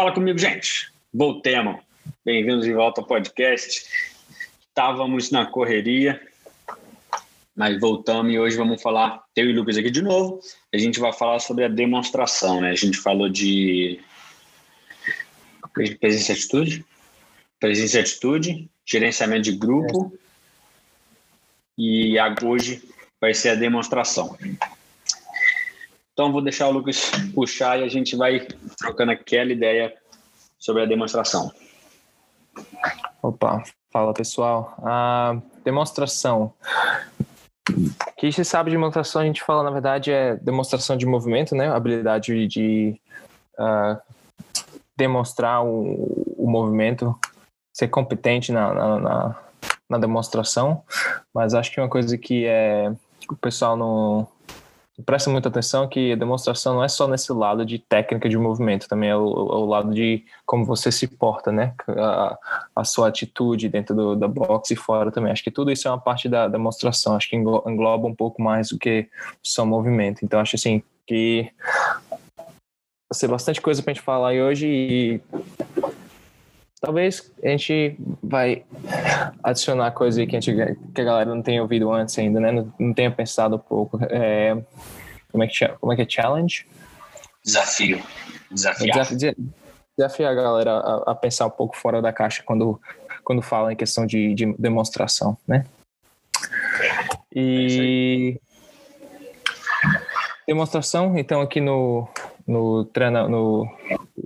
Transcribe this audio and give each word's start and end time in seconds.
Fala 0.00 0.14
comigo, 0.14 0.38
gente. 0.38 0.90
Voltemos. 1.12 1.76
Bem-vindos 2.24 2.64
de 2.64 2.72
volta 2.72 3.02
ao 3.02 3.06
podcast. 3.06 3.84
Estávamos 4.66 5.30
na 5.30 5.44
correria, 5.44 6.18
mas 7.54 7.78
voltamos 7.78 8.32
e 8.32 8.38
hoje 8.38 8.56
vamos 8.56 8.80
falar, 8.80 9.22
eu 9.36 9.50
e 9.50 9.52
Lucas 9.52 9.76
aqui 9.76 9.90
de 9.90 10.00
novo. 10.00 10.40
A 10.72 10.78
gente 10.78 10.98
vai 10.98 11.12
falar 11.12 11.38
sobre 11.38 11.66
a 11.66 11.68
demonstração, 11.68 12.62
né? 12.62 12.70
A 12.70 12.74
gente 12.74 12.96
falou 12.96 13.28
de 13.28 14.00
presença 16.00 16.32
e 16.32 16.34
atitude, 16.34 16.84
presença 17.60 17.98
e 17.98 18.00
atitude, 18.00 18.70
gerenciamento 18.86 19.42
de 19.42 19.52
grupo 19.52 20.18
e 21.76 22.16
hoje 22.42 22.82
vai 23.20 23.34
ser 23.34 23.50
a 23.50 23.54
demonstração. 23.54 24.34
Então, 26.20 26.30
vou 26.30 26.42
deixar 26.42 26.68
o 26.68 26.70
Lucas 26.70 27.10
puxar 27.34 27.80
e 27.80 27.82
a 27.82 27.88
gente 27.88 28.14
vai 28.14 28.46
trocando 28.76 29.10
aquela 29.10 29.50
ideia 29.50 29.94
sobre 30.58 30.82
a 30.82 30.84
demonstração. 30.84 31.50
Opa, 33.22 33.62
fala 33.90 34.12
pessoal. 34.12 34.74
A 34.84 35.40
demonstração. 35.64 36.52
O 37.70 38.12
que 38.18 38.30
se 38.30 38.44
sabe 38.44 38.68
de 38.68 38.76
demonstração, 38.76 39.22
a 39.22 39.24
gente 39.24 39.42
fala, 39.42 39.62
na 39.62 39.70
verdade, 39.70 40.12
é 40.12 40.36
demonstração 40.36 40.94
de 40.94 41.06
movimento, 41.06 41.54
né? 41.54 41.68
Habilidade 41.68 42.46
de 42.46 43.00
uh, 43.58 43.98
demonstrar 44.94 45.64
o, 45.64 46.34
o, 46.36 46.46
movimento, 46.46 47.18
ser 47.72 47.88
competente 47.88 48.52
na, 48.52 48.74
na, 48.74 49.00
na, 49.00 49.36
na 49.88 49.98
demonstração. 49.98 50.82
Mas 51.32 51.54
acho 51.54 51.72
que 51.72 51.80
uma 51.80 51.88
coisa 51.88 52.18
que 52.18 52.44
é 52.44 52.92
o 53.26 53.36
pessoal 53.36 53.74
não 53.74 54.28
presta 55.04 55.30
muita 55.30 55.48
atenção 55.48 55.88
que 55.88 56.12
a 56.12 56.16
demonstração 56.16 56.74
não 56.74 56.84
é 56.84 56.88
só 56.88 57.06
nesse 57.06 57.32
lado 57.32 57.64
de 57.64 57.78
técnica 57.78 58.28
de 58.28 58.38
movimento, 58.38 58.88
também 58.88 59.10
é 59.10 59.16
o, 59.16 59.22
o 59.22 59.64
lado 59.66 59.92
de 59.92 60.24
como 60.46 60.64
você 60.64 60.90
se 60.90 61.06
porta, 61.06 61.50
né? 61.52 61.74
A, 61.88 62.38
a 62.76 62.84
sua 62.84 63.08
atitude 63.08 63.68
dentro 63.68 63.94
do, 63.94 64.16
da 64.16 64.28
box 64.28 64.70
e 64.70 64.76
fora 64.76 65.10
também. 65.10 65.32
Acho 65.32 65.44
que 65.44 65.50
tudo 65.50 65.70
isso 65.70 65.86
é 65.86 65.90
uma 65.90 66.00
parte 66.00 66.28
da 66.28 66.48
demonstração. 66.48 67.14
Acho 67.14 67.28
que 67.28 67.36
engloba 67.36 68.06
um 68.06 68.14
pouco 68.14 68.42
mais 68.42 68.68
do 68.68 68.78
que 68.78 69.08
só 69.42 69.64
movimento. 69.64 70.24
Então, 70.24 70.40
acho 70.40 70.56
assim 70.56 70.82
que 71.06 71.50
vai 72.08 72.18
ser 73.12 73.28
bastante 73.28 73.60
coisa 73.60 73.82
para 73.82 73.90
a 73.90 73.94
gente 73.94 74.04
falar 74.04 74.32
hoje 74.34 74.66
e 74.66 75.20
talvez 76.80 77.32
a 77.42 77.48
gente 77.48 77.96
vai 78.22 78.64
adicionar 79.42 79.90
coisa 79.92 80.20
aí 80.20 80.26
que 80.26 80.36
a, 80.36 80.40
gente, 80.40 80.78
que 80.94 81.00
a 81.00 81.04
galera 81.04 81.34
não 81.34 81.42
tenha 81.42 81.62
ouvido 81.62 81.92
antes 81.92 82.18
ainda, 82.18 82.40
né? 82.40 82.50
Não, 82.50 82.72
não 82.78 82.94
tenha 82.94 83.10
pensado 83.10 83.56
um 83.56 83.58
pouco. 83.58 83.98
É, 84.10 84.56
como, 85.30 85.44
é 85.44 85.46
que, 85.46 85.68
como 85.68 85.92
é 85.92 85.96
que 85.96 86.02
é 86.02 86.08
challenge? 86.08 86.66
Desafio. 87.44 88.02
Desafiar. 88.50 89.04
Desafio, 89.04 89.52
desafiar 89.96 90.32
a 90.32 90.34
galera 90.34 90.72
a, 90.72 91.12
a, 91.12 91.14
pensar 91.14 91.46
um 91.46 91.50
pouco 91.50 91.76
fora 91.76 92.00
da 92.00 92.12
caixa 92.12 92.42
quando, 92.44 92.80
quando 93.22 93.42
fala 93.42 93.72
em 93.72 93.76
questão 93.76 94.06
de, 94.06 94.34
de 94.34 94.52
demonstração, 94.58 95.36
né? 95.46 95.66
E 97.34 98.40
é 100.48 100.52
demonstração, 100.52 101.16
então 101.16 101.40
aqui 101.40 101.60
no, 101.60 102.08
no, 102.50 102.84
treina, 102.84 103.28
no 103.28 103.64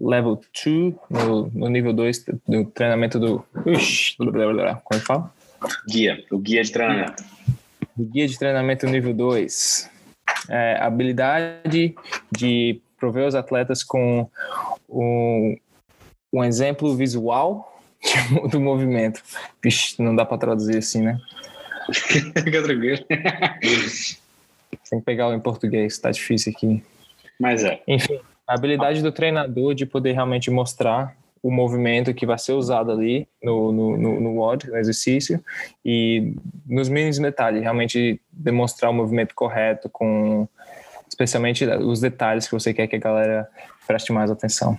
level 0.00 0.40
2, 0.64 0.94
no, 1.10 1.50
no 1.52 1.68
nível 1.68 1.92
2 1.92 2.24
do 2.48 2.64
treinamento 2.64 3.20
do. 3.20 3.44
Ux, 3.66 4.16
blá, 4.18 4.30
blá, 4.32 4.52
blá, 4.52 4.74
como 4.76 5.00
é 5.00 5.04
fala? 5.04 5.30
Guia, 5.86 6.24
o 6.30 6.38
guia 6.38 6.64
de 6.64 6.72
treinamento. 6.72 7.22
O 7.96 8.02
guia 8.02 8.26
de 8.26 8.38
treinamento 8.38 8.86
nível 8.86 9.12
2. 9.12 9.90
É, 10.48 10.78
habilidade 10.80 11.94
de 12.34 12.80
prover 12.98 13.26
os 13.26 13.34
atletas 13.34 13.84
com 13.84 14.28
um, 14.88 15.56
um 16.32 16.42
exemplo 16.42 16.96
visual 16.96 17.78
do 18.50 18.58
movimento. 18.58 19.22
Vixe, 19.62 20.02
não 20.02 20.16
dá 20.16 20.24
para 20.24 20.38
traduzir 20.38 20.78
assim, 20.78 21.02
né? 21.02 21.20
Fica 21.92 22.62
tranquilo. 22.62 23.04
Tem 24.88 24.98
que 24.98 25.04
pegar 25.04 25.28
o 25.28 25.34
em 25.34 25.40
português, 25.40 25.98
tá 25.98 26.10
difícil 26.10 26.52
aqui. 26.56 26.82
Mas 27.40 27.64
é. 27.64 27.82
Enfim, 27.86 28.20
a 28.46 28.54
habilidade 28.54 29.02
do 29.02 29.12
treinador 29.12 29.74
de 29.74 29.86
poder 29.86 30.12
realmente 30.12 30.50
mostrar 30.50 31.16
o 31.42 31.50
movimento 31.50 32.14
que 32.14 32.24
vai 32.24 32.38
ser 32.38 32.52
usado 32.52 32.90
ali 32.90 33.28
no, 33.42 33.70
no, 33.70 33.96
no, 33.98 34.20
no 34.20 34.36
WOD, 34.36 34.70
no 34.70 34.78
exercício, 34.78 35.44
e 35.84 36.34
nos 36.66 36.88
mínimos 36.88 37.18
detalhes, 37.18 37.62
realmente 37.62 38.18
demonstrar 38.32 38.90
o 38.90 38.94
movimento 38.94 39.34
correto, 39.34 39.90
com 39.90 40.48
especialmente 41.06 41.66
os 41.66 42.00
detalhes 42.00 42.46
que 42.46 42.52
você 42.52 42.72
quer 42.72 42.86
que 42.86 42.96
a 42.96 42.98
galera 42.98 43.48
preste 43.86 44.10
mais 44.10 44.30
atenção. 44.30 44.78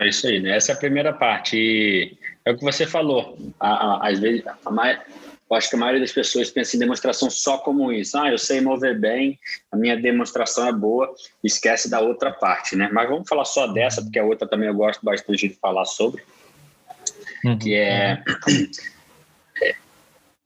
É 0.00 0.08
isso 0.08 0.26
aí, 0.26 0.40
né? 0.40 0.56
Essa 0.56 0.72
é 0.72 0.74
a 0.74 0.78
primeira 0.78 1.12
parte. 1.12 1.56
E 1.56 2.16
é 2.44 2.50
o 2.50 2.56
que 2.56 2.64
você 2.64 2.86
falou. 2.86 3.36
Às 3.60 4.18
vezes, 4.18 4.42
a, 4.46 4.54
eu 5.52 5.58
acho 5.58 5.68
que 5.68 5.76
a 5.76 5.78
maioria 5.78 6.00
das 6.00 6.12
pessoas 6.12 6.50
pensa 6.50 6.76
em 6.76 6.78
demonstração 6.78 7.28
só 7.28 7.58
como 7.58 7.92
isso. 7.92 8.16
Ah, 8.16 8.30
eu 8.30 8.38
sei 8.38 8.62
mover 8.62 8.98
bem, 8.98 9.38
a 9.70 9.76
minha 9.76 9.94
demonstração 9.94 10.66
é 10.66 10.72
boa, 10.72 11.14
esquece 11.44 11.90
da 11.90 12.00
outra 12.00 12.32
parte, 12.32 12.74
né? 12.74 12.88
Mas 12.90 13.08
vamos 13.08 13.28
falar 13.28 13.44
só 13.44 13.66
dessa, 13.66 14.00
porque 14.02 14.18
a 14.18 14.24
outra 14.24 14.48
também 14.48 14.68
eu 14.68 14.74
gosto 14.74 15.04
bastante 15.04 15.48
de 15.48 15.54
falar 15.54 15.84
sobre, 15.84 16.22
uhum. 17.44 17.58
que 17.58 17.74
é... 17.74 18.22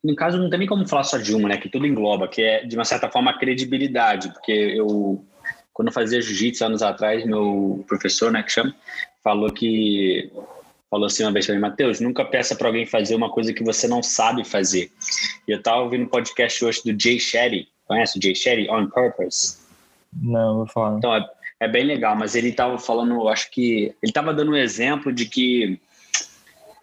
No 0.02 0.14
caso, 0.16 0.38
não 0.38 0.50
tem 0.50 0.58
nem 0.58 0.68
como 0.68 0.86
falar 0.88 1.04
só 1.04 1.18
de 1.18 1.34
uma, 1.34 1.48
né? 1.48 1.56
Que 1.56 1.68
tudo 1.68 1.86
engloba, 1.86 2.26
que 2.28 2.42
é, 2.42 2.64
de 2.64 2.76
uma 2.76 2.84
certa 2.84 3.08
forma, 3.08 3.30
a 3.30 3.38
credibilidade, 3.38 4.28
porque 4.30 4.52
eu, 4.52 5.24
quando 5.72 5.88
eu 5.88 5.94
fazia 5.94 6.20
jiu-jitsu 6.20 6.64
anos 6.64 6.82
atrás, 6.82 7.24
meu 7.24 7.84
professor, 7.86 8.32
né, 8.32 8.42
que 8.42 8.50
chama, 8.50 8.74
falou 9.22 9.52
que 9.52 10.30
falou 10.91 11.06
assim 11.06 11.22
uma 11.22 11.32
vez 11.32 11.47
para 11.47 11.54
mim, 11.54 11.60
Matheus, 11.60 12.00
nunca 12.00 12.24
peça 12.24 12.54
para 12.54 12.69
alguém 12.69 12.86
fazer 12.86 13.14
uma 13.14 13.30
coisa 13.30 13.52
que 13.52 13.64
você 13.64 13.88
não 13.88 14.02
sabe 14.02 14.44
fazer. 14.44 14.91
E 15.47 15.52
eu 15.52 15.58
estava 15.58 15.82
ouvindo 15.82 16.04
um 16.04 16.08
podcast 16.08 16.64
hoje 16.64 16.82
do 16.84 17.00
Jay 17.00 17.19
Shetty, 17.19 17.69
conhece 17.86 18.19
o 18.19 18.22
Jay 18.22 18.34
Shetty? 18.34 18.70
On 18.70 18.86
Purpose? 18.88 19.58
Não, 20.12 20.58
vou 20.58 20.66
falar. 20.66 20.98
Então, 20.98 21.14
é, 21.14 21.26
é 21.60 21.69
bem 21.69 21.84
legal, 21.84 22.16
mas 22.16 22.34
ele 22.34 22.48
estava 22.48 22.78
falando, 22.78 23.28
acho 23.28 23.50
que, 23.50 23.94
ele 24.02 24.10
estava 24.10 24.32
dando 24.32 24.52
um 24.52 24.56
exemplo 24.56 25.12
de 25.12 25.26
que, 25.26 25.80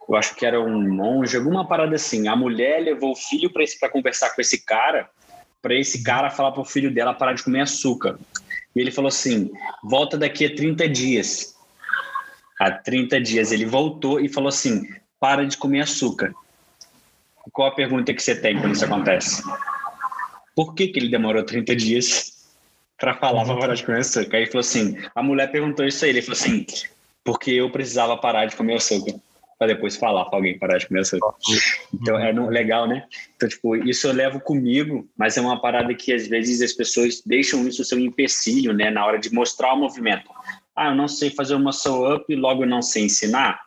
eu 0.08 0.16
acho 0.16 0.36
que 0.36 0.46
era 0.46 0.62
um 0.62 0.94
monge, 0.94 1.38
alguma 1.38 1.68
parada 1.68 1.96
assim, 1.96 2.28
a 2.28 2.36
mulher 2.36 2.82
levou 2.82 3.12
o 3.12 3.16
filho 3.16 3.52
para 3.52 3.90
conversar 3.90 4.32
com 4.32 4.42
esse 4.42 4.64
cara, 4.66 5.10
para 5.62 5.74
esse 5.74 6.04
cara 6.04 6.30
falar 6.30 6.52
para 6.52 6.62
o 6.62 6.66
filho 6.66 6.94
dela 6.94 7.14
parar 7.14 7.34
de 7.34 7.44
comer 7.44 7.62
açúcar. 7.62 8.20
E 8.76 8.82
ele 8.82 8.92
falou 8.92 9.08
assim, 9.08 9.52
volta 9.84 10.18
daqui 10.18 10.46
a 10.46 10.54
30 10.54 10.90
dias 10.90 11.53
há 12.60 12.72
30 12.72 13.20
dias. 13.22 13.52
Ele 13.52 13.66
voltou 13.66 14.20
e 14.20 14.30
falou 14.30 14.50
assim: 14.50 14.88
para 15.20 15.46
de 15.46 15.58
comer 15.58 15.82
açúcar. 15.82 16.34
Qual 17.52 17.68
a 17.68 17.76
pergunta 17.76 18.14
que 18.14 18.22
você 18.22 18.36
tem 18.36 18.60
quando 18.60 18.74
isso 18.74 18.86
acontece? 18.86 19.44
Por 20.56 20.74
que, 20.76 20.88
que 20.88 21.00
ele 21.00 21.10
demorou 21.10 21.44
30 21.44 21.76
dias 21.76 22.34
para 22.98 23.16
falar 23.16 23.44
para 23.46 23.58
parar 23.58 23.76
de 23.76 23.86
comer 23.86 24.00
açúcar? 24.00 24.38
Aí 24.38 24.44
ele 24.44 24.52
falou 24.52 24.62
assim: 24.62 24.98
a 25.14 25.24
mulher 25.24 25.52
perguntou 25.52 25.86
isso 25.86 26.04
aí. 26.06 26.12
Ele 26.12 26.22
falou 26.22 26.38
assim: 26.38 26.66
porque 27.24 27.52
eu 27.52 27.70
precisava 27.70 28.18
parar 28.18 28.46
de 28.46 28.56
comer 28.56 28.76
açúcar. 28.76 29.16
Para 29.58 29.68
depois 29.68 29.96
falar 29.96 30.26
para 30.26 30.40
alguém 30.40 30.58
parar 30.58 30.78
de 30.78 30.88
comer 30.88 31.02
açúcar. 31.02 31.34
Então 31.94 32.20
é 32.20 32.32
legal, 32.32 32.88
né? 32.88 33.06
Então, 33.36 33.48
tipo, 33.48 33.76
isso 33.78 34.08
eu 34.08 34.14
levo 34.14 34.40
comigo, 34.42 35.08
mas 35.16 35.38
é 35.38 35.42
uma 35.42 35.62
parada 35.62 35.94
que 35.94 36.12
às 36.12 36.28
vezes 36.28 36.62
as 36.62 36.74
pessoas 36.74 37.22
deixam 37.26 37.66
isso 37.68 37.84
ser 37.86 37.96
um 37.96 38.00
empecilho, 38.00 38.74
né? 38.74 38.90
Na 38.90 39.06
hora 39.06 39.20
de 39.20 39.34
mostrar 39.34 39.74
o 39.74 39.80
movimento 39.80 40.30
ah, 40.76 40.88
eu 40.88 40.96
não 40.96 41.08
sei 41.08 41.30
fazer 41.30 41.56
uma 41.56 41.66
muscle 41.66 42.14
up 42.14 42.26
e 42.32 42.36
logo 42.36 42.66
não 42.66 42.82
sei 42.82 43.06
ensinar. 43.06 43.60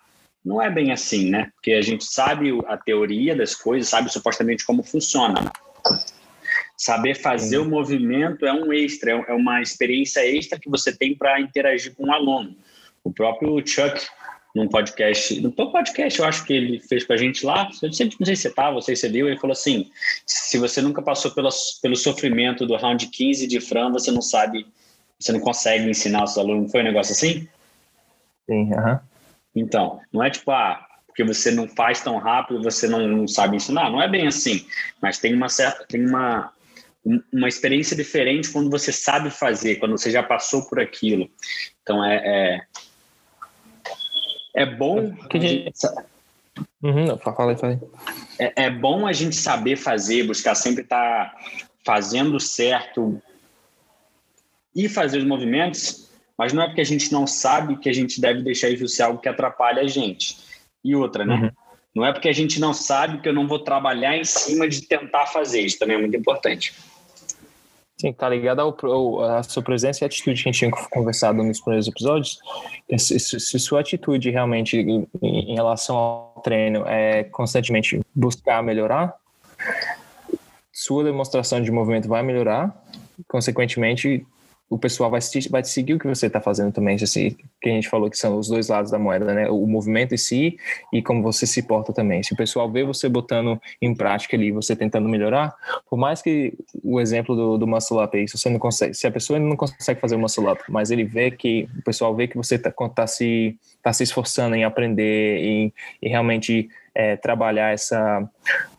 Não 0.45 0.63
é 0.63 0.71
bem 0.71 0.93
assim, 0.93 1.31
né? 1.31 1.51
Porque 1.55 1.73
a 1.73 1.83
gente 1.83 2.05
sabe 2.05 2.51
a 2.67 2.77
teoria 2.77 3.35
das 3.35 3.55
coisas, 3.55 3.89
sabe 3.89 4.13
supostamente 4.13 4.65
como 4.65 4.83
funciona. 4.83 5.51
Saber 6.77 7.15
fazer 7.15 7.59
o 7.59 7.65
movimento 7.65 8.47
é 8.47 8.53
um 8.53 8.73
extra, 8.73 9.13
é, 9.13 9.25
é 9.29 9.33
uma 9.33 9.63
experiência 9.63 10.21
extra 10.27 10.59
que 10.59 10.69
você 10.69 10.97
tem 10.97 11.17
para 11.17 11.41
interagir 11.41 11.95
com 11.95 12.05
o 12.05 12.09
um 12.09 12.13
aluno. 12.13 12.57
O 13.03 13.13
próprio 13.13 13.57
Chuck, 13.67 14.07
num 14.55 14.69
podcast, 14.69 15.41
no 15.41 15.53
podcast, 15.53 16.19
eu 16.19 16.25
acho 16.25 16.45
que 16.45 16.53
ele 16.53 16.81
fez 16.81 17.05
com 17.05 17.13
a 17.13 17.17
gente 17.17 17.45
lá, 17.45 17.69
eu 17.83 17.89
não 17.89 17.93
sei, 17.93 18.11
não 18.19 18.27
sei 18.27 18.37
se 18.37 18.43
você 18.43 18.49
estava, 18.49 18.75
não 18.75 18.81
sei 18.81 18.97
se 18.97 19.03
você 19.03 19.09
viu, 19.09 19.29
ele 19.29 19.39
falou 19.39 19.53
assim: 19.53 19.91
se 20.27 20.59
você 20.59 20.83
nunca 20.83 21.03
passou 21.03 21.31
pelo, 21.31 21.49
pelo 21.83 21.97
sofrimento 21.97 22.67
do 22.67 22.77
round 22.77 23.07
15 23.07 23.47
de 23.47 23.61
Fran, 23.61 23.91
você 23.91 24.11
não 24.11 24.23
sabe 24.23 24.67
você 25.19 25.33
não 25.33 25.41
consegue 25.41 25.89
ensinar 25.89 26.25
os 26.25 26.37
alunos. 26.37 26.71
Foi 26.71 26.81
um 26.81 26.85
negócio 26.85 27.13
assim? 27.13 27.49
Sim, 28.49 28.73
aham. 28.75 28.93
Uhum. 28.93 28.99
Então, 29.55 30.01
não 30.13 30.23
é 30.23 30.31
tipo, 30.31 30.51
ah, 30.51 30.87
porque 31.07 31.25
você 31.25 31.51
não 31.51 31.67
faz 31.67 32.01
tão 32.03 32.19
rápido, 32.19 32.63
você 32.63 32.87
não, 32.87 33.09
não 33.09 33.27
sabe 33.27 33.57
ensinar. 33.57 33.91
Não 33.91 34.03
é 34.03 34.09
bem 34.09 34.27
assim. 34.27 34.67
Mas 35.01 35.19
tem 35.19 35.35
uma 35.35 35.49
certa, 35.49 35.85
tem 35.87 36.07
uma, 36.07 36.53
uma 37.33 37.49
experiência 37.49 37.97
diferente 37.97 38.51
quando 38.53 38.71
você 38.71 38.93
sabe 38.93 39.31
fazer, 39.31 39.77
quando 39.77 39.93
você 39.93 40.11
já 40.11 40.23
passou 40.23 40.69
por 40.69 40.79
aquilo. 40.79 41.31
Então, 41.83 42.05
é, 42.05 42.17
é, 44.55 44.63
é 44.63 44.67
bom... 44.67 45.15
Que 45.31 45.41
gente... 45.41 45.73
Uhum, 46.83 47.17
É, 48.39 48.65
é 48.65 48.71
bom 48.71 49.07
a 49.07 49.13
gente 49.13 49.37
saber 49.37 49.77
fazer, 49.77 50.27
buscar 50.27 50.55
sempre 50.55 50.83
estar 50.83 51.31
tá 51.31 51.39
fazendo 51.85 52.39
certo, 52.39 53.21
e 54.77 54.89
fazer 54.89 55.19
os 55.19 55.25
movimentos, 55.25 56.07
Mas 56.39 56.53
não 56.53 56.63
é 56.63 56.67
porque 56.67 56.83
a 56.83 56.85
gente 56.85 57.11
não 57.11 57.27
sabe 57.27 57.79
que 57.79 57.89
a 57.89 57.93
gente 57.95 58.21
deve 58.21 58.43
deixar 58.43 58.69
isso 58.69 58.87
ser 58.87 59.05
algo 59.05 59.19
que 59.19 59.29
atrapalha 59.29 59.81
a 59.81 59.87
gente. 59.87 60.37
E 60.85 60.95
outra, 60.95 61.25
né? 61.25 61.35
Uhum. 61.35 61.51
Não 61.95 62.05
é 62.05 62.13
porque 62.13 62.29
a 62.29 62.33
gente 62.33 62.61
não 62.61 62.75
sabe 62.75 63.23
que 63.23 63.29
eu 63.29 63.33
não 63.33 63.49
vou 63.49 63.59
trabalhar 63.59 64.19
em 64.19 64.25
cima 64.25 64.69
de 64.69 64.83
tentar 64.83 65.25
fazer. 65.29 65.63
Isso 65.63 65.79
também 65.79 65.97
é 65.97 65.99
muito 65.99 66.15
importante. 66.15 66.75
Sim, 67.99 68.13
tá 68.13 68.29
ligado 68.29 68.61
ao, 68.61 69.25
à 69.25 69.43
sua 69.43 69.63
presença 69.63 70.05
e 70.05 70.07
atitude 70.07 70.43
que 70.43 70.51
a 70.51 70.53
gente 70.53 70.59
tinha 70.59 70.71
conversado 70.71 71.43
nos 71.43 71.59
primeiros 71.59 71.89
episódios. 71.89 72.39
Se, 72.99 73.19
se 73.19 73.59
sua 73.59 73.81
atitude 73.81 74.29
realmente 74.29 74.77
em, 74.77 75.09
em, 75.23 75.55
relação 75.55 75.97
ao 75.97 76.43
treino 76.45 76.87
é 76.87 77.25
constantemente 77.25 77.99
buscar 78.15 78.63
melhorar, 78.63 79.15
sua 80.71 81.03
demonstração 81.03 81.63
de 81.63 81.71
movimento 81.71 82.07
vai 82.07 82.23
melhorar, 82.23 82.77
consequentemente 83.27 84.27
o 84.69 84.77
pessoal 84.77 85.11
vai, 85.11 85.21
vai 85.51 85.65
seguir 85.65 85.95
o 85.95 85.99
que 85.99 86.09
você 86.09 86.27
está 86.27 86.41
fazendo 86.41 86.73
também, 86.73 86.97
assim, 86.97 87.37
que 87.61 87.69
a 87.69 87.73
gente 87.73 87.89
falou 87.89 88.11
que 88.11 88.19
são 88.19 88.37
os 88.37 88.49
dois 88.49 88.69
lados 88.69 88.91
da 88.91 88.99
moeda, 88.99 89.33
né? 89.33 89.49
O 89.49 89.65
movimento 89.65 90.13
em 90.13 90.19
si 90.19 90.57
e 90.93 91.01
como 91.01 91.23
você 91.23 91.47
se 91.47 91.63
porta 91.63 91.93
também. 91.93 92.23
Se 92.23 92.33
o 92.33 92.37
pessoal 92.37 92.71
vê 92.71 92.83
você 92.83 93.09
botando 93.09 93.61
em 93.81 93.95
prática 93.95 94.37
ali, 94.37 94.51
você 94.51 94.75
tentando 94.75 95.09
melhorar, 95.09 95.55
por 95.89 95.97
mais 95.97 96.21
que 96.21 96.53
o 96.83 97.01
exemplo 97.01 97.37
do, 97.37 97.59
do 97.59 97.67
muscle 97.67 98.03
up 98.03 98.17
aí, 98.17 98.27
se 98.27 98.37
você 98.37 98.51
não 98.51 98.59
consegue, 98.59 98.95
se 98.95 99.07
a 99.07 99.11
pessoa 99.11 99.39
não 99.39 99.57
consegue 99.57 100.01
fazer 100.01 100.17
o 100.17 100.19
muscle 100.19 100.51
up, 100.51 100.61
mas 100.69 100.91
ele 100.91 101.05
vê 101.05 101.31
que, 101.31 101.69
o 101.79 101.83
pessoal 101.83 102.15
vê 102.15 102.27
que 102.27 102.37
você 102.37 102.57
está 102.57 102.71
tá 102.71 103.07
se, 103.07 103.57
tá 103.83 103.93
se 103.93 104.03
esforçando 104.03 104.57
em 104.57 104.65
aprender 104.65 105.41
e, 105.45 105.73
e 106.03 106.09
realmente 106.09 106.69
é, 106.93 107.15
trabalhar 107.15 107.73
essa 107.73 108.29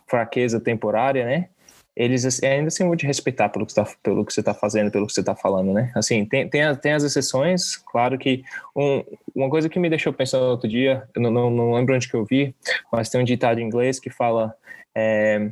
fraqueza 0.06 0.60
temporária, 0.60 1.25
né? 1.25 1.50
Eles 1.97 2.23
assim, 2.23 2.45
ainda 2.45 2.67
assim 2.67 2.85
vão 2.85 2.95
te 2.95 3.07
respeitar 3.07 3.49
pelo 3.49 3.65
que, 3.65 3.73
tá, 3.73 3.88
pelo 4.03 4.23
que 4.23 4.31
você 4.31 4.41
está 4.41 4.53
fazendo, 4.53 4.91
pelo 4.91 5.07
que 5.07 5.13
você 5.13 5.21
está 5.21 5.35
falando, 5.35 5.73
né? 5.73 5.91
Assim, 5.95 6.23
tem, 6.25 6.47
tem, 6.47 6.75
tem 6.75 6.94
as 6.94 7.03
exceções, 7.03 7.75
claro 7.75 8.19
que 8.19 8.44
um, 8.75 9.03
uma 9.33 9.49
coisa 9.49 9.67
que 9.67 9.79
me 9.79 9.89
deixou 9.89 10.13
pensando 10.13 10.44
outro 10.44 10.69
dia, 10.69 11.09
eu 11.15 11.21
não, 11.21 11.31
não, 11.31 11.49
não, 11.49 11.73
lembro 11.73 11.95
onde 11.95 12.07
que 12.07 12.13
eu 12.13 12.23
vi, 12.23 12.53
mas 12.91 13.09
tem 13.09 13.19
um 13.19 13.23
ditado 13.23 13.59
em 13.59 13.65
inglês 13.65 13.99
que 13.99 14.11
fala 14.11 14.55
é, 14.94 15.49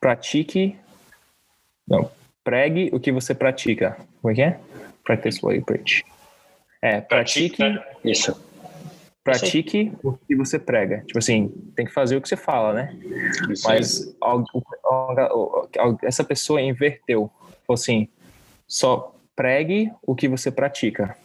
pratique, 0.00 0.76
não, 1.86 2.10
pregue 2.42 2.90
o 2.92 2.98
que 2.98 3.12
você 3.12 3.36
pratica. 3.36 3.96
Como 4.20 4.32
é 4.32 4.34
que 4.34 4.42
é? 4.42 4.58
Practice 5.04 5.38
what 5.44 5.56
you 5.56 5.64
preach. 5.64 6.04
É, 6.82 7.00
pratique... 7.00 7.56
Pratica. 7.56 7.86
Isso 8.04 8.53
pratique 9.24 9.92
o 10.02 10.12
que 10.12 10.36
você 10.36 10.58
prega. 10.58 11.02
Tipo 11.06 11.18
assim, 11.18 11.48
tem 11.74 11.86
que 11.86 11.92
fazer 11.92 12.16
o 12.16 12.20
que 12.20 12.28
você 12.28 12.36
fala, 12.36 12.74
né? 12.74 12.96
Isso 13.50 13.66
Mas 13.66 14.14
essa 16.02 16.22
pessoa 16.22 16.60
inverteu. 16.60 17.30
Falou 17.66 17.74
assim, 17.74 18.06
só 18.68 19.16
pregue 19.34 19.90
o 20.06 20.14
que 20.14 20.28
você 20.28 20.50
pratica. 20.50 21.16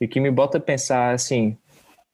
E 0.00 0.06
que 0.06 0.20
me 0.20 0.30
bota 0.30 0.58
a 0.58 0.60
pensar 0.60 1.12
assim, 1.12 1.58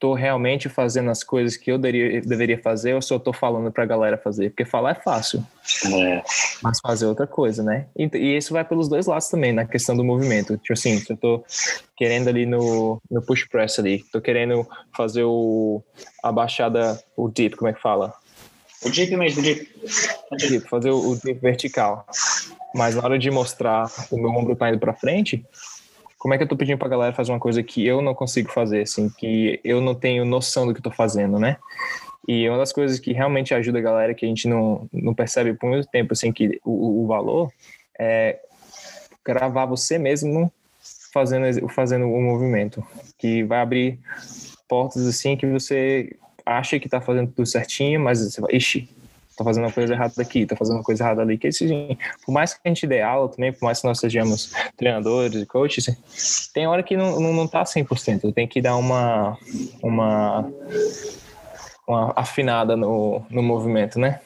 estou 0.01 0.15
realmente 0.15 0.67
fazendo 0.67 1.11
as 1.11 1.23
coisas 1.23 1.55
que 1.55 1.71
eu 1.71 1.77
deveria, 1.77 2.21
deveria 2.21 2.57
fazer 2.57 2.95
ou 2.95 3.01
só 3.03 3.17
estou 3.17 3.31
falando 3.31 3.71
para 3.71 3.83
a 3.83 3.85
galera 3.85 4.17
fazer? 4.17 4.49
Porque 4.49 4.65
falar 4.65 4.91
é 4.91 4.95
fácil, 4.95 5.45
é. 5.85 6.23
mas 6.63 6.79
fazer 6.81 7.05
outra 7.05 7.27
coisa, 7.27 7.61
né? 7.61 7.85
E, 7.95 8.09
e, 8.15 8.35
isso 8.35 8.51
vai 8.51 8.65
pelos 8.65 8.89
dois 8.89 9.05
lados 9.05 9.27
também, 9.27 9.53
na 9.53 9.63
questão 9.63 9.95
do 9.95 10.03
movimento. 10.03 10.57
Tipo 10.57 10.73
assim, 10.73 10.97
se 10.97 11.11
eu 11.11 11.13
estou 11.13 11.45
querendo 11.95 12.29
ali 12.29 12.47
no, 12.47 12.99
no 13.11 13.21
push 13.21 13.47
press 13.47 13.77
ali, 13.77 13.97
estou 13.97 14.19
querendo 14.19 14.67
fazer 14.97 15.23
o, 15.23 15.83
a 16.23 16.31
baixada, 16.31 16.99
o 17.15 17.29
dip, 17.29 17.55
como 17.55 17.69
é 17.69 17.73
que 17.73 17.81
fala? 17.81 18.11
O 18.83 18.89
dip 18.89 19.15
mesmo, 19.15 19.41
o 19.41 19.43
dip. 19.43 19.69
O 20.31 20.35
dip 20.35 20.67
fazer 20.67 20.89
o, 20.89 21.11
o 21.11 21.15
dip 21.15 21.39
vertical. 21.39 22.07
Mas 22.73 22.95
na 22.95 23.03
hora 23.03 23.19
de 23.19 23.29
mostrar 23.29 23.85
o 24.09 24.17
meu 24.17 24.31
ombro 24.31 24.55
tá 24.55 24.69
indo 24.69 24.79
para 24.79 24.95
frente, 24.95 25.45
como 26.21 26.35
é 26.35 26.37
que 26.37 26.43
eu 26.43 26.47
tô 26.47 26.55
pedindo 26.55 26.77
pra 26.77 26.87
galera 26.87 27.15
fazer 27.15 27.31
uma 27.31 27.39
coisa 27.39 27.63
que 27.63 27.83
eu 27.83 27.99
não 27.99 28.13
consigo 28.13 28.51
fazer, 28.51 28.83
assim, 28.83 29.09
que 29.09 29.59
eu 29.63 29.81
não 29.81 29.95
tenho 29.95 30.23
noção 30.23 30.67
do 30.67 30.71
que 30.71 30.77
eu 30.77 30.83
tô 30.83 30.91
fazendo, 30.91 31.39
né? 31.39 31.57
E 32.27 32.47
uma 32.47 32.59
das 32.59 32.71
coisas 32.71 32.99
que 32.99 33.11
realmente 33.11 33.55
ajuda 33.55 33.79
a 33.79 33.81
galera, 33.81 34.13
que 34.13 34.23
a 34.23 34.29
gente 34.29 34.47
não, 34.47 34.87
não 34.93 35.15
percebe 35.15 35.55
por 35.55 35.67
muito 35.67 35.87
tempo, 35.87 36.13
assim, 36.13 36.31
que 36.31 36.61
o, 36.63 37.01
o 37.01 37.07
valor 37.07 37.51
é 37.99 38.39
gravar 39.25 39.65
você 39.65 39.97
mesmo 39.97 40.53
fazendo, 41.11 41.67
fazendo 41.69 42.05
o 42.05 42.21
movimento, 42.21 42.85
que 43.17 43.43
vai 43.43 43.59
abrir 43.59 43.99
portas, 44.69 45.07
assim, 45.07 45.35
que 45.35 45.47
você 45.47 46.15
acha 46.45 46.79
que 46.79 46.87
tá 46.87 47.01
fazendo 47.01 47.31
tudo 47.31 47.47
certinho, 47.47 47.99
mas 47.99 48.19
você 48.19 48.39
vai, 48.39 48.55
ixi, 48.55 48.87
tô 49.41 49.43
fazendo 49.43 49.65
uma 49.65 49.71
coisa 49.71 49.93
errada 49.93 50.13
aqui, 50.21 50.45
tô 50.45 50.55
fazendo 50.55 50.77
uma 50.77 50.83
coisa 50.83 51.03
errada 51.03 51.21
ali. 51.21 51.37
Que 51.37 51.47
assim, 51.47 51.97
por 52.25 52.31
mais 52.31 52.53
que 52.53 52.59
a 52.63 52.67
gente 52.69 52.85
dê 52.87 53.01
aula 53.01 53.29
também, 53.29 53.51
por 53.51 53.65
mais 53.65 53.81
que 53.81 53.87
nós 53.87 53.99
sejamos 53.99 54.53
treinadores 54.77 55.41
e 55.41 55.45
coaches, 55.45 56.49
tem 56.53 56.67
hora 56.67 56.83
que 56.83 56.95
não, 56.95 57.19
não, 57.19 57.33
não 57.33 57.47
tá 57.47 57.63
100%. 57.63 58.33
Tem 58.33 58.47
que 58.47 58.61
dar 58.61 58.75
uma, 58.77 59.37
uma, 59.81 60.51
uma 61.87 62.13
afinada 62.15 62.75
no, 62.77 63.21
no 63.29 63.41
movimento, 63.41 63.99
né? 63.99 64.19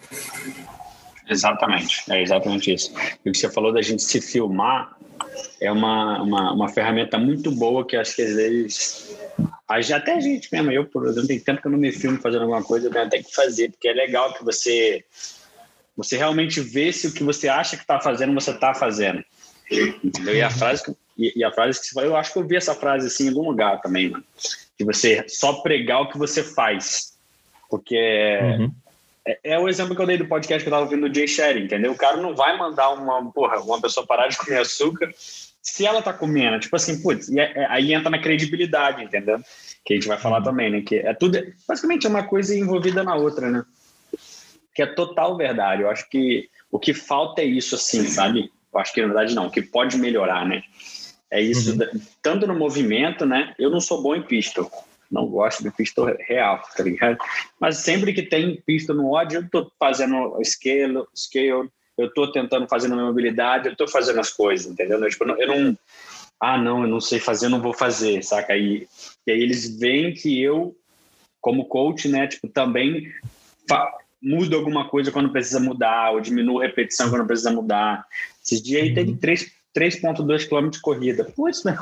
Exatamente, 1.28 2.04
é 2.10 2.22
exatamente 2.22 2.74
isso. 2.74 2.94
E 3.24 3.30
o 3.30 3.32
que 3.32 3.38
você 3.38 3.50
falou 3.50 3.74
da 3.74 3.82
gente 3.82 4.04
se 4.04 4.22
filmar 4.22 4.96
é 5.60 5.72
uma, 5.72 6.22
uma, 6.22 6.54
uma 6.54 6.70
ferramenta 6.70 7.18
muito 7.18 7.52
boa 7.52 7.86
que 7.86 7.96
acho 7.96 8.16
que 8.16 8.22
às 8.22 8.36
vezes 8.36 9.18
até 9.68 10.14
a 10.14 10.20
gente 10.20 10.48
mesmo, 10.52 10.72
eu, 10.72 10.86
por 10.86 11.08
exemplo, 11.08 11.28
tem 11.28 11.40
tempo 11.40 11.62
que 11.62 11.68
eu 11.68 11.72
não 11.72 11.80
me 11.80 11.92
filmo 11.92 12.20
fazendo 12.20 12.44
alguma 12.44 12.64
coisa, 12.64 12.88
eu 12.88 12.92
tenho 12.92 13.06
até 13.06 13.22
que 13.22 13.34
fazer, 13.34 13.72
porque 13.72 13.88
é 13.88 13.94
legal 13.94 14.34
que 14.34 14.44
você 14.44 15.04
você 15.98 16.18
realmente 16.18 16.60
vê 16.60 16.92
se 16.92 17.08
o 17.08 17.14
que 17.14 17.24
você 17.24 17.48
acha 17.48 17.78
que 17.78 17.84
está 17.84 18.00
fazendo, 18.00 18.34
você 18.34 18.52
está 18.52 18.74
fazendo. 18.74 19.24
Entendeu? 20.04 20.36
E 20.36 20.42
a 20.42 20.50
frase 20.50 20.84
que, 20.84 20.96
e, 21.18 21.44
a 21.44 21.52
frase 21.52 21.80
que 21.80 21.88
você 21.88 21.94
falou, 21.94 22.10
eu 22.10 22.18
acho 22.18 22.34
que 22.34 22.40
eu 22.40 22.46
vi 22.46 22.58
essa 22.58 22.76
frase 22.76 23.08
assim 23.08 23.26
em 23.26 23.30
algum 23.30 23.50
lugar 23.50 23.82
também, 23.82 24.10
mano. 24.10 24.24
De 24.78 24.84
você 24.84 25.26
só 25.30 25.54
pregar 25.62 26.02
o 26.02 26.10
que 26.10 26.18
você 26.18 26.44
faz. 26.44 27.18
Porque 27.70 27.98
uhum. 28.60 28.72
É, 29.28 29.40
é, 29.44 29.60
o 29.60 29.68
exemplo 29.68 29.96
que 29.96 30.02
eu 30.02 30.06
dei 30.06 30.18
do 30.18 30.28
podcast 30.28 30.64
que 30.64 30.70
eu 30.70 30.72
tava 30.72 30.84
ouvindo 30.84 31.10
do 31.10 31.14
Jay 31.14 31.28
Sherry, 31.28 31.64
entendeu? 31.64 31.92
O 31.92 31.98
cara 31.98 32.18
não 32.18 32.36
vai 32.36 32.58
mandar 32.58 32.92
uma, 32.92 33.32
porra, 33.32 33.60
uma 33.60 33.82
pessoa 33.82 34.06
parar 34.06 34.28
de 34.28 34.38
comer 34.38 34.60
açúcar 34.60 35.12
se 35.66 35.84
ela 35.84 36.02
tá 36.02 36.14
comendo, 36.14 36.60
tipo 36.60 36.76
assim, 36.76 37.02
putz, 37.02 37.30
é, 37.32 37.52
é, 37.56 37.66
aí 37.70 37.92
entra 37.92 38.12
na 38.12 38.22
credibilidade, 38.22 39.04
entendeu? 39.04 39.40
Que 39.84 39.94
a 39.94 39.96
gente 39.96 40.08
vai 40.08 40.20
falar 40.20 40.42
também, 40.44 40.70
né? 40.70 40.82
Que 40.82 40.98
é 40.98 41.14
tudo, 41.14 41.40
basicamente 41.68 42.06
é 42.06 42.10
uma 42.10 42.24
coisa 42.24 42.56
envolvida 42.56 43.04
na 43.04 43.16
outra, 43.16 43.50
né? 43.50 43.66
Que 44.76 44.84
é 44.84 44.86
total 44.86 45.36
verdade. 45.36 45.82
Eu 45.82 45.90
acho 45.90 46.08
que 46.08 46.48
o 46.72 46.78
que 46.78 46.94
falta 46.94 47.42
é 47.42 47.46
isso, 47.46 47.74
assim, 47.74 48.06
sabe? 48.06 48.52
Eu 48.72 48.80
acho 48.80 48.94
que 48.94 49.02
na 49.02 49.08
verdade 49.08 49.34
não, 49.34 49.48
o 49.48 49.52
que 49.52 49.62
pode 49.62 49.98
melhorar, 49.98 50.46
né? 50.46 50.62
É 51.32 51.42
isso, 51.42 51.72
uhum. 51.72 52.00
tanto 52.22 52.46
no 52.46 52.56
movimento, 52.56 53.26
né? 53.26 53.56
Eu 53.58 53.72
não 53.72 53.82
sou 53.82 54.04
bom 54.04 54.16
em 54.16 54.22
pistol, 54.22 54.70
não 55.12 55.28
gosto 55.28 55.64
de 55.64 55.72
pistol 55.72 56.14
real, 56.28 56.62
tá 56.76 56.84
ligado? 56.84 57.18
Mas 57.60 57.78
sempre 57.78 58.14
que 58.14 58.24
tem 58.24 58.62
pistol 58.66 58.96
no 58.96 59.12
ódio, 59.12 59.40
eu 59.40 59.50
tô 59.50 59.72
fazendo 59.80 60.38
scale, 60.44 61.04
scale 61.16 61.70
eu 61.98 62.08
estou 62.08 62.32
tentando 62.32 62.68
fazer 62.68 62.88
na 62.88 62.96
minha 62.96 63.08
mobilidade, 63.08 63.68
eu 63.68 63.72
estou 63.72 63.88
fazendo 63.88 64.20
as 64.20 64.30
coisas, 64.30 64.72
entendeu? 64.72 65.02
Eu, 65.02 65.10
tipo, 65.10 65.24
eu 65.24 65.48
não, 65.48 65.78
ah, 66.40 66.58
não, 66.58 66.82
eu 66.84 66.88
não 66.88 67.00
sei 67.00 67.20
fazer, 67.20 67.46
eu 67.46 67.50
não 67.50 67.62
vou 67.62 67.74
fazer, 67.74 68.22
saca? 68.24 68.54
aí 68.54 68.88
e 69.26 69.32
aí 69.32 69.42
eles 69.42 69.80
veem 69.80 70.14
que 70.14 70.42
eu, 70.42 70.76
como 71.42 71.66
coach, 71.66 72.08
né, 72.08 72.28
tipo, 72.28 72.48
também 72.48 73.12
mudo 74.22 74.56
alguma 74.56 74.90
coisa 74.90 75.12
quando 75.12 75.32
precisa 75.32 75.60
mudar, 75.60 76.12
ou 76.12 76.20
diminuo 76.20 76.60
repetição 76.60 77.10
quando 77.10 77.28
precisa 77.28 77.52
mudar. 77.52 78.06
Esses 78.44 78.62
dias 78.62 78.84
aí 78.84 78.94
teve 78.94 79.14
3,2 79.14 80.48
km 80.48 80.70
de 80.70 80.82
corrida. 80.82 81.24
Putz, 81.24 81.64
meu, 81.64 81.76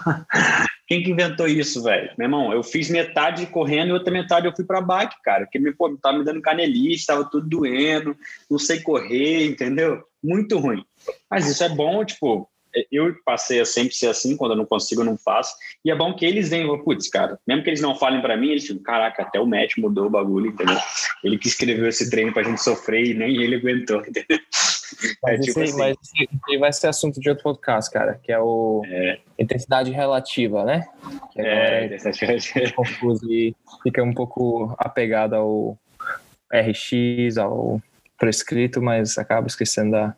quem 0.94 1.02
que 1.02 1.12
inventou 1.12 1.48
isso, 1.48 1.82
velho? 1.82 2.12
Meu 2.18 2.26
irmão, 2.26 2.54
eu 2.54 2.62
fiz 2.62 2.88
metade 2.88 3.48
correndo 3.48 3.90
e 3.90 3.94
outra 3.94 4.14
metade 4.14 4.46
eu 4.46 4.56
fui 4.56 4.64
para 4.64 4.80
bike, 4.80 5.16
cara. 5.24 5.48
Que 5.52 5.58
me, 5.58 5.74
pô, 5.74 5.98
tava 5.98 6.20
me 6.20 6.24
dando 6.24 6.42
canelite, 6.42 7.06
tava 7.06 7.26
tudo 7.26 7.50
doendo, 7.50 8.16
não 8.50 8.60
sei 8.60 8.80
correr, 8.80 9.48
entendeu? 9.48 10.04
Muito 10.24 10.60
ruim. 10.60 10.86
Mas 11.30 11.50
isso 11.50 11.64
é 11.64 11.70
bom, 11.70 12.06
tipo, 12.06 12.48
eu 12.92 13.16
passei 13.26 13.60
a 13.60 13.66
sempre 13.66 13.96
ser 13.96 14.08
assim, 14.08 14.38
quando 14.38 14.52
eu 14.52 14.58
não 14.58 14.68
consigo, 14.68 15.02
eu 15.02 15.06
não 15.06 15.18
faço. 15.18 15.56
E 15.84 15.90
é 15.90 15.96
bom 15.96 16.14
que 16.14 16.26
eles 16.26 16.50
venham, 16.50 16.78
putz, 16.84 17.10
cara, 17.10 17.40
mesmo 17.48 17.64
que 17.64 17.72
eles 17.72 17.82
não 17.82 17.96
falem 17.96 18.22
para 18.22 18.38
mim, 18.38 18.50
eles 18.50 18.64
tipo, 18.64 18.82
caraca, 18.82 19.24
até 19.24 19.40
o 19.40 19.48
Matt 19.48 19.78
mudou 19.78 20.06
o 20.06 20.12
bagulho, 20.12 20.52
entendeu? 20.52 20.78
Ele 21.24 21.40
que 21.40 21.48
escreveu 21.48 21.88
esse 21.88 22.08
treino 22.12 22.32
pra 22.32 22.44
gente 22.44 22.62
sofrer 22.62 23.04
e 23.04 23.14
nem 23.16 23.42
ele 23.42 23.56
aguentou, 23.56 24.02
entendeu? 24.06 24.40
Mas, 25.22 25.40
é, 25.40 25.42
tipo 25.42 25.62
assim. 25.62 25.78
mas 25.78 25.98
esse 26.02 26.58
vai 26.58 26.74
ser 26.74 26.88
assunto 26.88 27.20
de 27.20 27.30
outro 27.30 27.44
podcast, 27.44 27.92
cara, 27.92 28.20
que 28.22 28.32
é 28.32 28.40
o 28.40 28.82
é. 28.86 29.20
intensidade 29.38 29.92
relativa, 29.92 30.64
né? 30.64 30.86
Que 31.32 31.42
é, 31.42 31.86
é 31.96 32.72
confuso 32.72 33.32
e 33.32 33.56
fica 33.82 34.04
um 34.04 34.14
pouco 34.14 34.76
apegado 34.78 35.36
ao 35.36 35.78
RX, 36.52 37.38
ao 37.38 37.82
prescrito, 38.18 38.82
mas 38.82 39.18
acaba 39.18 39.48
esquecendo 39.48 39.92
da 39.92 40.16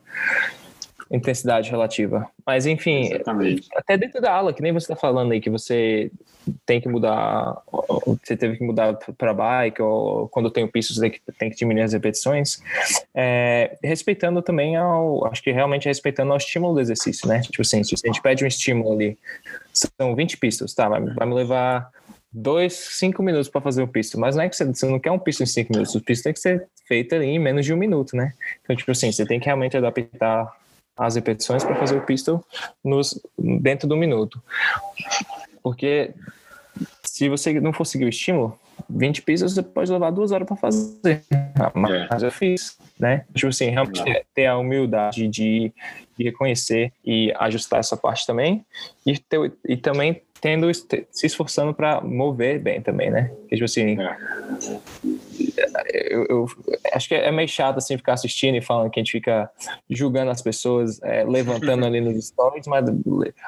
intensidade 1.11 1.69
relativa. 1.69 2.27
Mas, 2.45 2.65
enfim, 2.65 3.13
Exatamente. 3.13 3.67
até 3.75 3.97
dentro 3.97 4.21
da 4.21 4.31
aula, 4.31 4.53
que 4.53 4.61
nem 4.61 4.71
você 4.71 4.85
está 4.85 4.95
falando 4.95 5.31
aí, 5.31 5.39
que 5.39 5.49
você 5.49 6.11
tem 6.65 6.79
que 6.79 6.87
mudar, 6.87 7.61
você 8.23 8.35
teve 8.35 8.57
que 8.57 8.63
mudar 8.63 8.97
para 9.17 9.33
bike, 9.33 9.81
ou 9.81 10.27
quando 10.29 10.51
tem 10.51 10.63
o 10.63 10.67
piso, 10.67 10.93
você 10.93 11.09
tem 11.37 11.49
que, 11.49 11.55
diminuir 11.55 11.83
as 11.83 11.93
repetições, 11.93 12.59
é, 13.13 13.77
respeitando 13.83 14.41
também 14.41 14.75
ao, 14.75 15.25
acho 15.27 15.41
que 15.41 15.51
realmente 15.51 15.87
respeitando 15.87 16.31
ao 16.31 16.37
estímulo 16.37 16.75
do 16.75 16.81
exercício, 16.81 17.27
né? 17.27 17.41
Tipo 17.41 17.61
assim, 17.61 17.83
se 17.83 17.95
a 18.03 18.07
gente 18.07 18.21
pede 18.21 18.43
um 18.43 18.47
estímulo 18.47 18.93
ali, 18.93 19.17
são 19.73 20.15
20 20.15 20.37
pistas, 20.37 20.73
tá, 20.73 20.87
vai, 20.87 21.01
vai 21.01 21.27
me 21.27 21.33
levar 21.33 21.89
dois, 22.31 22.73
cinco 22.73 23.23
minutos 23.23 23.47
para 23.47 23.61
fazer 23.61 23.81
o 23.81 23.87
pisto, 23.87 24.19
mas 24.19 24.35
não 24.35 24.43
é 24.43 24.49
que 24.49 24.55
você, 24.55 24.65
você, 24.65 24.85
não 24.85 24.99
quer 24.99 25.11
um 25.11 25.19
pisto 25.19 25.41
em 25.41 25.45
cinco 25.45 25.71
minutos, 25.71 25.95
o 25.95 26.01
pisto 26.01 26.23
tem 26.25 26.33
que 26.33 26.39
ser 26.39 26.67
feito 26.85 27.15
ali 27.15 27.27
em 27.27 27.39
menos 27.39 27.65
de 27.65 27.73
um 27.73 27.77
minuto, 27.77 28.15
né? 28.15 28.33
Então, 28.61 28.75
tipo 28.75 28.91
assim, 28.91 29.11
você 29.11 29.25
tem 29.25 29.39
que 29.39 29.45
realmente 29.45 29.77
adaptar 29.77 30.51
as 30.97 31.15
repetições 31.15 31.63
para 31.63 31.75
fazer 31.75 31.97
o 31.97 32.05
pistol 32.05 32.43
nos, 32.83 33.19
dentro 33.37 33.87
do 33.87 33.97
minuto. 33.97 34.41
Porque 35.61 36.13
se 37.03 37.29
você 37.29 37.59
não 37.59 37.73
for 37.73 37.85
seguir 37.85 38.05
o 38.05 38.09
estímulo, 38.09 38.57
20 38.89 39.21
pistas 39.21 39.53
você 39.53 39.63
pode 39.63 39.91
levar 39.91 40.11
duas 40.11 40.31
horas 40.31 40.47
para 40.47 40.57
fazer. 40.57 41.23
Mas 42.09 42.23
é. 42.23 42.27
eu 42.27 42.31
fiz, 42.31 42.77
né? 42.99 43.25
Tipo 43.33 43.47
assim, 43.47 43.69
realmente 43.69 44.03
não. 44.03 44.21
ter 44.33 44.45
a 44.45 44.57
humildade 44.57 45.27
de, 45.27 45.71
de, 46.17 46.23
reconhecer 46.23 46.91
e 47.03 47.33
ajustar 47.37 47.79
essa 47.79 47.95
parte 47.95 48.25
também. 48.25 48.65
E, 49.05 49.17
ter, 49.17 49.51
e 49.67 49.77
também 49.77 50.21
tendo, 50.45 50.71
se 50.71 51.25
esforçando 51.25 51.73
para 51.73 51.99
mover 52.01 52.59
bem 52.59 52.79
também, 52.79 53.09
né? 53.09 53.31
Porque, 53.39 53.55
tipo 53.55 53.65
assim, 53.65 53.99
é 53.99 54.15
eu, 55.91 56.23
eu, 56.29 56.45
acho 56.93 57.07
que 57.07 57.15
é 57.15 57.31
meio 57.31 57.47
chato 57.47 57.77
assim 57.77 57.97
ficar 57.97 58.13
assistindo 58.13 58.53
e 58.53 58.61
falando 58.61 58.91
que 58.91 58.99
a 58.99 59.03
gente 59.03 59.11
fica 59.11 59.49
julgando 59.89 60.29
as 60.29 60.43
pessoas, 60.43 61.01
é, 61.01 61.23
levantando 61.23 61.83
ali 61.83 61.99
nos 61.99 62.27
stories, 62.27 62.67
mas 62.67 62.85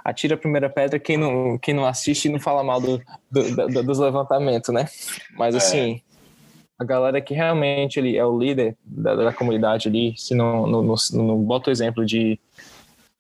atira 0.04 0.34
a 0.34 0.39
primeira 0.39 0.72
pedra 0.72 0.98
quem 0.98 1.18
não, 1.18 1.60
quem 1.60 1.72
não 1.72 1.86
assiste 1.86 2.25
e 2.25 2.32
não 2.32 2.39
fala 2.39 2.63
mal 2.63 2.82
do, 2.82 3.00
do, 3.30 3.68
do, 3.68 3.84
dos 3.84 4.00
levantamentos, 4.00 4.74
né? 4.74 4.88
Mas 5.38 5.54
é. 5.54 5.60
assim, 5.60 6.01
a 6.80 6.84
galera 6.84 7.22
que 7.22 7.36
realmente 7.36 8.00
ele 8.00 8.18
é 8.18 8.25
o 8.25 8.39
líder 8.39 8.75
da, 8.84 9.13
da 9.13 9.34
comunidade 9.34 9.88
ali, 9.88 10.16
se 10.18 10.34
não, 10.34 10.66
não, 10.66 10.82
não, 10.82 10.96
não 11.13 11.38
bota 11.44 11.70
o 11.70 11.74
exemplo 11.74 12.04
de 12.04 12.39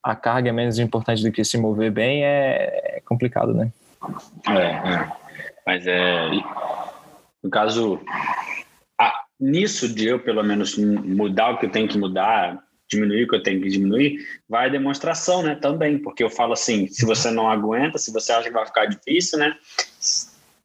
a 0.07 0.15
carga 0.15 0.49
é 0.49 0.53
menos 0.53 0.79
importante 0.79 1.21
do 1.21 1.31
que 1.33 1.43
se 1.43 1.57
mover 1.57 1.91
bem, 1.91 2.23
é, 2.23 2.97
é 2.97 3.01
complicado, 3.05 3.53
né? 3.53 3.69
É, 4.47 4.61
é. 4.61 5.11
Mas 5.65 5.85
é. 5.85 6.29
No 7.43 7.49
caso, 7.49 7.99
nisso 9.37 9.93
de 9.93 10.07
eu, 10.07 10.17
pelo 10.17 10.41
menos, 10.43 10.77
mudar 10.77 11.51
o 11.51 11.57
que 11.57 11.65
eu 11.65 11.71
tenho 11.71 11.89
que 11.89 11.97
mudar, 11.97 12.57
diminuir 12.89 13.25
o 13.25 13.27
que 13.27 13.35
eu 13.35 13.43
tenho 13.43 13.61
que 13.61 13.67
diminuir, 13.67 14.25
vai 14.47 14.67
a 14.67 14.71
demonstração, 14.71 15.43
né? 15.43 15.55
Também, 15.55 15.97
porque 15.97 16.23
eu 16.23 16.29
falo 16.29 16.53
assim: 16.53 16.87
se 16.87 17.05
você 17.05 17.29
não 17.29 17.49
aguenta, 17.49 17.97
se 17.97 18.13
você 18.13 18.31
acha 18.31 18.47
que 18.47 18.53
vai 18.53 18.65
ficar 18.65 18.85
difícil, 18.85 19.37
né? 19.37 19.57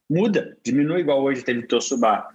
Muda, 0.08 0.56
diminui 0.64 1.00
igual 1.00 1.20
hoje 1.20 1.42
teve 1.42 1.66
teu 1.66 1.80
subar. 1.80 2.28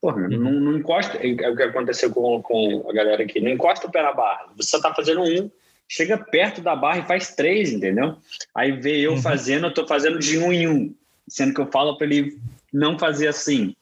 Porra, 0.00 0.28
não, 0.28 0.52
não 0.52 0.78
encosta, 0.78 1.18
é, 1.18 1.30
é 1.30 1.50
o 1.50 1.56
que 1.56 1.62
aconteceu 1.64 2.12
com, 2.12 2.40
com 2.40 2.86
a 2.88 2.92
galera 2.92 3.24
aqui, 3.24 3.40
não 3.40 3.50
encosta 3.50 3.88
o 3.88 3.90
pé 3.90 4.02
na 4.02 4.12
barra. 4.12 4.46
Você 4.56 4.80
tá 4.80 4.94
fazendo 4.94 5.22
um, 5.22 5.50
chega 5.88 6.18
perto 6.18 6.60
da 6.60 6.76
barra 6.76 6.98
e 6.98 7.06
faz 7.06 7.34
três, 7.34 7.72
entendeu? 7.72 8.16
Aí 8.54 8.72
vê 8.72 9.00
eu 9.00 9.12
uhum. 9.12 9.22
fazendo, 9.22 9.66
eu 9.66 9.74
tô 9.74 9.86
fazendo 9.86 10.18
de 10.18 10.38
um 10.38 10.52
em 10.52 10.68
um, 10.68 10.94
sendo 11.26 11.54
que 11.54 11.60
eu 11.60 11.70
falo 11.70 11.96
para 11.96 12.06
ele 12.06 12.38
não 12.72 12.98
fazer 12.98 13.28
assim. 13.28 13.74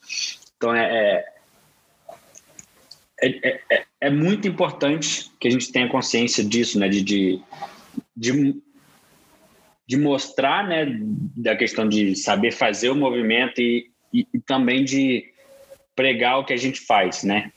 Então 0.57 0.75
é, 0.75 0.85
é 0.85 1.37
é, 3.21 3.49
é, 3.49 3.61
é, 3.71 3.85
é, 4.03 4.11
muito 4.11 4.47
importante 4.47 5.31
que 5.41 5.49
a 5.49 5.51
gente 5.51 5.73
tenha 5.73 5.89
consciência 5.89 6.45
disso, 6.45 6.79
né? 6.79 6.89
De, 6.89 7.03
de, 7.03 7.41
de, 8.15 8.63
de, 9.87 9.97
mostrar, 9.97 10.69
né? 10.69 10.87
Da 11.35 11.57
questão 11.57 11.89
de 11.89 12.15
saber 12.15 12.53
fazer 12.53 12.91
o 12.91 12.95
movimento 12.95 13.61
e, 13.61 13.91
e, 14.13 14.27
e 14.35 14.39
também 14.41 14.85
de 14.85 15.33
pregar 15.95 16.39
o 16.39 16.45
que 16.45 16.53
a 16.53 16.59
gente 16.59 16.81
faz, 16.81 17.23
né? 17.23 17.51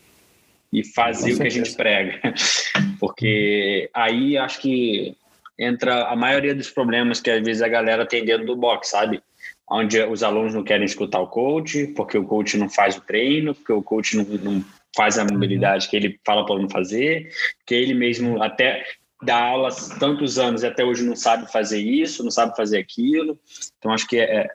E 0.71 0.83
fazer 0.83 1.33
o 1.33 1.37
que 1.37 1.47
a 1.47 1.49
gente 1.49 1.73
prega. 1.75 2.19
Porque 2.99 3.89
aí 3.93 4.37
acho 4.37 4.61
que 4.61 5.15
entra 5.57 6.05
a 6.05 6.15
maioria 6.15 6.55
dos 6.55 6.69
problemas 6.69 7.19
que 7.19 7.29
às 7.29 7.43
vezes 7.43 7.61
a 7.61 7.67
galera 7.67 8.05
tem 8.05 8.23
dentro 8.23 8.45
do 8.45 8.55
box, 8.55 8.89
sabe? 8.89 9.21
Onde 9.69 10.01
os 10.03 10.23
alunos 10.23 10.53
não 10.53 10.63
querem 10.63 10.85
escutar 10.85 11.19
o 11.19 11.27
coach, 11.27 11.87
porque 11.87 12.17
o 12.17 12.25
coach 12.25 12.57
não 12.57 12.69
faz 12.69 12.97
o 12.97 13.01
treino, 13.01 13.53
porque 13.53 13.73
o 13.73 13.83
coach 13.83 14.15
não, 14.15 14.23
não 14.23 14.65
faz 14.95 15.17
a 15.17 15.25
mobilidade 15.25 15.87
que 15.89 15.95
ele 15.95 16.19
fala 16.25 16.45
para 16.45 16.57
não 16.57 16.69
fazer, 16.69 17.29
que 17.65 17.75
ele 17.75 17.93
mesmo 17.93 18.41
até 18.41 18.83
dá 19.21 19.37
aulas 19.37 19.89
tantos 19.99 20.39
anos 20.39 20.63
e 20.63 20.67
até 20.67 20.83
hoje 20.83 21.03
não 21.03 21.15
sabe 21.15 21.51
fazer 21.51 21.79
isso, 21.79 22.23
não 22.23 22.31
sabe 22.31 22.55
fazer 22.55 22.77
aquilo. 22.77 23.37
Então 23.77 23.91
acho 23.91 24.07
que 24.07 24.17
é, 24.17 24.41
é 24.41 24.47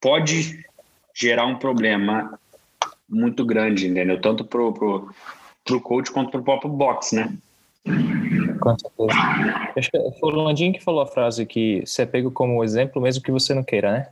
pode 0.00 0.64
gerar 1.14 1.46
um 1.46 1.58
problema 1.58 2.38
muito 3.08 3.44
grande, 3.44 3.86
entendeu? 3.86 4.20
Tanto 4.20 4.44
pro, 4.44 4.72
pro, 4.72 5.14
pro 5.66 5.80
coach 5.80 6.10
quanto 6.10 6.30
pro 6.30 6.42
próprio 6.42 6.70
box, 6.70 7.14
né? 7.14 7.36
Com 8.60 8.78
certeza. 8.78 9.12
Acho 9.76 9.90
que 9.90 9.98
foi 10.18 10.32
o 10.32 10.36
Landinho 10.36 10.72
que 10.72 10.82
falou 10.82 11.02
a 11.02 11.06
frase 11.06 11.44
que 11.44 11.82
você 11.84 12.02
é 12.02 12.06
pego 12.06 12.30
como 12.30 12.64
exemplo 12.64 13.02
mesmo 13.02 13.22
que 13.22 13.30
você 13.30 13.52
não 13.52 13.62
queira, 13.62 13.92
né? 13.92 14.08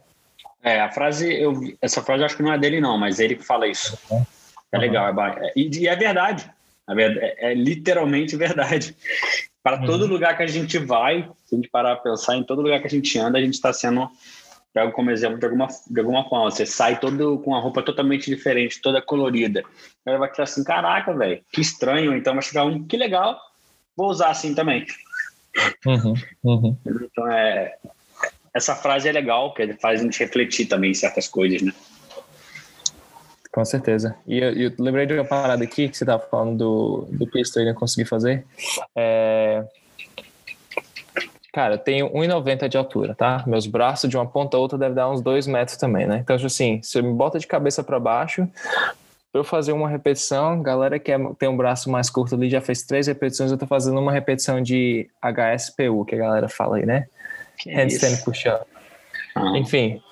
É, 0.63 0.81
a 0.81 0.91
frase, 0.91 1.33
eu, 1.33 1.61
essa 1.81 2.03
frase 2.03 2.23
eu 2.23 2.27
acho 2.27 2.37
que 2.37 2.43
não 2.43 2.53
é 2.53 2.59
dele 2.59 2.81
não, 2.81 2.99
mas 2.99 3.21
ele 3.21 3.37
que 3.37 3.45
fala 3.45 3.67
isso. 3.67 3.99
Uhum. 4.11 4.25
É 4.73 4.79
legal, 4.79 5.09
é, 5.39 5.53
e, 5.55 5.71
e 5.79 5.89
é 5.89 5.95
verdade. 5.95 6.51
É, 6.89 7.51
é, 7.51 7.55
literalmente 7.55 8.37
verdade. 8.37 8.95
Para 9.63 9.81
uhum. 9.81 9.87
todo 9.87 10.07
lugar 10.07 10.37
que 10.37 10.43
a 10.43 10.47
gente 10.47 10.79
vai, 10.79 11.29
se 11.47 11.55
a 11.55 11.57
gente 11.57 11.69
parar 11.69 11.93
a 11.93 11.97
pensar, 11.97 12.37
em 12.37 12.43
todo 12.43 12.61
lugar 12.61 12.81
que 12.81 12.87
a 12.87 12.91
gente 12.91 13.19
anda, 13.19 13.39
a 13.39 13.41
gente 13.41 13.55
está 13.55 13.73
sendo 13.73 14.11
pego 14.75 14.91
como 14.91 15.13
exemplo 15.13 15.39
de 15.39 15.47
alguma, 15.47 15.69
de 15.89 16.01
alguma 16.01 16.29
forma. 16.29 16.51
Você 16.51 16.67
sai 16.67 16.99
todo 16.99 17.39
com 17.39 17.53
uma 17.53 17.61
roupa 17.61 17.81
totalmente 17.81 18.29
diferente, 18.29 18.83
toda 18.83 19.01
colorida. 19.01 19.63
Aí 20.05 20.19
vai 20.19 20.29
ficar 20.29 20.43
assim, 20.43 20.65
caraca, 20.65 21.15
velho, 21.15 21.41
que 21.53 21.61
estranho. 21.61 22.15
Então 22.17 22.35
vai 22.35 22.43
chegar 22.43 22.65
um, 22.65 22.85
que 22.85 22.97
legal, 22.97 23.41
vou 23.97 24.09
usar 24.09 24.31
assim 24.31 24.55
também. 24.55 24.85
Uhum, 25.87 26.15
uhum. 26.43 26.77
Então 26.85 27.31
é. 27.31 27.77
Essa 28.53 28.75
frase 28.75 29.09
é 29.09 29.13
legal, 29.13 29.53
porque 29.53 29.73
faz 29.75 30.01
a 30.01 30.03
gente 30.05 30.19
refletir 30.19 30.67
também 30.67 30.91
em 30.91 30.95
certas 30.95 31.27
coisas, 31.27 31.63
né? 31.63 31.73
Com 33.53 33.65
certeza. 33.65 34.17
E 34.27 34.39
eu, 34.39 34.53
eu, 34.53 34.73
lembrei 34.79 35.07
de 35.07 35.15
uma 35.15 35.25
parada 35.25 35.63
aqui 35.63 35.89
que 35.89 35.97
você 35.97 36.05
estava 36.05 36.25
falando 36.25 36.59
do, 36.59 37.09
do 37.11 37.27
pistol 37.29 37.63
e 37.63 37.67
não 37.67 37.75
consegui 37.75 38.05
fazer. 38.05 38.45
É... 38.97 39.65
Cara, 41.55 41.75
eu 41.75 41.79
tenho 41.79 42.11
1,90 42.11 42.69
de 42.69 42.77
altura, 42.77 43.15
tá? 43.15 43.45
Meus 43.47 43.65
braços 43.65 44.11
de 44.11 44.17
uma 44.17 44.27
ponta 44.27 44.57
a 44.57 44.61
outra 44.61 44.77
devem 44.77 44.97
dar 44.97 45.09
uns 45.09 45.23
2 45.23 45.47
metros 45.47 45.77
também, 45.77 46.05
né? 46.05 46.19
Então, 46.19 46.37
tipo 46.37 46.49
assim, 46.49 46.81
você 46.83 47.01
me 47.01 47.13
bota 47.13 47.39
de 47.39 47.47
cabeça 47.47 47.85
para 47.85 48.01
baixo, 48.01 48.49
para 49.31 49.41
eu 49.41 49.45
fazer 49.45 49.71
uma 49.71 49.89
repetição, 49.89 50.61
galera 50.61 50.99
que 50.99 51.13
é, 51.13 51.19
tem 51.39 51.49
um 51.49 51.57
braço 51.57 51.89
mais 51.89 52.11
curto 52.11 52.35
ali 52.35 52.51
já 52.51 52.61
fez 52.61 52.83
três 52.83 53.07
repetições, 53.07 53.53
eu 53.53 53.57
tô 53.57 53.69
fazendo 53.69 54.01
uma 54.01 54.11
repetição 54.11 54.61
de 54.61 55.09
HSPU, 55.23 56.05
que 56.05 56.17
a 56.17 56.19
galera 56.19 56.49
fala 56.49 56.79
aí, 56.79 56.85
né? 56.85 57.07
Que 57.57 57.71
Handstand 57.71 58.25
push-up. 58.25 58.67
Ah. 59.37 59.57
Enfim, 59.57 60.03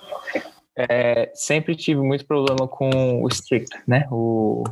é, 0.77 1.29
sempre 1.33 1.75
tive 1.75 1.99
muito 1.99 2.25
problema 2.25 2.69
com 2.69 3.21
o 3.21 3.27
strict, 3.27 3.77
né? 3.85 4.07
O 4.09 4.63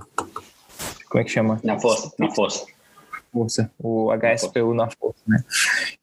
como 1.10 1.22
é 1.22 1.26
que 1.26 1.32
chama? 1.32 1.60
Na 1.66 1.78
força, 1.78 2.14
na 2.18 2.32
força. 2.32 2.66
Força, 3.32 3.72
o 3.80 4.10
HSPU 4.12 4.74
na 4.74 4.90
força, 4.90 5.22
né? 5.28 5.44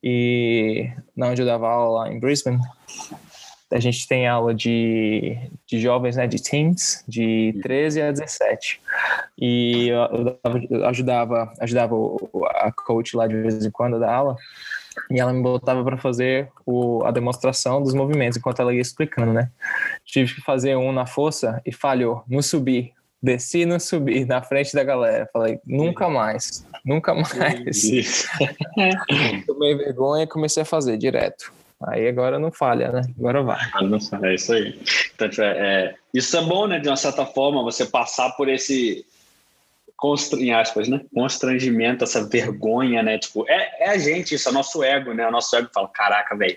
E 0.02 0.90
na 1.16 1.28
onde 1.28 1.42
eu 1.42 1.46
dava 1.46 1.68
aula 1.68 2.04
lá 2.04 2.12
em 2.12 2.18
Brisbane, 2.18 2.58
a 3.70 3.80
gente 3.80 4.08
tem 4.08 4.26
aula 4.26 4.54
de, 4.54 5.36
de 5.66 5.78
jovens, 5.78 6.16
né, 6.16 6.26
de 6.26 6.42
teens, 6.42 7.04
de 7.06 7.58
13 7.62 8.02
a 8.02 8.12
17. 8.12 8.80
E 9.38 9.88
eu, 9.88 10.38
eu 10.70 10.86
ajudava, 10.86 11.52
ajudava 11.60 11.94
a 12.54 12.72
coach 12.72 13.14
lá 13.14 13.26
de 13.26 13.36
vez 13.36 13.64
em 13.64 13.70
quando 13.70 14.00
da 14.00 14.12
aula 14.12 14.36
e 15.10 15.20
ela 15.20 15.32
me 15.32 15.42
botava 15.42 15.84
para 15.84 15.96
fazer 15.96 16.48
o, 16.66 17.04
a 17.04 17.10
demonstração 17.10 17.82
dos 17.82 17.94
movimentos 17.94 18.38
enquanto 18.38 18.60
ela 18.60 18.74
ia 18.74 18.80
explicando, 18.80 19.32
né? 19.32 19.50
Tive 20.04 20.34
que 20.34 20.40
fazer 20.40 20.76
um 20.76 20.92
na 20.92 21.06
força 21.06 21.60
e 21.64 21.72
falhou, 21.72 22.24
no 22.26 22.42
subir. 22.42 22.92
Desci 23.22 23.66
no 23.66 23.80
subir, 23.80 24.26
na 24.26 24.42
frente 24.42 24.74
da 24.74 24.84
galera. 24.84 25.28
Falei, 25.32 25.58
nunca 25.66 26.08
mais, 26.08 26.64
nunca 26.84 27.14
mais. 27.14 28.26
Tomei 29.46 29.74
vergonha 29.74 30.24
e 30.24 30.28
comecei 30.28 30.62
a 30.62 30.66
fazer 30.66 30.96
direto. 30.96 31.52
Aí 31.80 32.08
agora 32.08 32.38
não 32.38 32.50
falha, 32.50 32.90
né? 32.90 33.02
Agora 33.18 33.42
vai. 33.42 33.60
É 34.22 34.34
isso 34.34 34.52
aí. 34.52 34.78
Então, 35.14 35.28
é, 35.44 35.46
é, 35.46 35.94
isso 36.12 36.36
é 36.36 36.42
bom, 36.42 36.66
né? 36.66 36.80
De 36.80 36.88
uma 36.88 36.96
certa 36.96 37.24
forma, 37.24 37.62
você 37.62 37.86
passar 37.86 38.30
por 38.30 38.48
esse 38.48 39.04
em 40.38 40.52
aspas, 40.52 40.86
né? 40.86 41.00
Constrangimento, 41.12 42.04
essa 42.04 42.24
vergonha, 42.24 43.02
né? 43.02 43.18
Tipo, 43.18 43.44
é, 43.48 43.86
é 43.86 43.90
a 43.90 43.98
gente, 43.98 44.34
isso 44.34 44.48
é 44.48 44.52
nosso 44.52 44.84
ego, 44.84 45.12
né? 45.12 45.26
O 45.26 45.30
nosso 45.30 45.56
ego 45.56 45.68
fala, 45.74 45.88
caraca, 45.88 46.36
velho, 46.36 46.56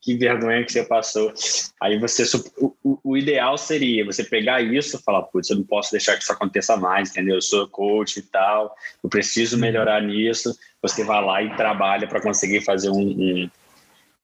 que 0.00 0.14
vergonha 0.14 0.62
que 0.62 0.72
você 0.72 0.84
passou. 0.84 1.32
Aí 1.80 1.98
você, 1.98 2.24
o, 2.58 2.98
o, 3.02 3.16
ideal 3.16 3.56
seria 3.56 4.04
você 4.04 4.22
pegar 4.22 4.60
isso 4.60 4.96
e 4.96 5.02
falar, 5.02 5.22
putz, 5.22 5.48
eu 5.48 5.56
não 5.56 5.64
posso 5.64 5.90
deixar 5.90 6.16
que 6.16 6.22
isso 6.22 6.32
aconteça 6.32 6.76
mais, 6.76 7.10
entendeu? 7.10 7.36
Eu 7.36 7.42
sou 7.42 7.66
coach 7.66 8.18
e 8.18 8.22
tal, 8.22 8.76
eu 9.02 9.08
preciso 9.08 9.56
melhorar 9.56 10.02
nisso. 10.02 10.54
Você 10.82 11.02
vai 11.02 11.24
lá 11.24 11.42
e 11.42 11.56
trabalha 11.56 12.06
para 12.06 12.20
conseguir 12.20 12.60
fazer 12.60 12.90
um, 12.90 13.00
um, 13.00 13.50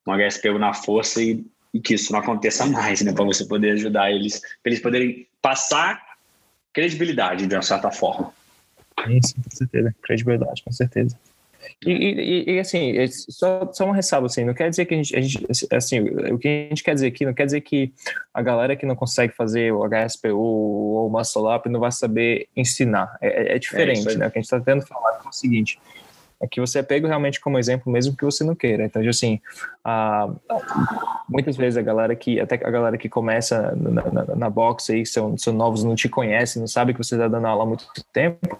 um 0.05 0.13
HSPU 0.13 0.59
na 0.59 0.75
força 0.75 1.23
e, 1.23 1.43
e 1.73 1.79
que 1.79 1.95
isso 1.95 2.13
não 2.13 2.19
aconteça 2.19 2.67
mais, 2.67 3.01
né? 3.01 3.13
Para 3.13 3.25
você 3.25 3.45
poder 3.45 3.71
ajudar 3.71 4.11
eles, 4.11 4.39
para 4.39 4.71
eles 4.71 4.79
poderem 4.79 5.27
passar 5.41 5.99
credibilidade 6.71 7.47
de 7.47 7.55
uma 7.55 7.63
certa 7.63 7.89
forma. 7.89 8.31
Sim, 9.05 9.41
com 9.41 9.55
certeza. 9.55 9.95
Credibilidade, 10.01 10.63
com 10.63 10.71
certeza. 10.71 11.17
E, 11.85 11.91
e, 11.91 12.55
e, 12.55 12.59
assim, 12.59 12.97
é 12.97 13.07
só, 13.07 13.69
só 13.71 13.85
uma 13.85 13.95
ressalva, 13.95 14.27
assim, 14.27 14.43
não 14.43 14.53
quer 14.53 14.69
dizer 14.69 14.85
que 14.85 14.93
a 14.93 14.97
gente, 14.97 15.15
a 15.15 15.21
gente, 15.21 15.47
assim, 15.71 15.99
o 16.01 16.37
que 16.37 16.47
a 16.47 16.69
gente 16.69 16.83
quer 16.83 16.93
dizer 16.93 17.07
aqui, 17.07 17.25
não 17.25 17.33
quer 17.33 17.45
dizer 17.45 17.61
que 17.61 17.93
a 18.33 18.41
galera 18.41 18.75
que 18.75 18.85
não 18.85 18.95
consegue 18.95 19.33
fazer 19.33 19.71
o 19.71 19.83
HSPU 19.87 20.37
ou 20.37 21.07
o 21.07 21.09
Muscle 21.09 21.53
Up 21.53 21.69
não 21.69 21.79
vai 21.79 21.91
saber 21.91 22.47
ensinar. 22.55 23.17
É, 23.21 23.27
é, 23.27 23.55
é 23.55 23.59
diferente, 23.59 24.09
é 24.09 24.15
né? 24.15 24.27
O 24.27 24.31
que 24.31 24.39
a 24.39 24.41
gente 24.41 24.45
está 24.45 24.59
tentando 24.59 24.85
falar 24.85 25.21
é 25.23 25.27
o 25.27 25.31
seguinte, 25.31 25.79
é 26.41 26.47
que 26.47 26.59
você 26.59 26.79
é 26.79 26.83
pego 26.83 27.07
realmente 27.07 27.39
como 27.39 27.59
exemplo 27.59 27.91
mesmo 27.91 28.15
que 28.15 28.25
você 28.25 28.43
não 28.43 28.55
queira. 28.55 28.85
Então, 28.85 29.01
assim, 29.07 29.39
a, 29.83 30.29
muitas 31.29 31.55
vezes 31.55 31.77
a 31.77 31.81
galera 31.81 32.15
que, 32.15 32.39
até 32.39 32.55
a 32.55 32.71
galera 32.71 32.97
que 32.97 33.07
começa 33.09 33.73
na, 33.75 34.03
na, 34.11 34.35
na 34.35 34.49
boxe 34.49 34.93
aí, 34.93 35.05
são, 35.05 35.37
são 35.37 35.53
novos, 35.53 35.83
não 35.83 35.95
te 35.95 36.09
conhecem, 36.09 36.59
não 36.59 36.67
sabe 36.67 36.93
que 36.93 36.97
você 36.97 37.15
está 37.15 37.27
dando 37.27 37.47
aula 37.47 37.63
há 37.63 37.67
muito 37.67 37.85
tempo, 38.11 38.59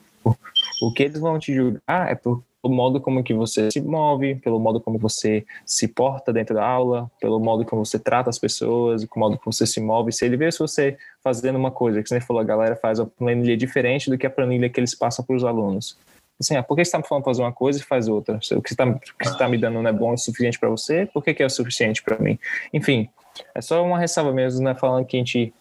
o 0.82 0.94
que 0.94 1.04
eles 1.04 1.20
vão 1.20 1.38
te 1.40 1.54
julgar 1.54 2.12
é 2.12 2.16
pelo 2.16 2.44
modo 2.64 3.00
como 3.00 3.24
que 3.24 3.34
você 3.34 3.72
se 3.72 3.82
move, 3.82 4.36
pelo 4.36 4.60
modo 4.60 4.82
como 4.82 4.98
você 4.98 5.46
se 5.66 5.88
porta 5.88 6.34
dentro 6.34 6.56
da 6.56 6.66
aula, 6.66 7.10
pelo 7.20 7.40
modo 7.40 7.66
como 7.66 7.86
você 7.86 7.98
trata 7.98 8.30
as 8.30 8.38
pessoas, 8.38 9.06
pelo 9.06 9.20
modo 9.20 9.38
como 9.38 9.54
você 9.54 9.66
se 9.66 9.80
move. 9.80 10.12
Se 10.12 10.26
ele 10.26 10.36
vê 10.36 10.52
se 10.52 10.60
você 10.60 10.98
fazendo 11.24 11.58
uma 11.58 11.72
coisa, 11.72 12.04
que 12.04 12.10
você 12.10 12.20
falou, 12.20 12.42
a 12.42 12.46
galera 12.46 12.76
faz 12.76 13.00
uma 13.00 13.08
planilha 13.08 13.56
diferente 13.56 14.10
do 14.10 14.18
que 14.18 14.28
a 14.28 14.30
planilha 14.30 14.70
que 14.70 14.80
eles 14.80 14.94
passam 14.94 15.24
para 15.24 15.36
os 15.36 15.44
alunos. 15.44 15.98
Assim, 16.40 16.56
ah, 16.56 16.64
por 16.64 16.76
que 16.76 16.86
você 16.86 16.88
está 16.88 16.98
me 16.98 17.06
falando 17.06 17.26
fazer 17.26 17.42
uma 17.42 17.52
coisa 17.52 17.80
e 17.80 17.84
faz 17.84 18.08
outra? 18.08 18.38
O 18.38 18.62
que 18.62 18.74
você 18.74 18.74
está 18.74 19.38
tá 19.38 19.48
me 19.50 19.58
dando 19.58 19.82
não 19.82 19.90
é 19.90 19.94
bom 19.94 20.14
o 20.14 20.18
suficiente 20.18 20.58
para 20.58 20.70
você? 20.70 21.06
Por 21.06 21.22
que, 21.22 21.34
que 21.34 21.44
é 21.44 21.46
o 21.46 21.50
suficiente 21.50 22.02
para 22.02 22.18
mim? 22.18 22.40
Enfim, 22.74 23.10
é 23.54 23.62
só 23.62 23.84
uma 23.84 24.00
ressalva 24.00 24.32
mesmo, 24.32 24.64
né? 24.64 24.74
Falando 24.74 25.06
que 25.06 25.18
a 25.18 25.20
gente 25.20 25.54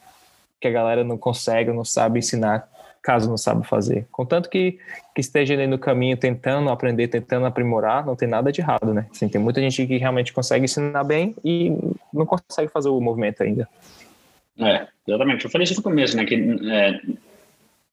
que 0.61 0.67
a 0.67 0.71
galera 0.73 1.05
não 1.05 1.17
consegue, 1.17 1.73
não 1.73 1.85
sabe 1.85 2.19
ensinar 2.19 2.69
caso 3.09 3.27
não 3.27 3.39
sabe 3.39 3.67
fazer. 3.67 4.07
Contanto 4.13 4.51
que, 4.51 4.79
que 5.15 5.21
esteja 5.23 5.55
ali 5.55 5.67
no 5.67 5.79
caminho 5.79 6.15
tentando 6.15 6.69
aprender, 6.69 7.09
tentando 7.09 7.47
aprimorar, 7.47 8.05
não 8.05 8.15
tem 8.15 8.29
nada 8.29 8.53
de 8.53 8.61
errado, 8.61 8.93
né? 8.93 9.07
Assim, 9.11 9.31
tem 9.31 9.41
muita 9.41 9.63
gente 9.63 9.87
que 9.87 9.97
realmente 9.97 10.31
consegue 10.31 10.67
ensinar 10.67 11.05
bem 11.05 11.35
e 11.43 11.73
não 12.13 12.27
consegue 12.27 12.71
fazer 12.71 12.91
o 12.91 13.01
movimento 13.01 13.43
ainda. 13.43 13.67
É, 14.59 14.87
exatamente. 15.07 15.43
Eu 15.43 15.51
falei 15.51 15.65
isso 15.65 15.77
no 15.77 15.83
começo, 15.83 16.19
né? 16.19 16.27
Que 16.27 16.35
é, 16.71 17.01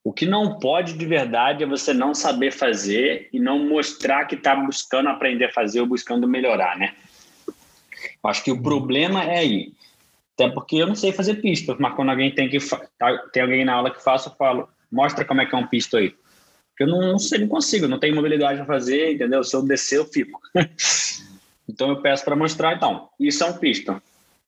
o 0.04 0.12
que 0.12 0.26
não 0.26 0.60
pode 0.60 0.98
de 0.98 1.06
verdade 1.06 1.64
é 1.64 1.66
você 1.66 1.94
não 1.94 2.14
saber 2.14 2.52
fazer 2.52 3.30
e 3.32 3.40
não 3.40 3.58
mostrar 3.70 4.26
que 4.26 4.36
está 4.36 4.54
buscando 4.54 5.08
aprender 5.08 5.46
a 5.46 5.54
fazer 5.54 5.80
ou 5.80 5.88
buscando 5.88 6.28
melhorar, 6.28 6.78
né? 6.78 6.94
Eu 8.22 8.30
acho 8.30 8.44
que 8.44 8.52
o 8.52 8.62
problema 8.62 9.24
é 9.24 9.38
aí. 9.38 9.72
Até 10.34 10.50
porque 10.50 10.76
eu 10.76 10.88
não 10.88 10.96
sei 10.96 11.14
fazer 11.14 11.36
pista, 11.36 11.74
mas 11.80 11.94
quando 11.96 12.10
alguém 12.10 12.36
tem 12.36 12.50
que 12.50 12.58
tá, 13.00 13.18
tem 13.32 13.44
alguém 13.44 13.64
na 13.64 13.76
aula 13.76 13.90
que 13.90 14.04
faça, 14.04 14.28
eu 14.28 14.34
falo, 14.34 14.68
Mostra 14.92 15.26
como 15.26 15.42
é 15.42 15.46
que 15.46 15.56
é 15.56 15.58
um 15.58 15.68
pisto 15.68 15.98
aí. 15.98 16.16
Porque 16.70 16.84
eu 16.84 16.88
não, 16.88 17.18
sei, 17.18 17.40
não 17.40 17.48
consigo, 17.48 17.88
não 17.88 18.00
tenho 18.00 18.16
mobilidade 18.16 18.58
para 18.58 18.66
fazer, 18.66 19.14
entendeu? 19.14 19.44
Se 19.44 19.56
eu 19.56 19.62
descer, 19.62 19.98
eu 19.98 20.06
fico. 20.06 20.42
então 21.70 21.90
eu 21.90 22.02
peço 22.02 22.26
para 22.26 22.36
mostrar, 22.36 22.76
então, 22.76 23.10
isso 23.20 23.44
é 23.44 23.48
um 23.48 23.58
pisto. 23.58 24.02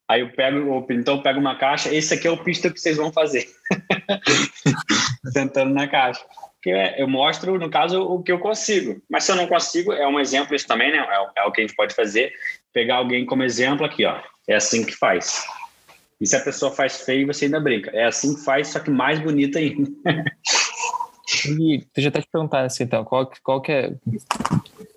Aí 0.09 0.21
eu 0.21 0.29
pego, 0.29 0.85
então 0.89 1.17
eu 1.17 1.21
pego 1.21 1.39
uma 1.39 1.57
caixa, 1.57 1.93
esse 1.93 2.13
aqui 2.13 2.27
é 2.27 2.31
o 2.31 2.43
pisto 2.43 2.71
que 2.71 2.79
vocês 2.79 2.97
vão 2.97 3.11
fazer. 3.11 3.47
Sentando 5.31 5.73
na 5.73 5.87
caixa. 5.87 6.23
Porque 6.55 6.71
é, 6.71 7.01
eu 7.01 7.07
mostro, 7.07 7.57
no 7.57 7.69
caso, 7.69 8.01
o 8.01 8.21
que 8.21 8.31
eu 8.31 8.39
consigo. 8.39 9.01
Mas 9.09 9.23
se 9.23 9.31
eu 9.31 9.35
não 9.35 9.47
consigo, 9.47 9.93
é 9.93 10.07
um 10.07 10.19
exemplo 10.19 10.55
isso 10.55 10.67
também, 10.67 10.91
né? 10.91 10.97
É, 10.97 11.41
é 11.41 11.43
o 11.43 11.51
que 11.51 11.61
a 11.61 11.67
gente 11.67 11.75
pode 11.75 11.93
fazer. 11.93 12.33
Pegar 12.73 12.95
alguém 12.97 13.25
como 13.25 13.43
exemplo 13.43 13.85
aqui, 13.85 14.05
ó. 14.05 14.19
É 14.47 14.55
assim 14.55 14.85
que 14.85 14.95
faz. 14.95 15.45
E 16.19 16.25
se 16.25 16.35
a 16.35 16.41
pessoa 16.41 16.71
faz 16.71 17.01
feio, 17.01 17.27
você 17.27 17.45
ainda 17.45 17.59
brinca. 17.59 17.91
É 17.91 18.05
assim 18.05 18.35
que 18.35 18.43
faz, 18.43 18.69
só 18.69 18.79
que 18.79 18.89
mais 18.89 19.19
bonita 19.19 19.59
ainda. 19.59 19.89
e 21.45 21.85
deixa 21.93 22.07
eu 22.07 22.09
até 22.09 22.21
te 22.21 22.27
perguntar 22.31 22.65
assim, 22.65 22.83
então, 22.83 23.03
qual, 23.03 23.31
qual 23.43 23.61
que 23.61 23.71
é. 23.71 23.93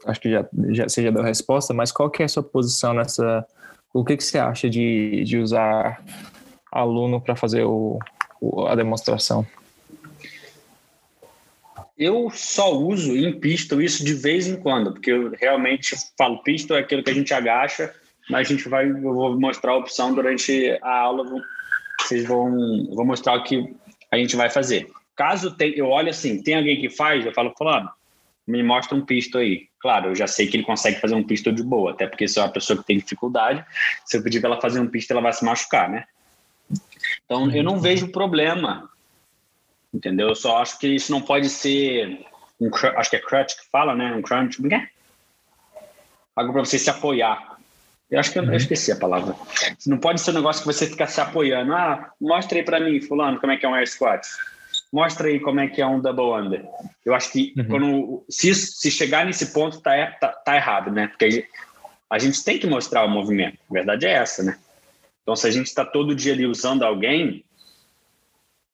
Acho 0.07 0.21
que 0.21 0.31
já, 0.31 0.49
já, 0.71 0.89
você 0.89 1.03
já 1.03 1.11
deu 1.11 1.23
a 1.23 1.27
resposta, 1.27 1.75
mas 1.75 1.93
qual 1.93 2.11
que 2.11 2.23
é 2.23 2.25
a 2.25 2.29
sua 2.29 2.43
posição 2.43 2.95
nessa. 2.95 3.47
O 3.93 4.05
que, 4.05 4.17
que 4.17 4.25
você 4.25 4.39
acha 4.39 4.71
de, 4.71 5.25
de 5.25 5.37
usar 5.37 6.03
aluno 6.73 7.21
para 7.21 7.37
fazer 7.37 7.65
o, 7.65 7.99
o, 8.41 8.67
a 8.67 8.75
demonstração? 8.75 9.47
Eu 11.99 12.31
só 12.31 12.73
uso 12.73 13.15
em 13.15 13.39
pistol 13.39 13.83
isso 13.83 14.03
de 14.03 14.15
vez 14.15 14.47
em 14.47 14.57
quando, 14.57 14.93
porque 14.93 15.11
eu 15.11 15.33
realmente 15.33 15.95
falo 16.17 16.43
pistol 16.43 16.79
é 16.79 16.81
aquilo 16.81 17.03
que 17.03 17.11
a 17.11 17.15
gente 17.15 17.35
agacha 17.35 17.93
mas 18.31 18.47
a 18.47 18.51
gente 18.51 18.69
vai, 18.69 18.89
eu 18.89 19.15
vou 19.15 19.39
mostrar 19.39 19.73
a 19.73 19.77
opção 19.77 20.15
durante 20.15 20.79
a 20.83 21.01
aula, 21.01 21.45
vocês 22.01 22.27
vão, 22.27 22.87
vou 22.95 23.05
mostrar 23.05 23.35
o 23.35 23.43
que 23.43 23.75
a 24.11 24.17
gente 24.17 24.37
vai 24.37 24.49
fazer. 24.49 24.89
Caso 25.17 25.55
tem, 25.55 25.73
eu 25.73 25.89
olho 25.89 26.09
assim, 26.09 26.43
tem 26.43 26.57
alguém 26.57 26.81
que 26.81 26.89
faz, 26.89 27.27
eu 27.27 27.33
falo, 27.35 27.53
fulano, 27.57 27.91
me 28.47 28.63
mostra 28.63 28.97
um 28.97 29.05
pisto 29.05 29.39
aí. 29.39 29.69
Claro, 29.79 30.11
eu 30.11 30.15
já 30.15 30.27
sei 30.27 30.47
que 30.47 30.57
ele 30.57 30.65
consegue 30.65 31.01
fazer 31.01 31.15
um 31.15 31.23
pisto 31.23 31.53
de 31.53 31.63
boa, 31.63 31.93
até 31.93 32.07
porque 32.07 32.29
se 32.29 32.39
é 32.39 32.43
uma 32.43 32.53
pessoa 32.53 32.79
que 32.79 32.87
tem 32.87 32.99
dificuldade, 32.99 33.65
se 34.05 34.17
eu 34.17 34.23
pedir 34.23 34.41
para 34.41 34.51
ela 34.51 34.61
fazer 34.61 34.81
um 34.81 34.89
pisto, 34.89 35.13
ela 35.13 35.21
vai 35.21 35.33
se 35.33 35.45
machucar, 35.45 35.89
né? 35.89 36.05
Então, 37.25 37.51
eu 37.51 37.63
não 37.63 37.81
vejo 37.81 38.13
problema, 38.13 38.89
entendeu? 39.93 40.29
Eu 40.29 40.35
só 40.35 40.59
acho 40.59 40.79
que 40.79 40.89
isso 40.89 41.11
não 41.11 41.21
pode 41.21 41.49
ser, 41.49 42.27
um, 42.61 42.71
acho 42.97 43.11
que 43.11 43.17
é 43.17 43.21
crutch 43.21 43.57
que 43.57 43.71
fala, 43.71 43.95
né? 43.95 44.13
Um 44.15 44.23
crunch, 44.23 44.57
como 44.57 44.73
é? 44.73 44.89
Algo 46.37 46.53
para 46.53 46.65
você 46.65 46.79
se 46.79 46.91
apoiar. 46.91 47.50
Eu 48.11 48.19
acho 48.19 48.33
que 48.33 48.39
eu, 48.39 48.43
uhum. 48.43 48.51
eu, 48.51 48.57
esqueci 48.57 48.91
a 48.91 48.97
palavra. 48.97 49.37
Não 49.87 49.99
pode 49.99 50.21
ser 50.21 50.33
um 50.33 50.35
negócio 50.35 50.63
que 50.63 50.67
você 50.67 50.87
fica 50.87 51.07
se 51.07 51.21
apoiando. 51.21 51.73
Ah, 51.73 52.13
mostra 52.21 52.59
aí 52.59 52.65
para 52.65 52.81
mim, 52.81 53.01
fulano, 53.01 53.39
como 53.39 53.53
é 53.53 53.57
que 53.57 53.65
é 53.65 53.69
um 53.69 53.75
air 53.75 53.89
squat. 53.89 54.27
Mostra 54.93 55.29
aí 55.29 55.39
como 55.39 55.61
é 55.61 55.69
que 55.69 55.81
é 55.81 55.87
um 55.87 56.01
double 56.01 56.33
under. 56.33 56.65
Eu 57.05 57.15
acho 57.15 57.31
que 57.31 57.55
uhum. 57.57 57.65
quando 57.67 58.25
se, 58.29 58.53
se 58.55 58.91
chegar 58.91 59.25
nesse 59.25 59.53
ponto 59.53 59.81
tá, 59.81 60.11
tá, 60.21 60.29
tá 60.29 60.57
errado, 60.57 60.91
né? 60.91 61.07
Porque 61.07 61.47
a 62.11 62.19
gente 62.19 62.43
tem 62.43 62.59
que 62.59 62.67
mostrar 62.67 63.05
o 63.05 63.09
movimento. 63.09 63.59
A 63.71 63.73
verdade 63.73 64.07
é 64.07 64.13
essa, 64.13 64.43
né? 64.43 64.59
Então, 65.23 65.37
se 65.37 65.47
a 65.47 65.51
gente 65.51 65.67
está 65.67 65.85
todo 65.85 66.15
dia 66.15 66.33
ali 66.33 66.45
usando 66.45 66.83
alguém 66.83 67.45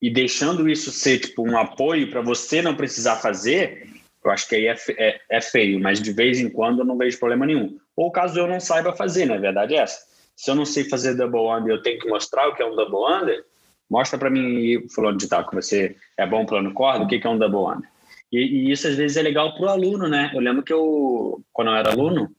e 0.01 0.11
deixando 0.11 0.69
isso 0.69 0.91
ser 0.91 1.19
tipo 1.19 1.47
um 1.47 1.59
apoio 1.59 2.11
para 2.11 2.23
você 2.23 2.63
não 2.63 2.75
precisar 2.75 3.17
fazer, 3.17 3.89
eu 4.25 4.31
acho 4.31 4.49
que 4.49 4.57
aí 4.57 4.67
é, 4.67 4.77
é, 4.97 5.21
é, 5.31 5.41
feio, 5.41 5.79
mas 5.79 6.01
de 6.01 6.13
vez 6.13 6.41
em 6.41 6.49
quando 6.49 6.81
eu 6.81 6.85
não 6.85 6.97
vejo 6.97 7.19
problema 7.19 7.45
nenhum. 7.45 7.79
Ou 7.97 8.11
caso 8.11 8.39
eu 8.39 8.47
não 8.47 8.61
saiba 8.61 8.95
fazer, 8.95 9.25
na 9.25 9.35
né? 9.35 9.41
verdade 9.41 9.75
é 9.75 9.79
essa. 9.79 10.05
Se 10.37 10.51
eu 10.51 10.55
não 10.55 10.67
sei 10.67 10.85
fazer 10.85 11.15
double 11.15 11.49
under 11.49 11.75
eu 11.75 11.83
tenho 11.83 11.99
que 11.99 12.09
mostrar 12.09 12.49
o 12.49 12.55
que 12.55 12.63
é 12.63 12.67
um 12.67 12.77
double 12.77 13.11
under, 13.11 13.45
mostra 13.89 14.19
para 14.19 14.29
mim, 14.29 14.87
fulano 14.95 15.17
de 15.17 15.27
tal, 15.29 15.49
que 15.49 15.55
você 15.55 15.97
é 16.17 16.27
bom 16.27 16.45
plano 16.45 16.75
corda, 16.75 17.05
o 17.05 17.09
que 17.09 17.27
é 17.27 17.31
um 17.31 17.39
double 17.39 17.75
under. 17.75 17.91
E, 18.31 18.39
e 18.39 18.73
isso 18.73 18.87
às 18.87 18.97
vezes 18.97 19.17
é 19.17 19.23
legal 19.23 19.55
para 19.55 19.67
o 19.67 19.69
aluno, 19.69 20.09
né? 20.09 20.31
Eu 20.35 20.41
lembro 20.41 20.63
que 20.63 20.73
eu, 20.73 21.41
quando 21.53 21.69
eu 21.69 21.77
era 21.77 21.91
aluno, 21.91 22.31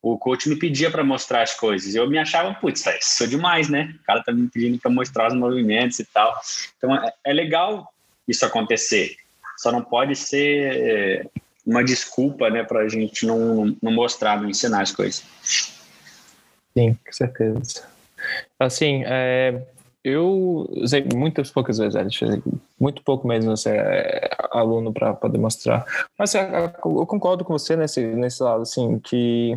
o 0.00 0.18
coach 0.18 0.48
me 0.48 0.56
pedia 0.56 0.90
para 0.90 1.04
mostrar 1.04 1.42
as 1.42 1.54
coisas. 1.54 1.94
Eu 1.94 2.08
me 2.08 2.18
achava, 2.18 2.54
putz, 2.54 2.84
sou 3.02 3.26
demais, 3.26 3.68
né? 3.68 3.94
O 4.00 4.04
cara 4.04 4.22
tá 4.22 4.32
me 4.32 4.48
pedindo 4.48 4.78
para 4.78 4.90
mostrar 4.90 5.28
os 5.28 5.34
movimentos 5.34 5.98
e 6.00 6.04
tal. 6.04 6.34
Então 6.76 6.94
é, 6.94 7.12
é 7.26 7.32
legal 7.32 7.92
isso 8.26 8.44
acontecer. 8.46 9.16
Só 9.56 9.70
não 9.70 9.82
pode 9.82 10.16
ser 10.16 10.72
é, 10.74 11.26
uma 11.64 11.82
desculpa, 11.84 12.50
né, 12.50 12.64
para 12.64 12.80
a 12.80 12.88
gente 12.88 13.26
não, 13.26 13.76
não 13.80 13.92
mostrar, 13.92 14.40
não 14.40 14.48
ensinar 14.48 14.82
as 14.82 14.92
coisas. 14.92 15.24
Sim, 16.76 16.94
com 17.04 17.12
certeza. 17.12 17.84
Assim, 18.58 19.02
é, 19.04 19.62
eu 20.04 20.68
usei 20.70 21.04
muitas 21.14 21.50
poucas 21.50 21.78
vezes, 21.78 22.18
muito 22.80 23.02
pouco 23.02 23.26
mesmo 23.26 23.56
ser 23.56 23.76
é, 23.76 24.30
aluno 24.50 24.92
para 24.92 25.16
demonstrar. 25.28 25.84
Mas 26.18 26.34
é, 26.34 26.72
eu 26.84 27.06
concordo 27.06 27.44
com 27.44 27.52
você 27.52 27.76
nesse, 27.76 28.00
nesse 28.00 28.42
lado, 28.42 28.62
assim, 28.62 28.98
que 28.98 29.56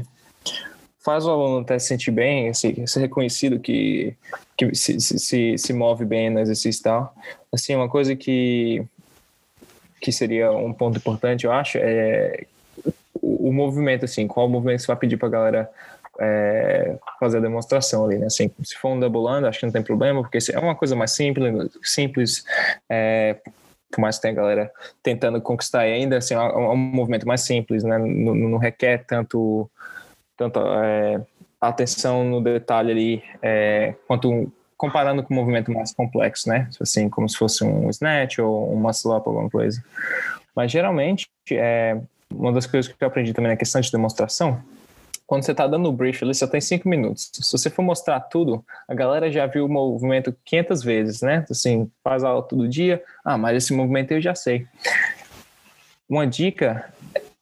faz 0.99 1.25
o 1.25 1.31
aluno 1.31 1.59
até 1.59 1.77
se 1.79 1.87
sentir 1.87 2.11
bem, 2.11 2.49
assim, 2.49 2.85
ser 2.85 2.99
reconhecido 3.01 3.59
que, 3.59 4.15
que 4.57 4.73
se, 4.75 4.99
se, 4.99 5.57
se 5.57 5.73
move 5.73 6.05
bem 6.05 6.29
no 6.29 6.39
exercício 6.39 6.79
e 6.79 6.83
tal. 6.83 7.15
Assim, 7.51 7.75
uma 7.75 7.89
coisa 7.89 8.15
que 8.15 8.83
que 10.05 10.11
seria 10.11 10.51
um 10.51 10.71
ponto 10.71 10.99
importante, 10.99 11.47
eu 11.47 11.51
acho, 11.51 11.79
é 11.81 12.45
o, 13.19 13.49
o 13.49 13.51
movimento, 13.51 14.05
assim, 14.05 14.27
qual 14.27 14.47
movimento 14.47 14.81
você 14.81 14.87
vai 14.87 14.95
pedir 14.97 15.17
para 15.17 15.27
a 15.27 15.31
galera 15.31 15.71
é, 16.19 16.95
fazer 17.19 17.39
a 17.39 17.41
demonstração 17.41 18.05
ali, 18.05 18.19
né? 18.19 18.27
Assim, 18.27 18.51
se 18.63 18.75
for 18.75 18.89
um 18.89 18.99
double 18.99 19.21
under, 19.21 19.49
acho 19.49 19.59
que 19.59 19.65
não 19.65 19.73
tem 19.73 19.81
problema, 19.81 20.21
porque 20.21 20.37
é 20.53 20.59
uma 20.59 20.75
coisa 20.75 20.95
mais 20.95 21.09
simples, 21.11 21.71
simples 21.81 22.45
é, 22.87 23.37
por 23.91 23.99
mais 23.99 24.17
que 24.17 24.21
tenha 24.21 24.35
galera 24.35 24.71
tentando 25.01 25.41
conquistar 25.41 25.79
ainda, 25.79 26.17
assim, 26.17 26.35
é 26.35 26.39
um, 26.39 26.71
um 26.73 26.77
movimento 26.77 27.27
mais 27.27 27.41
simples, 27.41 27.83
né? 27.83 27.97
Não, 27.97 28.35
não 28.35 28.57
requer 28.59 29.05
tanto, 29.07 29.67
tanto 30.37 30.59
é, 30.59 31.19
atenção 31.59 32.23
no 32.23 32.41
detalhe 32.41 32.91
ali, 32.91 33.23
é, 33.41 33.95
quanto 34.07 34.51
comparando 34.85 35.23
com 35.23 35.33
um 35.33 35.37
movimento 35.37 35.71
mais 35.71 35.93
complexo, 35.93 36.49
né? 36.49 36.69
Assim, 36.79 37.09
como 37.09 37.27
se 37.27 37.37
fosse 37.37 37.63
um 37.63 37.89
snatch 37.89 38.39
ou 38.39 38.73
um 38.73 38.77
muscle 38.77 39.11
up, 39.11 39.27
alguma 39.27 39.49
coisa. 39.49 39.83
Mas 40.55 40.71
geralmente, 40.71 41.27
é, 41.51 41.99
uma 42.31 42.51
das 42.51 42.65
coisas 42.65 42.91
que 42.91 43.03
eu 43.03 43.07
aprendi 43.07 43.33
também 43.33 43.51
na 43.51 43.57
questão 43.57 43.81
de 43.81 43.91
demonstração 43.91 44.61
quando 45.27 45.43
você 45.43 45.51
está 45.51 45.65
dando 45.65 45.89
o 45.89 45.91
brief, 45.91 46.21
ele 46.21 46.33
só 46.33 46.45
tem 46.45 46.61
cinco 46.61 46.87
minutos. 46.87 47.31
Se 47.33 47.51
você 47.51 47.67
for 47.69 47.81
mostrar 47.81 48.19
tudo, 48.19 48.63
a 48.87 48.93
galera 48.93 49.31
já 49.31 49.47
viu 49.47 49.65
o 49.65 49.69
movimento 49.69 50.35
500 50.45 50.83
vezes, 50.83 51.21
né? 51.21 51.43
Assim, 51.49 51.89
faz 52.03 52.23
aula 52.23 52.43
todo 52.43 52.67
dia. 52.67 53.03
Ah, 53.23 53.37
mas 53.37 53.57
esse 53.57 53.73
movimento 53.73 54.11
eu 54.11 54.21
já 54.21 54.35
sei. 54.35 54.67
Uma 56.07 56.27
dica 56.27 56.93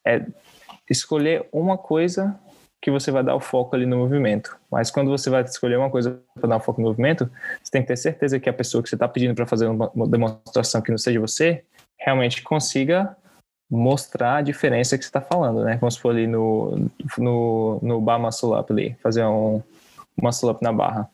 é 0.02 0.24
escolher 0.88 1.46
uma 1.52 1.76
coisa 1.76 2.38
que 2.84 2.90
você 2.90 3.10
vai 3.10 3.24
dar 3.24 3.34
o 3.34 3.40
foco 3.40 3.74
ali 3.74 3.86
no 3.86 3.96
movimento. 3.96 4.58
Mas 4.70 4.90
quando 4.90 5.10
você 5.10 5.30
vai 5.30 5.42
escolher 5.42 5.78
uma 5.78 5.88
coisa 5.88 6.20
para 6.34 6.50
dar 6.50 6.58
o 6.58 6.60
foco 6.60 6.82
no 6.82 6.88
movimento, 6.88 7.30
você 7.62 7.70
tem 7.72 7.80
que 7.80 7.88
ter 7.88 7.96
certeza 7.96 8.38
que 8.38 8.46
a 8.46 8.52
pessoa 8.52 8.82
que 8.82 8.90
você 8.90 8.94
está 8.94 9.08
pedindo 9.08 9.34
para 9.34 9.46
fazer 9.46 9.68
uma 9.68 10.06
demonstração 10.06 10.82
que 10.82 10.90
não 10.90 10.98
seja 10.98 11.18
você, 11.18 11.64
realmente 11.98 12.42
consiga 12.42 13.16
mostrar 13.70 14.36
a 14.36 14.42
diferença 14.42 14.98
que 14.98 15.04
você 15.04 15.08
está 15.08 15.22
falando, 15.22 15.64
né? 15.64 15.78
Como 15.78 15.90
se 15.90 15.98
for 15.98 16.10
ali 16.10 16.26
no, 16.26 16.90
no, 17.16 17.78
no 17.80 18.00
bar 18.02 18.18
muscle 18.18 18.52
up 18.52 18.70
ali, 18.70 18.94
fazer 19.02 19.24
um 19.24 19.62
muscle 20.20 20.50
up 20.50 20.62
na 20.62 20.70
barra. 20.70 21.08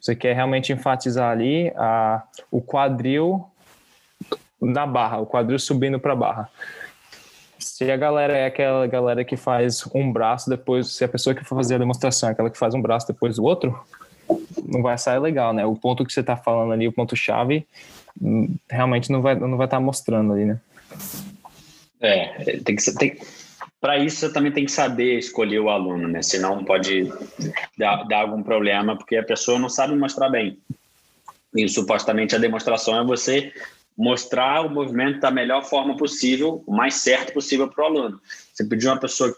Você 0.00 0.16
quer 0.16 0.34
realmente 0.34 0.72
enfatizar 0.72 1.30
ali 1.30 1.70
a, 1.76 2.22
o 2.50 2.62
quadril 2.62 3.44
na 4.58 4.86
barra, 4.86 5.18
o 5.18 5.26
quadril 5.26 5.58
subindo 5.58 6.00
para 6.00 6.14
a 6.14 6.16
barra. 6.16 6.50
Se 7.60 7.90
a 7.90 7.96
galera 7.96 8.36
é 8.36 8.46
aquela 8.46 8.86
galera 8.86 9.24
que 9.24 9.36
faz 9.36 9.84
um 9.94 10.10
braço 10.10 10.48
depois, 10.48 10.88
se 10.88 11.04
a 11.04 11.08
pessoa 11.08 11.34
que 11.34 11.44
for 11.44 11.56
fazer 11.56 11.74
a 11.74 11.78
demonstração 11.78 12.28
é 12.28 12.32
aquela 12.32 12.50
que 12.50 12.58
faz 12.58 12.74
um 12.74 12.82
braço 12.82 13.06
depois 13.06 13.36
do 13.36 13.44
outro, 13.44 13.78
não 14.66 14.82
vai 14.82 14.96
sair 14.96 15.18
legal, 15.18 15.52
né? 15.52 15.64
O 15.66 15.76
ponto 15.76 16.04
que 16.04 16.12
você 16.12 16.20
está 16.20 16.36
falando 16.36 16.72
ali, 16.72 16.88
o 16.88 16.92
ponto 16.92 17.14
chave, 17.14 17.66
hum, 18.20 18.54
realmente 18.68 19.12
não 19.12 19.20
vai 19.20 19.34
não 19.34 19.56
vai 19.56 19.66
estar 19.66 19.76
tá 19.76 19.80
mostrando 19.82 20.32
ali, 20.32 20.46
né? 20.46 20.60
É, 22.00 22.58
tem 22.64 22.76
que 22.76 22.94
tem, 22.94 23.18
para 23.80 23.98
isso 23.98 24.16
você 24.16 24.32
também 24.32 24.52
tem 24.52 24.64
que 24.64 24.72
saber 24.72 25.18
escolher 25.18 25.60
o 25.60 25.68
aluno, 25.68 26.08
né? 26.08 26.22
Senão 26.22 26.64
pode 26.64 27.12
dar, 27.76 28.04
dar 28.04 28.20
algum 28.22 28.42
problema, 28.42 28.96
porque 28.96 29.16
a 29.16 29.22
pessoa 29.22 29.58
não 29.58 29.68
sabe 29.68 29.94
mostrar 29.94 30.30
bem. 30.30 30.58
E 31.54 31.68
supostamente 31.68 32.34
a 32.34 32.38
demonstração 32.38 32.98
é 32.98 33.04
você 33.04 33.52
mostrar 34.00 34.64
o 34.64 34.70
movimento 34.70 35.20
da 35.20 35.30
melhor 35.30 35.62
forma 35.62 35.96
possível, 35.96 36.64
o 36.66 36.72
mais 36.72 36.94
certo 36.94 37.34
possível 37.34 37.68
para 37.68 37.84
o 37.84 37.86
aluno. 37.86 38.20
Você 38.52 38.64
pediu 38.64 38.90
uma 38.90 38.98
pessoa, 38.98 39.36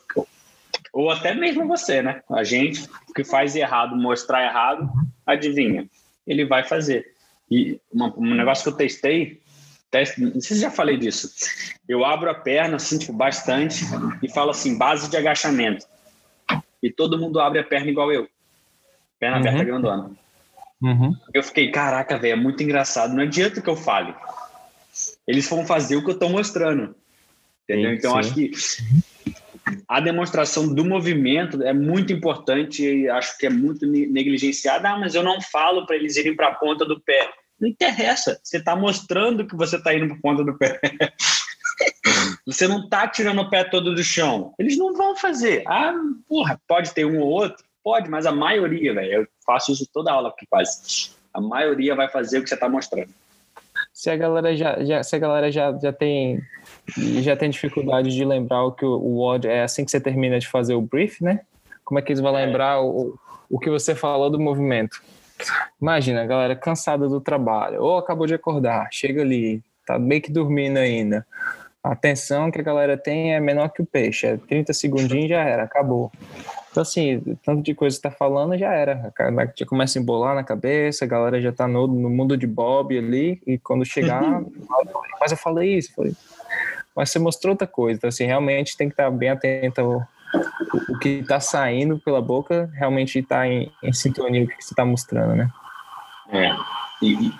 ou 0.93 1.11
até 1.11 1.35
mesmo 1.35 1.67
você, 1.67 2.01
né? 2.01 2.23
A 2.31 2.45
gente 2.45 2.89
que 3.15 3.25
faz 3.25 3.57
errado, 3.57 3.97
mostrar 3.97 4.45
errado, 4.45 4.89
adivinha, 5.27 5.89
ele 6.27 6.45
vai 6.45 6.63
fazer. 6.63 7.13
E 7.51 7.81
uma, 7.93 8.15
um 8.17 8.35
negócio 8.35 8.63
que 8.63 8.71
eu 8.71 8.77
testei 8.77 9.43
Teste, 9.91 10.23
não 10.23 10.41
sei 10.41 10.57
se 10.57 10.63
já 10.63 10.71
falei 10.71 10.97
disso. 10.97 11.31
Eu 11.87 12.03
abro 12.03 12.31
a 12.31 12.35
perna, 12.35 12.77
assim, 12.77 12.99
tipo, 12.99 13.13
bastante, 13.13 13.85
e 14.23 14.29
falo 14.31 14.51
assim, 14.51 14.79
base 14.79 15.11
de 15.11 15.19
agachamento. 15.19 15.87
E 16.83 16.91
todo 16.91 17.19
mundo 17.19 17.39
abre 17.39 17.59
a 17.59 17.65
perna 17.65 17.91
igual 17.91 18.11
eu. 18.11 18.27
Perna 19.21 19.37
uhum. 19.37 19.43
aberta 19.43 19.65
grandona. 19.65 20.11
Uhum. 20.81 21.15
Eu 21.35 21.43
fiquei, 21.43 21.71
caraca, 21.71 22.17
velho, 22.17 22.33
é 22.33 22.37
muito 22.37 22.63
engraçado. 22.63 23.13
Não 23.13 23.23
adianta 23.23 23.61
que 23.61 23.69
eu 23.69 23.77
fale. 23.77 24.15
Eles 25.27 25.49
vão 25.49 25.65
fazer 25.67 25.97
o 25.97 26.05
que 26.05 26.11
eu 26.11 26.15
estou 26.15 26.29
mostrando. 26.29 26.95
Entendeu? 27.65 27.91
Sim, 27.91 27.97
então, 27.97 28.13
sim. 28.13 28.19
acho 28.19 28.35
que 28.35 28.51
a 29.89 30.01
demonstração 30.01 30.73
do 30.73 30.85
movimento 30.85 31.63
é 31.63 31.73
muito 31.73 32.13
importante 32.13 32.85
e 32.85 33.09
acho 33.09 33.39
que 33.39 33.47
é 33.47 33.51
muito 33.51 33.87
negligenciada. 33.87 34.91
Ah, 34.91 34.99
mas 34.99 35.15
eu 35.15 35.23
não 35.23 35.41
falo 35.41 35.87
para 35.87 35.97
eles 35.97 36.17
irem 36.17 36.35
para 36.35 36.49
a 36.49 36.55
ponta 36.55 36.85
do 36.85 37.01
pé. 37.01 37.31
Não 37.61 37.69
interessa. 37.69 38.41
Você 38.43 38.59
está 38.59 38.75
mostrando 38.75 39.47
que 39.47 39.57
você 39.57 39.77
está 39.77 39.95
indo 39.95 40.09
para 40.09 40.17
ponta 40.17 40.45
do 40.45 40.59
pé. 40.59 40.81
você 42.45 42.67
não 42.67 42.85
está 42.85 43.07
tirando 43.07 43.41
o 43.41 43.49
pé 43.49 43.65
todo 43.65 43.95
do 43.95 44.03
chão. 44.03 44.53
Eles 44.59 44.77
não 44.77 44.95
vão 44.95 45.15
fazer. 45.15 45.63
Ah, 45.67 45.95
porra, 46.29 46.61
pode 46.67 46.93
ter 46.93 47.05
um 47.05 47.21
ou 47.21 47.29
outro? 47.29 47.65
Pode, 47.85 48.09
mas 48.11 48.27
a 48.27 48.33
maioria, 48.33 48.95
velho, 48.95 49.13
eu 49.13 49.29
faço 49.45 49.73
isso 49.73 49.89
toda 49.93 50.13
aula 50.13 50.35
que 50.37 50.47
faz. 50.47 51.17
A 51.33 51.41
maioria 51.41 51.95
vai 51.95 52.09
fazer 52.09 52.39
o 52.39 52.43
que 52.43 52.49
você 52.49 52.55
está 52.55 52.69
mostrando. 52.69 53.13
Se 53.93 54.11
a 54.11 54.17
galera 54.17 54.57
já, 54.57 54.83
já, 54.83 55.03
se 55.03 55.15
a 55.15 55.19
galera 55.19 55.53
já, 55.53 55.77
já 55.79 55.93
tem 55.93 56.41
já 57.21 57.37
tem 57.37 57.51
dificuldade 57.51 58.11
de 58.11 58.25
lembrar 58.25 58.65
o 58.65 58.73
que 58.73 58.85
o, 58.85 58.93
o 58.93 59.17
WOD 59.19 59.47
é 59.47 59.63
assim 59.63 59.85
que 59.85 59.91
você 59.91 60.01
termina 60.01 60.39
de 60.39 60.49
fazer 60.49 60.75
o 60.75 60.81
brief, 60.81 61.23
né? 61.23 61.41
Como 61.85 61.99
é 61.99 62.03
que 62.03 62.11
eles 62.11 62.21
vão 62.21 62.37
é. 62.37 62.47
lembrar 62.47 62.81
o, 62.81 63.19
o 63.51 63.59
que 63.59 63.69
você 63.69 63.95
falou 63.95 64.31
do 64.31 64.41
movimento? 64.41 65.03
Imagina, 65.81 66.23
a 66.23 66.27
galera 66.27 66.57
cansada 66.57 67.09
do 67.09 67.21
trabalho, 67.21 67.83
ou 67.83 67.99
acabou 67.99 68.27
de 68.27 68.35
acordar, 68.35 68.89
chega 68.91 69.23
ali, 69.23 69.63
tá 69.87 69.99
meio 69.99 70.23
que 70.23 70.31
dormindo 70.31 70.79
ainda. 70.79 71.27
A 71.83 71.93
atenção 71.93 72.51
que 72.51 72.61
a 72.61 72.65
galera 72.65 72.97
tem 72.97 73.35
é 73.35 73.41
menor 73.41 73.69
que 73.71 73.83
o 73.83 73.87
peixe, 73.87 74.27
é 74.27 74.37
30 74.37 74.73
segundinhos 74.73 75.29
já 75.29 75.43
era, 75.43 75.65
acabou. 75.65 76.13
Então, 76.73 76.81
assim, 76.81 77.21
tanto 77.45 77.63
de 77.63 77.75
coisa 77.75 77.95
que 77.95 78.03
tá 78.03 78.11
falando 78.11 78.57
já 78.57 78.73
era. 78.73 79.13
Já 79.55 79.67
começa 79.67 79.99
a 79.99 80.03
embolar 80.03 80.35
na 80.35 80.43
cabeça, 80.43 81.05
a 81.05 81.09
galera 81.09 81.39
já 81.39 81.53
tá 81.53 81.69
no, 81.69 81.87
no 81.87 82.09
mundo 82.09 82.35
de 82.35 82.47
Bob 82.47 82.97
ali, 82.97 83.43
e 83.47 83.59
quando 83.59 83.85
chegar, 83.85 84.43
mas 85.21 85.31
eu 85.31 85.37
falei 85.37 85.77
isso, 85.77 85.95
falei. 85.95 86.15
Mas 86.97 87.11
você 87.11 87.19
mostrou 87.19 87.53
outra 87.53 87.67
coisa, 87.67 87.99
então, 87.99 88.09
assim, 88.09 88.25
realmente 88.25 88.75
tem 88.75 88.89
que 88.89 88.95
estar 88.95 89.11
bem 89.11 89.29
atento 89.29 89.83
ao, 89.83 90.09
o 90.89 90.99
que 90.99 91.09
está 91.09 91.41
saindo 91.41 91.99
pela 91.99 92.23
boca 92.23 92.71
realmente 92.75 93.19
está 93.19 93.47
em, 93.47 93.71
em, 93.83 93.93
sintonia 93.93 94.47
com 94.47 94.53
o 94.53 94.57
que 94.57 94.65
você 94.65 94.73
está 94.73 94.85
mostrando, 94.85 95.37
né? 95.37 95.51
É. 96.31 96.51
E, 97.03 97.29
e, 97.29 97.33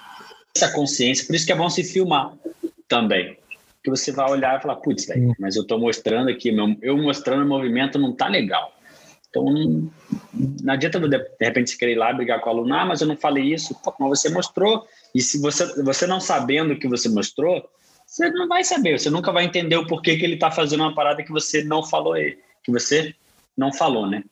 essa 0.55 0.71
consciência, 0.73 1.27
por 1.27 1.35
isso 1.35 1.47
que 1.47 1.53
é 1.53 1.57
bom 1.57 1.71
se 1.71 1.83
filmar 1.83 2.33
também. 2.87 3.39
Que 3.83 3.91
você 3.91 4.13
vai 4.13 4.31
olhar 4.31 4.59
e 4.59 4.63
falar, 4.63 4.77
putz, 4.77 5.09
hum. 5.09 5.33
mas 5.39 5.57
eu 5.57 5.63
estou 5.63 5.79
mostrando 5.79 6.29
aqui, 6.29 6.53
meu, 6.53 6.77
eu 6.83 6.97
mostrando 6.99 7.43
o 7.45 7.49
movimento 7.49 7.99
não 7.99 8.13
tá 8.13 8.29
legal. 8.29 8.73
Então, 9.33 9.45
não, 10.63 10.75
adianta 10.75 11.01
de, 11.01 11.09
de 11.09 11.27
repente 11.41 11.71
você 11.71 11.79
querer 11.79 11.93
ir 11.93 11.99
lá 11.99 12.13
brigar 12.13 12.39
com 12.43 12.51
o 12.51 12.53
aluno, 12.53 12.75
ah, 12.75 12.85
mas 12.85 13.01
eu 13.01 13.07
não 13.07 13.17
falei 13.17 13.45
isso. 13.45 13.75
Pô, 13.83 13.95
mas 13.99 14.21
você 14.21 14.29
mostrou. 14.29 14.87
E 15.15 15.23
se 15.23 15.41
você, 15.41 15.83
você 15.83 16.07
não 16.07 16.21
sabendo 16.21 16.75
o 16.75 16.79
que 16.79 16.87
você 16.87 17.09
mostrou, 17.09 17.67
você 18.07 18.31
não 18.31 18.47
vai 18.47 18.63
saber, 18.63 19.01
você 19.01 19.09
nunca 19.09 19.33
vai 19.33 19.45
entender 19.45 19.77
o 19.77 19.87
porquê 19.87 20.19
que 20.19 20.25
ele 20.25 20.35
está 20.35 20.51
fazendo 20.51 20.83
uma 20.83 20.95
parada 20.95 21.23
que 21.23 21.33
você 21.33 21.65
não 21.65 21.83
falou 21.83 22.15
que 22.63 22.71
você 22.71 23.15
não 23.57 23.73
falou, 23.73 24.07
né? 24.07 24.23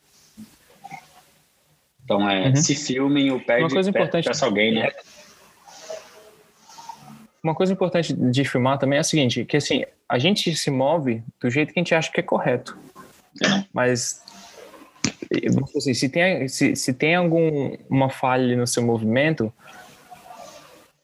Então, 2.05 2.29
é, 2.29 2.49
uhum. 2.49 2.57
se 2.57 2.75
filmem 2.75 3.31
ou 3.31 3.41
pede, 3.41 3.63
Uma 3.63 3.71
coisa 3.71 3.89
importante, 3.89 4.29
peça 4.29 4.45
alguém, 4.45 4.75
né? 4.75 4.91
Uma 7.43 7.55
coisa 7.55 7.73
importante 7.73 8.13
de 8.13 8.45
filmar 8.45 8.79
também 8.79 8.99
é 8.99 9.01
a 9.01 9.05
seguinte, 9.05 9.47
que 9.47 9.57
assim, 9.57 9.85
a 10.07 10.19
gente 10.19 10.55
se 10.55 10.71
move 10.71 11.23
do 11.41 11.49
jeito 11.49 11.73
que 11.73 11.79
a 11.79 11.83
gente 11.83 11.95
acha 11.95 12.13
que 12.13 12.21
é 12.21 12.23
correto. 12.23 12.77
É. 13.43 13.65
Mas 13.73 14.23
assim, 15.77 15.95
se 15.95 16.09
tem, 16.09 16.49
se, 16.49 16.75
se 16.75 16.93
tem 16.93 17.15
alguma 17.15 18.11
falha 18.11 18.57
no 18.57 18.67
seu 18.67 18.83
movimento, 18.83 19.53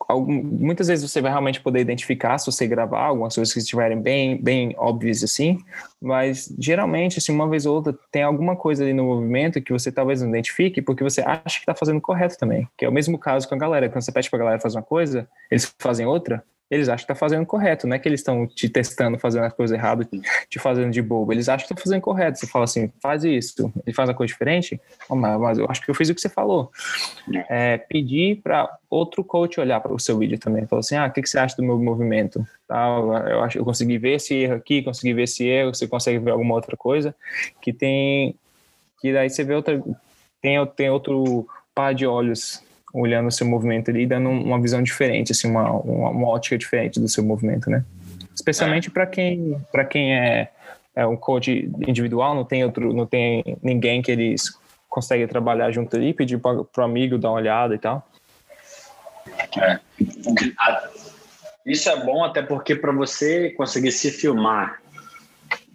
algum, 0.08 0.32
muitas 0.42 0.88
vezes 0.88 1.08
você 1.08 1.20
vai 1.20 1.30
realmente 1.30 1.60
poder 1.60 1.80
identificar 1.80 2.38
se 2.38 2.46
você 2.46 2.66
gravar 2.66 3.04
algumas 3.04 3.34
coisas 3.34 3.52
que 3.52 3.60
estiverem 3.60 4.00
bem, 4.00 4.40
bem 4.40 4.74
óbvias 4.78 5.22
assim, 5.22 5.58
mas 6.00 6.52
geralmente, 6.58 7.18
assim, 7.18 7.32
uma 7.32 7.48
vez 7.48 7.66
ou 7.66 7.76
outra, 7.76 7.96
tem 8.10 8.22
alguma 8.22 8.56
coisa 8.56 8.82
ali 8.82 8.92
no 8.92 9.04
movimento 9.04 9.60
que 9.60 9.72
você 9.72 9.90
talvez 9.90 10.22
não 10.22 10.28
identifique 10.28 10.82
porque 10.82 11.02
você 11.02 11.20
acha 11.20 11.58
que 11.58 11.62
está 11.62 11.74
fazendo 11.74 12.00
correto 12.00 12.36
também, 12.38 12.68
que 12.76 12.84
é 12.84 12.88
o 12.88 12.92
mesmo 12.92 13.18
caso 13.18 13.48
com 13.48 13.54
a 13.54 13.58
galera, 13.58 13.88
quando 13.88 14.02
você 14.02 14.12
pede 14.12 14.30
para 14.30 14.38
a 14.38 14.42
galera 14.42 14.60
fazer 14.60 14.76
uma 14.76 14.82
coisa, 14.82 15.28
eles 15.50 15.74
fazem 15.78 16.06
outra, 16.06 16.42
eles 16.70 16.88
acham 16.88 17.04
que 17.04 17.08
tá 17.08 17.14
fazendo 17.14 17.46
correto, 17.46 17.86
não 17.86 17.94
é 17.94 17.98
que 17.98 18.08
eles 18.08 18.20
estão 18.20 18.46
te 18.46 18.68
testando, 18.68 19.18
fazendo 19.18 19.44
as 19.44 19.52
coisas 19.52 19.76
erradas, 19.76 20.06
te 20.48 20.58
fazendo 20.58 20.90
de 20.90 21.00
bobo. 21.00 21.32
Eles 21.32 21.48
acham 21.48 21.66
que 21.66 21.72
estão 21.72 21.82
fazendo 21.82 22.00
correto. 22.00 22.38
Você 22.38 22.46
fala 22.46 22.64
assim, 22.64 22.92
faz 23.00 23.22
isso, 23.22 23.72
ele 23.86 23.94
faz 23.94 24.08
uma 24.08 24.14
coisa 24.14 24.32
diferente, 24.32 24.80
oh, 25.08 25.14
mas 25.14 25.58
eu 25.58 25.66
acho 25.68 25.80
que 25.80 25.90
eu 25.90 25.94
fiz 25.94 26.08
o 26.08 26.14
que 26.14 26.20
você 26.20 26.28
falou. 26.28 26.72
É, 27.48 27.78
pedir 27.78 28.42
para 28.42 28.68
outro 28.90 29.22
coach 29.22 29.60
olhar 29.60 29.80
para 29.80 29.92
o 29.92 29.98
seu 29.98 30.18
vídeo 30.18 30.38
também. 30.38 30.66
Falar 30.66 30.80
assim, 30.80 30.96
ah, 30.96 31.06
o 31.06 31.12
que, 31.12 31.22
que 31.22 31.28
você 31.28 31.38
acha 31.38 31.56
do 31.56 31.62
meu 31.62 31.78
movimento? 31.78 32.44
eu 32.68 33.42
acho 33.44 33.58
eu 33.58 33.64
consegui 33.64 33.96
ver 33.96 34.14
esse 34.14 34.34
erro 34.34 34.54
aqui, 34.54 34.82
consegui 34.82 35.14
ver 35.14 35.22
esse 35.22 35.46
erro, 35.46 35.72
você 35.72 35.86
consegue 35.86 36.18
ver 36.18 36.32
alguma 36.32 36.54
outra 36.54 36.76
coisa 36.76 37.14
que 37.62 37.72
tem 37.72 38.34
que 39.00 39.12
daí 39.12 39.30
você 39.30 39.44
vê 39.44 39.54
outra 39.54 39.80
tem, 40.42 40.66
tem 40.74 40.90
outro 40.90 41.46
par 41.72 41.94
de 41.94 42.04
olhos 42.04 42.60
olhando 43.00 43.28
o 43.28 43.32
seu 43.32 43.46
movimento 43.46 43.90
ali, 43.90 44.06
dando 44.06 44.30
uma 44.30 44.60
visão 44.60 44.82
diferente, 44.82 45.32
assim, 45.32 45.48
uma, 45.48 45.70
uma, 45.70 46.10
uma 46.10 46.28
ótica 46.28 46.56
diferente 46.56 46.98
do 46.98 47.08
seu 47.08 47.22
movimento, 47.22 47.68
né? 47.68 47.84
Especialmente 48.34 48.90
para 48.90 49.06
quem, 49.06 49.60
para 49.70 49.84
quem 49.84 50.14
é, 50.14 50.50
é 50.94 51.06
um 51.06 51.16
coach 51.16 51.70
individual, 51.86 52.34
não 52.34 52.44
tem 52.44 52.64
outro, 52.64 52.92
não 52.92 53.06
tem 53.06 53.44
ninguém 53.62 54.00
que 54.00 54.10
eles 54.10 54.58
conseguem 54.88 55.26
trabalhar 55.26 55.70
junto 55.70 55.94
ali, 55.96 56.14
pedir 56.14 56.38
para 56.38 56.62
o 56.62 56.82
amigo 56.82 57.18
dar 57.18 57.30
uma 57.30 57.36
olhada 57.36 57.74
e 57.74 57.78
tal. 57.78 58.08
É. 59.60 59.80
isso 61.66 61.90
é 61.90 61.96
bom 62.04 62.24
até 62.24 62.42
porque 62.42 62.74
para 62.76 62.92
você 62.92 63.50
conseguir 63.50 63.92
se 63.92 64.10
filmar 64.10 64.80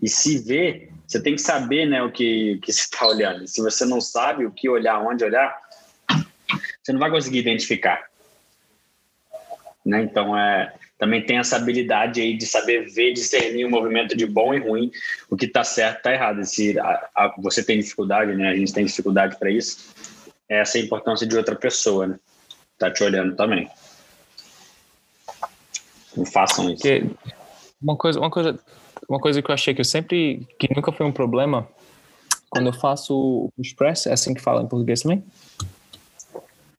e 0.01 0.07
se 0.07 0.39
ver, 0.39 0.91
você 1.05 1.21
tem 1.21 1.35
que 1.35 1.41
saber 1.41 1.85
né, 1.85 2.01
o 2.01 2.11
que, 2.11 2.59
que 2.63 2.71
você 2.71 2.81
está 2.81 3.05
olhando. 3.05 3.47
Se 3.47 3.61
você 3.61 3.85
não 3.85 3.99
sabe 4.01 4.45
o 4.45 4.51
que 4.51 4.69
olhar, 4.69 4.99
onde 4.99 5.23
olhar, 5.23 5.60
você 6.81 6.91
não 6.91 6.99
vai 6.99 7.09
conseguir 7.09 7.39
identificar. 7.39 8.09
Né? 9.85 10.03
Então, 10.03 10.37
é, 10.37 10.73
também 10.97 11.25
tem 11.25 11.37
essa 11.37 11.55
habilidade 11.55 12.21
aí 12.21 12.37
de 12.37 12.45
saber 12.45 12.85
ver, 12.91 13.13
discernir 13.13 13.65
o 13.65 13.69
movimento 13.69 14.15
de 14.15 14.25
bom 14.25 14.53
e 14.53 14.59
ruim, 14.59 14.91
o 15.29 15.35
que 15.35 15.45
está 15.45 15.63
certo 15.63 15.97
está 15.97 16.13
errado. 16.13 16.43
Se 16.45 16.77
a, 16.79 17.09
a, 17.15 17.35
você 17.37 17.63
tem 17.63 17.79
dificuldade, 17.79 18.35
né? 18.35 18.49
a 18.49 18.55
gente 18.55 18.73
tem 18.73 18.85
dificuldade 18.85 19.37
para 19.37 19.49
isso, 19.49 19.93
essa 20.47 20.77
é 20.77 20.81
a 20.81 20.83
importância 20.83 21.25
de 21.25 21.35
outra 21.35 21.55
pessoa, 21.55 22.07
né? 22.07 22.19
Tá 22.77 22.91
te 22.91 23.03
olhando 23.03 23.35
também. 23.35 23.69
Não 26.15 26.25
façam 26.25 26.69
isso. 26.69 26.83
Uma 27.81 27.95
coisa, 27.95 28.19
uma 28.19 28.29
coisa, 28.29 28.59
uma 29.07 29.19
coisa 29.19 29.41
que 29.41 29.49
eu 29.49 29.53
achei 29.53 29.73
que 29.73 29.81
eu 29.81 29.85
sempre, 29.85 30.47
que 30.59 30.67
nunca 30.75 30.91
foi 30.91 31.05
um 31.05 31.11
problema, 31.11 31.67
quando 32.49 32.67
eu 32.67 32.73
faço 32.73 33.15
o 33.15 33.51
push 33.55 33.73
press, 33.73 34.05
é 34.07 34.13
assim 34.13 34.33
que 34.33 34.41
fala 34.41 34.61
em 34.61 34.67
português 34.67 35.01
também? 35.01 35.23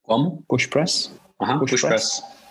Como? 0.02 0.42
Push 0.48 0.66
press? 0.66 1.12
Aham, 1.40 1.58
push, 1.60 1.70
push 1.72 1.80
press. 1.82 2.20
press 2.20 2.42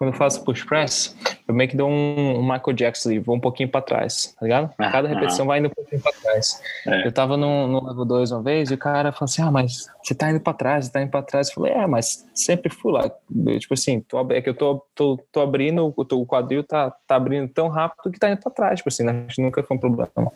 quando 0.00 0.14
eu 0.14 0.16
faço 0.16 0.42
push 0.46 0.64
press, 0.64 1.14
eu 1.46 1.54
meio 1.54 1.68
que 1.68 1.76
dou 1.76 1.86
um, 1.86 2.38
um 2.38 2.42
Michael 2.42 2.72
Jackson 2.72 3.10
ali, 3.10 3.18
vou 3.18 3.36
um 3.36 3.40
pouquinho 3.40 3.68
para 3.68 3.82
trás, 3.82 4.34
tá 4.40 4.46
ligado? 4.46 4.72
Ah, 4.78 4.90
Cada 4.90 5.06
repetição 5.06 5.44
ah. 5.44 5.48
vai 5.48 5.58
indo 5.58 5.68
um 5.68 5.72
pouquinho 5.72 6.00
para 6.00 6.12
trás. 6.12 6.58
É. 6.86 7.06
Eu 7.06 7.12
tava 7.12 7.36
no, 7.36 7.66
no 7.66 7.86
level 7.86 8.06
2 8.06 8.32
uma 8.32 8.42
vez 8.42 8.70
e 8.70 8.74
o 8.74 8.78
cara 8.78 9.12
falou 9.12 9.26
assim: 9.26 9.42
Ah, 9.42 9.50
mas 9.50 9.90
você 10.02 10.14
tá 10.14 10.30
indo 10.30 10.40
para 10.40 10.54
trás, 10.54 10.86
você 10.86 10.92
tá 10.92 11.02
indo 11.02 11.10
para 11.10 11.22
trás. 11.22 11.48
Eu 11.48 11.54
falei: 11.54 11.72
É, 11.74 11.86
mas 11.86 12.26
sempre 12.32 12.72
fui 12.72 12.92
lá. 12.92 13.10
Eu, 13.46 13.60
tipo 13.60 13.74
assim, 13.74 14.00
tô, 14.00 14.26
é 14.30 14.40
que 14.40 14.48
eu 14.48 14.54
tô, 14.54 14.82
tô, 14.94 15.18
tô 15.30 15.42
abrindo, 15.42 15.92
o, 15.94 15.94
o 15.94 16.26
quadril 16.26 16.64
tá, 16.64 16.90
tá 17.06 17.16
abrindo 17.16 17.52
tão 17.52 17.68
rápido 17.68 18.10
que 18.10 18.18
tá 18.18 18.30
indo 18.30 18.40
para 18.40 18.52
trás. 18.52 18.78
Tipo 18.78 18.88
assim, 18.88 19.04
né? 19.04 19.26
nunca 19.36 19.62
foi 19.62 19.76
um 19.76 19.80
problema. 19.80 20.32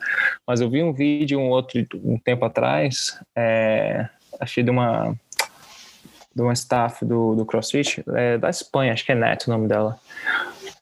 Mas 0.47 0.61
eu 0.61 0.69
vi 0.69 0.83
um 0.83 0.93
vídeo 0.93 1.41
um 1.41 1.49
outro 1.49 1.83
um 2.05 2.19
tempo 2.19 2.45
atrás, 2.45 3.19
é, 3.35 4.11
achei 4.39 4.63
de 4.63 4.69
uma 4.69 5.17
de 6.35 6.43
uma 6.43 6.53
staff 6.53 7.05
do, 7.05 7.35
do 7.35 7.47
CrossFit, 7.47 8.03
é, 8.15 8.39
da 8.39 8.51
Espanha, 8.51 8.93
acho 8.93 9.05
que 9.05 9.13
é 9.13 9.15
Neto 9.15 9.47
o 9.47 9.51
nome 9.51 9.69
dela, 9.69 9.99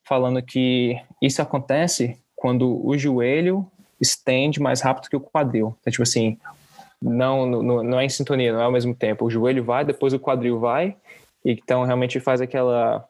falando 0.05 0.43
que 0.43 0.97
isso 1.21 1.43
acontece 1.43 2.19
quando 2.35 2.85
o 2.87 2.97
joelho 2.97 3.67
estende 4.01 4.61
mais 4.61 4.81
rápido 4.81 5.09
que 5.09 5.17
o 5.17 5.21
quadril. 5.21 5.77
Então, 5.81 5.91
tipo 5.91 6.03
assim, 6.03 6.39
não, 7.01 7.47
não, 7.47 7.83
não 7.83 8.01
é 8.01 8.05
em 8.05 8.09
sintonia, 8.09 8.53
não 8.53 8.61
é 8.61 8.65
ao 8.65 8.73
mesmo 8.73 8.95
tempo. 8.95 9.25
O 9.25 9.31
joelho 9.31 9.63
vai, 9.63 9.85
depois 9.85 10.13
o 10.13 10.19
quadril 10.19 10.59
vai, 10.59 10.97
e 11.45 11.53
então 11.53 11.85
realmente 11.85 12.19
faz 12.21 12.41
aquela 12.41 13.07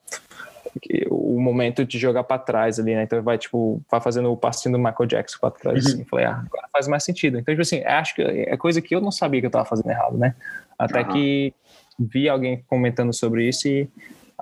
o 1.11 1.39
momento 1.39 1.85
de 1.85 1.99
jogar 1.99 2.25
para 2.25 2.39
trás 2.39 2.79
ali, 2.79 2.95
né? 2.95 3.03
Então 3.03 3.23
vai 3.23 3.37
tipo, 3.37 3.83
vai 3.91 4.01
fazendo 4.01 4.33
o 4.33 4.37
passinho 4.37 4.73
do 4.73 4.79
Michael 4.79 5.07
Jackson 5.07 5.39
para 5.39 5.51
trás. 5.51 5.85
Uhum. 5.85 5.93
Assim. 5.93 6.05
Falei, 6.05 6.25
ah, 6.25 6.43
agora 6.47 6.69
faz 6.73 6.89
mais 6.89 7.05
sentido. 7.05 7.39
Então, 7.39 7.53
tipo 7.53 7.63
assim, 7.63 7.83
acho 7.85 8.15
que 8.15 8.23
é 8.23 8.57
coisa 8.57 8.81
que 8.81 8.95
eu 8.95 9.01
não 9.01 9.11
sabia 9.11 9.41
que 9.41 9.47
eu 9.47 9.51
tava 9.51 9.65
fazendo 9.65 9.91
errado, 9.91 10.17
né? 10.17 10.35
Até 10.79 11.03
uhum. 11.03 11.09
que 11.09 11.55
vi 11.99 12.29
alguém 12.29 12.63
comentando 12.67 13.13
sobre 13.13 13.49
isso 13.49 13.69
e 13.69 13.89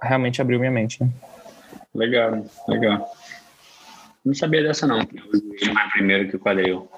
realmente 0.02 0.40
abriu 0.40 0.58
minha 0.58 0.70
mente. 0.70 1.02
Né? 1.02 1.10
Legal, 1.94 2.44
legal. 2.68 3.12
Não 4.24 4.34
sabia 4.34 4.62
dessa 4.62 4.86
não. 4.86 5.00
Ele 5.00 5.72
vai 5.72 5.90
primeiro 5.90 6.28
que 6.28 6.36
o 6.36 6.40
quadril. 6.40 6.88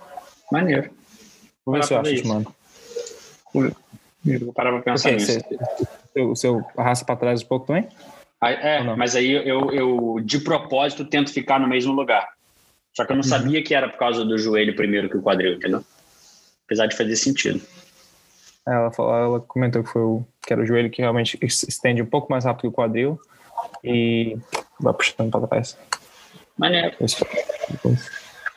Maneiro. 0.51 0.91
Vou 1.65 1.75
ver 1.75 1.85
se 1.85 1.95
eu 1.95 2.01
acho, 2.01 2.15
te 2.15 2.27
mando. 2.27 2.55
Vou 3.55 4.53
parar 4.53 4.73
pra 4.73 4.83
pensar 4.83 5.13
nisso. 5.13 5.39
O 6.17 6.37
seu 6.37 6.65
arrasta 6.77 7.05
pra 7.05 7.17
trás 7.17 7.43
um 7.43 7.47
pouco 7.47 7.67
também? 7.67 7.89
Aí, 8.41 8.55
é, 8.55 8.83
mas 8.97 9.15
aí 9.15 9.31
eu, 9.31 9.71
eu, 9.71 10.21
de 10.21 10.41
propósito, 10.41 11.05
tento 11.05 11.33
ficar 11.33 11.61
no 11.61 11.69
mesmo 11.69 11.93
lugar. 11.93 12.29
Só 12.93 13.05
que 13.05 13.13
eu 13.13 13.17
não 13.17 13.23
uhum. 13.23 13.29
sabia 13.29 13.63
que 13.63 13.75
era 13.75 13.89
por 13.89 13.99
causa 13.99 14.25
do 14.25 14.37
joelho 14.37 14.75
primeiro 14.75 15.09
que 15.09 15.17
o 15.17 15.23
quadril, 15.23 15.55
entendeu? 15.55 15.85
Apesar 16.67 16.87
de 16.87 16.97
fazer 16.97 17.17
sentido. 17.17 17.63
Ela, 18.67 18.93
falou, 18.93 19.15
ela 19.15 19.41
comentou 19.41 19.83
que 19.83 19.91
foi 19.91 20.03
o, 20.03 20.25
que 20.41 20.53
era 20.53 20.63
o 20.63 20.67
joelho 20.67 20.91
que 20.91 21.03
realmente 21.03 21.39
estende 21.43 22.03
um 22.03 22.07
pouco 22.07 22.31
mais 22.31 22.45
rápido 22.45 22.63
que 22.63 22.69
o 22.69 22.73
quadril 22.73 23.21
e 23.83 24.37
vai 24.81 24.95
puxando 24.95 25.31
para 25.31 25.47
trás. 25.47 25.77
Maneiro. 26.57 26.97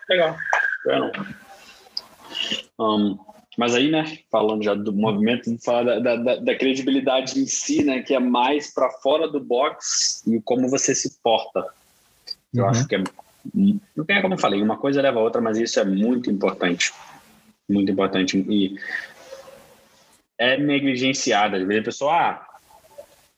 Legal. 0.09 0.35
Eu 0.85 1.11
Um, 2.79 3.17
mas 3.57 3.73
aí, 3.73 3.89
né, 3.89 4.19
falando 4.29 4.63
já 4.63 4.73
do 4.73 4.91
movimento, 4.91 5.55
falar 5.63 5.99
da, 5.99 6.15
da, 6.17 6.35
da, 6.35 6.55
credibilidade 6.55 7.39
em 7.39 7.45
si, 7.45 7.83
né, 7.83 8.01
que 8.01 8.13
é 8.13 8.19
mais 8.19 8.73
para 8.73 8.89
fora 8.89 9.29
do 9.29 9.39
box 9.39 10.23
e 10.27 10.41
como 10.41 10.69
você 10.69 10.93
se 10.93 11.17
porta. 11.23 11.65
Eu 12.53 12.63
uhum. 12.63 12.69
acho 12.69 12.87
que 12.87 12.95
é. 12.95 13.03
Não 13.53 14.05
tem 14.05 14.21
como 14.21 14.33
eu 14.33 14.39
falei, 14.39 14.61
uma 14.61 14.77
coisa 14.77 15.01
leva 15.01 15.19
a 15.19 15.23
outra, 15.23 15.39
mas 15.39 15.57
isso 15.57 15.79
é 15.79 15.85
muito 15.85 16.29
importante. 16.29 16.93
Muito 17.69 17.91
importante. 17.91 18.37
E 18.49 18.77
é 20.37 20.57
negligenciada. 20.57 21.57
Às 21.57 21.63
vezes 21.65 21.81
a 21.81 21.85
pessoa, 21.85 22.13
ah, 22.13 22.47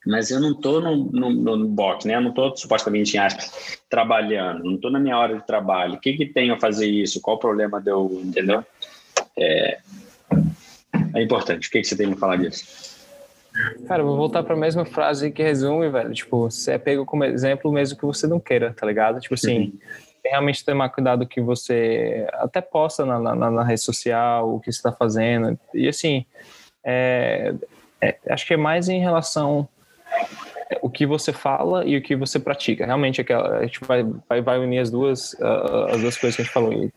mas 0.06 0.32
eu 0.32 0.40
não 0.40 0.52
estou 0.52 0.82
no, 0.82 0.96
no, 1.12 1.58
no, 1.58 1.68
box, 1.68 2.08
né? 2.08 2.16
Eu 2.16 2.22
não 2.22 2.30
estou 2.30 2.56
supostamente 2.56 3.18
em 3.18 3.20
aspas, 3.20 3.80
trabalhando, 3.90 4.64
não 4.64 4.76
estou 4.76 4.90
na 4.90 5.00
minha 5.00 5.18
hora 5.18 5.38
de 5.38 5.46
trabalho. 5.46 5.96
O 5.96 6.00
que 6.00 6.14
que 6.14 6.26
tem 6.26 6.50
a 6.50 6.60
fazer 6.60 6.88
isso? 6.88 7.22
Qual 7.22 7.36
o 7.36 7.40
problema 7.40 7.82
de 7.82 7.92
eu, 7.92 8.22
entendeu? 8.24 8.64
É, 9.38 9.80
é 11.14 11.22
importante. 11.22 11.68
O 11.68 11.72
que, 11.72 11.82
que 11.82 11.88
você 11.88 11.98
tem 11.98 12.12
a 12.12 12.16
falar 12.16 12.38
disso? 12.38 12.98
Cara, 13.88 14.02
eu 14.02 14.08
vou 14.08 14.16
voltar 14.16 14.44
para 14.44 14.54
a 14.54 14.58
mesma 14.58 14.86
frase 14.86 15.32
que 15.32 15.42
resume, 15.42 15.90
velho. 15.90 16.14
Tipo, 16.14 16.50
você 16.50 16.74
é 16.74 16.78
pego 16.78 17.06
como 17.06 17.24
exemplo 17.24 17.72
mesmo 17.72 17.98
que 17.98 18.06
você 18.06 18.28
não 18.28 18.40
queira, 18.40 18.74
tá 18.74 18.86
ligado? 18.86 19.20
Tipo 19.20 19.34
assim, 19.34 19.60
uhum. 19.60 19.80
realmente 20.24 20.64
tomar 20.64 20.90
cuidado 20.90 21.28
que 21.28 21.42
você 21.42 22.28
até 22.34 22.62
posta 22.62 23.06
na, 23.06 23.20
na, 23.20 23.52
na 23.52 23.64
rede 23.64 23.82
social, 23.82 24.56
o 24.56 24.60
que 24.60 24.72
você 24.72 24.78
está 24.78 24.92
fazendo. 24.92 25.60
E 25.74 25.88
assim, 25.88 26.26
é, 26.90 27.54
é, 28.00 28.16
acho 28.30 28.48
que 28.48 28.54
é 28.54 28.58
mais 28.58 28.88
em 28.88 29.02
relação 29.02 29.68
o 30.82 30.90
que 30.90 31.06
você 31.06 31.34
fala 31.34 31.86
e 31.86 31.98
o 31.98 32.02
que 32.02 32.16
você 32.16 32.40
pratica. 32.40 32.86
Realmente, 32.86 33.20
aquela, 33.20 33.58
a 33.58 33.64
gente 33.64 33.82
vai, 33.84 34.06
vai, 34.28 34.42
vai 34.42 34.60
unir 34.60 34.80
as 34.80 34.90
duas, 34.90 35.34
uh, 35.34 35.88
as 35.92 36.00
duas 36.00 36.18
coisas 36.18 36.36
que 36.36 36.42
a 36.42 36.46
gente 36.46 36.54
falou. 36.54 36.90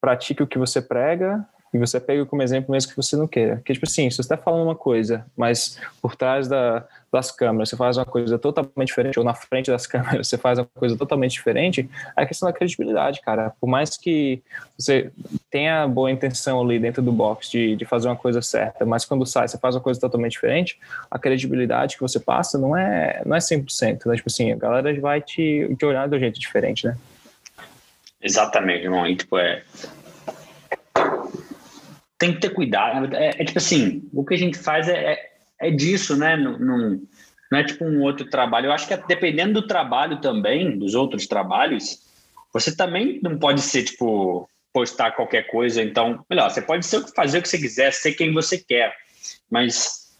Pratique 0.00 0.42
o 0.42 0.46
que 0.46 0.58
você 0.58 0.80
prega 0.80 1.44
e 1.74 1.78
você 1.78 1.98
pega 1.98 2.24
como 2.24 2.42
exemplo 2.42 2.70
mesmo 2.70 2.90
que 2.90 2.96
você 2.96 3.16
não 3.16 3.26
queira. 3.26 3.56
Porque, 3.56 3.72
tipo 3.72 3.86
assim, 3.86 4.08
se 4.08 4.16
você 4.16 4.22
está 4.22 4.36
falando 4.36 4.62
uma 4.62 4.76
coisa, 4.76 5.26
mas 5.36 5.80
por 6.00 6.14
trás 6.14 6.46
da, 6.46 6.86
das 7.12 7.30
câmeras 7.30 7.70
você 7.70 7.76
faz 7.76 7.96
uma 7.96 8.04
coisa 8.04 8.38
totalmente 8.38 8.88
diferente, 8.88 9.18
ou 9.18 9.24
na 9.24 9.34
frente 9.34 9.70
das 9.70 9.86
câmeras 9.88 10.28
você 10.28 10.38
faz 10.38 10.58
uma 10.58 10.66
coisa 10.74 10.96
totalmente 10.96 11.32
diferente, 11.32 11.88
é 12.16 12.22
a 12.22 12.26
questão 12.26 12.48
da 12.48 12.52
credibilidade, 12.52 13.20
cara. 13.20 13.52
Por 13.60 13.66
mais 13.66 13.96
que 13.96 14.42
você 14.78 15.10
tenha 15.50 15.86
boa 15.86 16.10
intenção 16.10 16.60
ali 16.60 16.78
dentro 16.78 17.02
do 17.02 17.12
box 17.12 17.50
de, 17.50 17.76
de 17.76 17.84
fazer 17.84 18.08
uma 18.08 18.16
coisa 18.16 18.42
certa, 18.42 18.84
mas 18.84 19.04
quando 19.04 19.24
sai 19.26 19.48
você 19.48 19.58
faz 19.58 19.74
uma 19.74 19.80
coisa 19.80 20.00
totalmente 20.00 20.32
diferente, 20.32 20.78
a 21.10 21.18
credibilidade 21.18 21.96
que 21.96 22.02
você 22.02 22.20
passa 22.20 22.58
não 22.58 22.76
é, 22.76 23.22
não 23.24 23.36
é 23.36 23.38
100%. 23.38 24.06
Né? 24.06 24.16
Tipo 24.16 24.28
assim, 24.28 24.52
a 24.52 24.56
galera 24.56 24.98
vai 25.00 25.20
te, 25.20 25.74
te 25.78 25.84
olhar 25.84 26.08
de 26.08 26.16
um 26.16 26.18
jeito 26.18 26.38
diferente, 26.38 26.86
né? 26.86 26.96
Exatamente, 28.20 28.84
irmão. 28.84 29.06
E, 29.06 29.14
tipo, 29.14 29.38
é, 29.38 29.62
tem 32.18 32.34
que 32.34 32.40
ter 32.40 32.50
cuidado. 32.50 33.14
É, 33.14 33.28
é, 33.38 33.44
tipo 33.44 33.58
assim, 33.58 34.08
o 34.12 34.24
que 34.24 34.34
a 34.34 34.38
gente 34.38 34.58
faz 34.58 34.88
é, 34.88 35.12
é, 35.12 35.30
é 35.60 35.70
disso, 35.70 36.16
né? 36.16 36.36
Não, 36.36 36.58
não, 36.58 37.58
é 37.58 37.64
tipo 37.64 37.84
um 37.84 38.02
outro 38.02 38.28
trabalho. 38.28 38.66
Eu 38.66 38.72
acho 38.72 38.86
que 38.86 38.94
é, 38.94 39.02
dependendo 39.06 39.60
do 39.60 39.66
trabalho 39.66 40.20
também, 40.20 40.78
dos 40.78 40.94
outros 40.94 41.26
trabalhos, 41.26 42.00
você 42.52 42.74
também 42.74 43.20
não 43.22 43.38
pode 43.38 43.60
ser, 43.60 43.84
tipo, 43.84 44.48
postar 44.72 45.12
qualquer 45.12 45.46
coisa. 45.48 45.82
Então, 45.82 46.24
melhor, 46.28 46.50
você 46.50 46.62
pode 46.62 46.86
ser, 46.86 47.04
fazer 47.14 47.38
o 47.38 47.42
que 47.42 47.48
você 47.48 47.58
quiser, 47.58 47.92
ser 47.92 48.12
quem 48.12 48.32
você 48.32 48.58
quer, 48.58 48.94
mas 49.50 50.16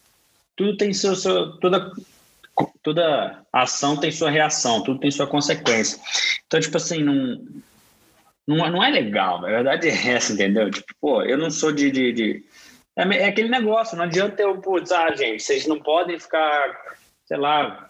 tudo 0.57 0.77
tem 0.77 0.93
seu, 0.93 1.15
seu 1.15 1.57
toda 1.59 1.93
toda 2.83 3.47
ação 3.53 3.97
tem 3.97 4.11
sua 4.11 4.31
reação, 4.31 4.83
tudo 4.83 4.99
tem 4.99 5.11
sua 5.11 5.29
consequência. 5.29 6.01
Então, 6.47 6.59
tipo 6.59 6.77
assim, 6.77 7.05
não 7.05 7.41
não, 8.49 8.83
é 8.83 8.89
legal, 8.89 9.45
a 9.45 9.49
verdade 9.51 9.91
é 9.91 10.09
essa, 10.09 10.33
entendeu? 10.33 10.71
Tipo, 10.71 10.95
pô, 10.99 11.23
eu 11.23 11.37
não 11.37 11.51
sou 11.51 11.71
de. 11.71 11.91
de, 11.91 12.13
de... 12.15 12.45
É, 12.99 13.03
é, 13.17 13.29
aquele 13.29 13.49
negócio, 13.49 13.97
não 13.97 14.05
adianta 14.05 14.43
eu, 14.43 14.61
putz, 14.61 14.91
ah, 14.91 15.15
gente, 15.15 15.41
vocês 15.41 15.69
não 15.69 15.81
podem 15.81 16.19
ficar, 16.19 16.77
sei 17.27 17.37
lá, 17.37 17.89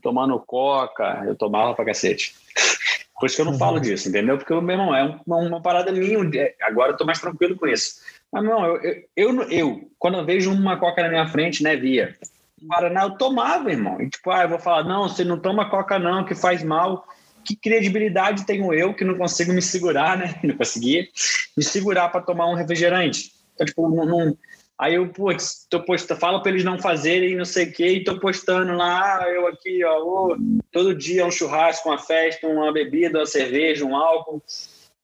tomando 0.00 0.38
coca, 0.38 1.24
eu 1.26 1.34
tomava 1.34 1.74
pra 1.74 1.84
cacete. 1.84 2.36
Por 3.18 3.26
isso 3.26 3.36
que 3.36 3.42
eu 3.42 3.46
não 3.46 3.58
falo 3.58 3.76
uhum. 3.76 3.82
disso, 3.82 4.08
entendeu? 4.08 4.38
Porque, 4.38 4.54
meu 4.54 4.70
irmão, 4.70 4.94
é 4.94 5.18
uma, 5.26 5.36
uma 5.38 5.60
parada 5.60 5.90
minha, 5.90 6.18
é, 6.36 6.54
agora 6.62 6.92
eu 6.92 6.96
tô 6.96 7.04
mais 7.04 7.20
tranquilo 7.20 7.56
com 7.56 7.66
isso. 7.66 8.00
Mas, 8.30 8.44
não, 8.44 8.64
eu, 8.64 8.76
eu, 8.82 9.02
eu, 9.16 9.42
eu, 9.50 9.90
quando 9.98 10.18
eu 10.18 10.24
vejo 10.24 10.52
uma 10.52 10.78
coca 10.78 11.02
na 11.02 11.08
minha 11.08 11.26
frente, 11.26 11.62
né, 11.62 11.74
via, 11.74 12.16
Guaraná, 12.62 13.04
eu 13.04 13.16
tomava, 13.16 13.70
irmão. 13.72 14.00
E 14.00 14.08
tipo, 14.08 14.30
ah, 14.30 14.42
eu 14.42 14.48
vou 14.50 14.58
falar, 14.58 14.84
não, 14.84 15.08
você 15.08 15.24
não 15.24 15.38
toma 15.38 15.68
coca 15.68 15.98
não, 15.98 16.24
que 16.24 16.34
faz 16.34 16.62
mal 16.62 17.04
que 17.44 17.54
credibilidade 17.54 18.46
tenho 18.46 18.72
eu 18.72 18.94
que 18.94 19.04
não 19.04 19.16
consigo 19.16 19.52
me 19.52 19.60
segurar, 19.60 20.16
né? 20.16 20.34
Não 20.42 20.56
conseguia 20.56 21.06
me 21.54 21.62
segurar 21.62 22.08
para 22.08 22.22
tomar 22.22 22.46
um 22.46 22.54
refrigerante. 22.54 23.33
Então, 23.54 23.66
tipo, 23.66 23.88
não, 23.88 24.04
não, 24.04 24.36
Aí 24.78 24.94
eu, 24.94 25.08
putz, 25.08 25.66
tô 25.70 25.80
postando, 25.84 26.20
fala 26.20 26.42
para 26.42 26.50
eles 26.50 26.64
não 26.64 26.78
fazerem 26.78 27.36
não 27.36 27.44
sei 27.44 27.66
o 27.66 27.72
quê, 27.72 27.88
e 27.90 28.04
tô 28.04 28.18
postando 28.18 28.72
lá, 28.72 29.22
eu 29.28 29.46
aqui, 29.46 29.84
ó, 29.84 30.02
oh, 30.02 30.36
todo 30.72 30.94
dia 30.94 31.24
um 31.24 31.30
churrasco, 31.30 31.88
uma 31.88 31.98
festa, 31.98 32.46
uma 32.48 32.72
bebida, 32.72 33.20
uma 33.20 33.26
cerveja, 33.26 33.84
um 33.84 33.96
álcool. 33.96 34.42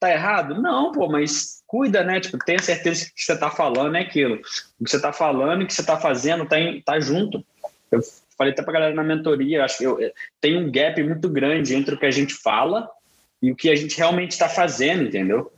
Tá 0.00 0.10
errado? 0.10 0.60
Não, 0.60 0.90
pô, 0.90 1.08
mas 1.08 1.62
cuida, 1.66 2.02
né? 2.02 2.20
Tipo, 2.20 2.38
tenha 2.38 2.58
certeza 2.58 3.04
que 3.04 3.10
o 3.10 3.14
que 3.14 3.22
você 3.22 3.38
tá 3.38 3.50
falando 3.50 3.96
é 3.96 4.00
aquilo. 4.00 4.40
O 4.80 4.84
que 4.84 4.90
você 4.90 5.00
tá 5.00 5.12
falando 5.12 5.60
e 5.60 5.64
o 5.64 5.66
que 5.66 5.74
você 5.74 5.84
tá 5.84 5.98
fazendo 5.98 6.46
tá, 6.46 6.58
em, 6.58 6.80
tá 6.80 6.98
junto. 6.98 7.44
Eu 7.92 8.00
falei 8.36 8.52
até 8.52 8.62
pra 8.62 8.72
galera 8.72 8.94
na 8.94 9.04
mentoria, 9.04 9.64
acho 9.64 9.78
que 9.78 9.84
eu, 9.84 9.98
tem 10.40 10.56
um 10.56 10.72
gap 10.72 11.00
muito 11.02 11.28
grande 11.28 11.74
entre 11.74 11.94
o 11.94 11.98
que 11.98 12.06
a 12.06 12.10
gente 12.10 12.34
fala 12.34 12.88
e 13.42 13.52
o 13.52 13.56
que 13.56 13.68
a 13.70 13.76
gente 13.76 13.96
realmente 13.96 14.32
está 14.32 14.48
fazendo, 14.48 15.04
entendeu? 15.04 15.52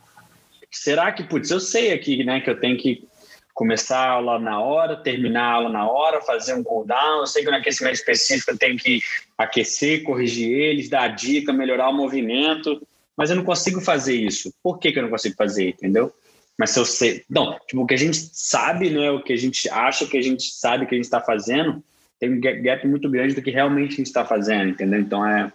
Será 0.72 1.12
que, 1.12 1.22
putz, 1.22 1.50
eu 1.50 1.60
sei 1.60 1.92
aqui, 1.92 2.24
né, 2.24 2.40
que 2.40 2.48
eu 2.48 2.58
tenho 2.58 2.78
que 2.78 3.06
começar 3.54 3.98
a 3.98 4.10
aula 4.12 4.38
na 4.38 4.60
hora, 4.60 4.96
terminar 4.96 5.44
a 5.44 5.52
aula 5.52 5.68
na 5.68 5.88
hora, 5.88 6.22
fazer 6.22 6.54
um 6.54 6.62
cooldown. 6.62 7.20
Eu 7.20 7.26
sei 7.26 7.44
que 7.44 7.50
no 7.50 7.56
aquecimento 7.56 7.94
específico 7.94 8.50
eu 8.50 8.58
tenho 8.58 8.78
que 8.78 9.00
aquecer, 9.36 10.02
corrigir 10.02 10.50
eles, 10.50 10.88
dar 10.88 11.08
dica, 11.08 11.52
melhorar 11.52 11.90
o 11.90 11.94
movimento, 11.94 12.80
mas 13.16 13.30
eu 13.30 13.36
não 13.36 13.44
consigo 13.44 13.80
fazer 13.80 14.16
isso. 14.16 14.52
Por 14.62 14.78
que, 14.78 14.90
que 14.90 14.98
eu 14.98 15.02
não 15.02 15.10
consigo 15.10 15.36
fazer, 15.36 15.68
entendeu? 15.68 16.12
Mas 16.58 16.70
se 16.70 16.78
eu 16.78 16.84
sei. 16.84 17.22
Não, 17.28 17.58
tipo, 17.66 17.82
o 17.82 17.86
que 17.86 17.94
a 17.94 17.98
gente 17.98 18.16
sabe, 18.32 18.90
né? 18.90 19.10
O 19.10 19.22
que 19.22 19.32
a 19.32 19.38
gente 19.38 19.68
acha 19.68 20.06
que 20.06 20.16
a 20.16 20.22
gente 20.22 20.44
sabe 20.54 20.86
que 20.86 20.94
a 20.94 20.96
gente 20.96 21.04
está 21.04 21.20
fazendo, 21.20 21.82
tem 22.18 22.30
um 22.30 22.40
gap 22.40 22.86
muito 22.86 23.10
grande 23.10 23.34
do 23.34 23.42
que 23.42 23.50
realmente 23.50 23.94
a 23.94 23.96
gente 23.96 24.06
está 24.06 24.24
fazendo, 24.24 24.70
entendeu? 24.70 25.00
Então 25.00 25.26
é 25.26 25.52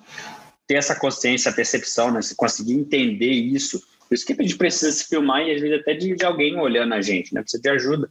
ter 0.67 0.75
essa 0.75 0.95
consciência, 0.95 1.49
a 1.49 1.53
percepção, 1.53 2.11
né? 2.11 2.21
Se 2.21 2.35
conseguir 2.35 2.73
entender 2.73 3.31
isso 3.31 3.81
por 4.07 4.15
isso 4.15 4.25
que 4.25 4.33
a 4.33 4.41
gente 4.41 4.57
precisa 4.57 4.91
se 4.91 5.05
filmar 5.05 5.41
e 5.41 5.53
às 5.53 5.61
vezes 5.61 5.79
até 5.79 5.93
de, 5.93 6.15
de 6.15 6.25
alguém 6.25 6.57
olhando 6.59 6.93
a 6.93 7.01
gente, 7.01 7.33
né? 7.33 7.41
Precisa 7.41 7.61
ter 7.61 7.71
ajuda. 7.71 8.09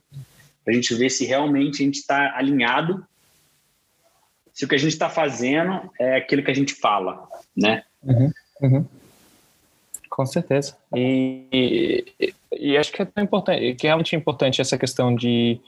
Pra 0.64 0.74
gente 0.74 0.94
ver 0.94 1.10
se 1.10 1.24
realmente 1.24 1.82
a 1.82 1.86
gente 1.86 1.98
está 1.98 2.36
alinhado, 2.36 3.04
se 4.52 4.64
o 4.64 4.68
que 4.68 4.74
a 4.74 4.78
gente 4.78 4.92
está 4.92 5.08
fazendo 5.08 5.90
é 5.98 6.16
aquilo 6.16 6.42
que 6.42 6.50
a 6.50 6.54
gente 6.54 6.74
fala, 6.74 7.26
né? 7.56 7.84
Uhum, 8.02 8.32
uhum. 8.62 8.86
Com 10.08 10.24
certeza. 10.24 10.76
E, 10.94 12.04
e, 12.18 12.34
e, 12.52 12.76
acho 12.76 12.90
que 12.90 13.02
é 13.02 13.04
tão 13.04 13.22
importante, 13.22 13.74
que 13.74 13.86
é 13.86 13.90
realmente 13.90 14.16
importante 14.16 14.60
essa 14.60 14.78
questão 14.78 15.14
de 15.14 15.60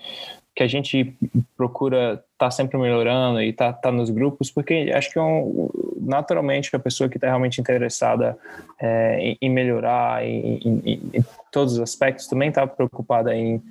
que 0.58 0.64
a 0.64 0.66
gente 0.66 1.16
procura 1.56 2.14
estar 2.14 2.24
tá 2.36 2.50
sempre 2.50 2.76
melhorando 2.78 3.40
e 3.40 3.52
tá, 3.52 3.72
tá 3.72 3.92
nos 3.92 4.10
grupos, 4.10 4.50
porque 4.50 4.90
acho 4.92 5.08
que 5.12 5.16
é 5.16 5.22
um, 5.22 5.70
naturalmente 6.00 6.74
a 6.74 6.80
pessoa 6.80 7.08
que 7.08 7.16
está 7.16 7.28
realmente 7.28 7.60
interessada 7.60 8.36
é, 8.76 9.20
em, 9.20 9.38
em, 9.40 9.48
melhorar 9.48 10.26
em, 10.26 10.58
em, 10.64 11.10
em, 11.14 11.24
todos 11.52 11.74
os 11.74 11.78
aspectos 11.78 12.26
também 12.26 12.48
está 12.48 12.66
preocupada 12.66 13.32
em 13.36 13.62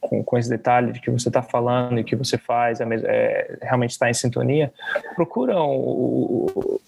com, 0.00 0.24
com, 0.24 0.36
esse 0.36 0.50
detalhe 0.50 0.90
de 0.90 1.00
que 1.00 1.08
você 1.08 1.28
está 1.28 1.40
falando 1.40 2.00
e 2.00 2.04
que 2.04 2.16
você 2.16 2.36
faz 2.36 2.80
é, 2.80 2.84
é 3.04 3.58
realmente 3.62 3.92
está 3.92 4.10
em 4.10 4.14
sintonia. 4.14 4.72
Procura 5.14 5.56
o, 5.62 6.80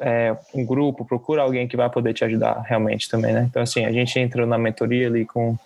é, 0.00 0.36
um 0.54 0.64
grupo, 0.64 1.04
procura 1.04 1.42
alguém 1.42 1.66
que 1.66 1.76
vai 1.76 1.88
poder 1.88 2.12
te 2.12 2.24
ajudar 2.24 2.62
realmente 2.66 3.08
também, 3.08 3.32
né? 3.32 3.46
Então, 3.48 3.62
assim, 3.62 3.84
a 3.84 3.92
gente 3.92 4.18
entra 4.18 4.44
na 4.46 4.58
mentoria 4.58 5.06
ali 5.06 5.24
com, 5.24 5.56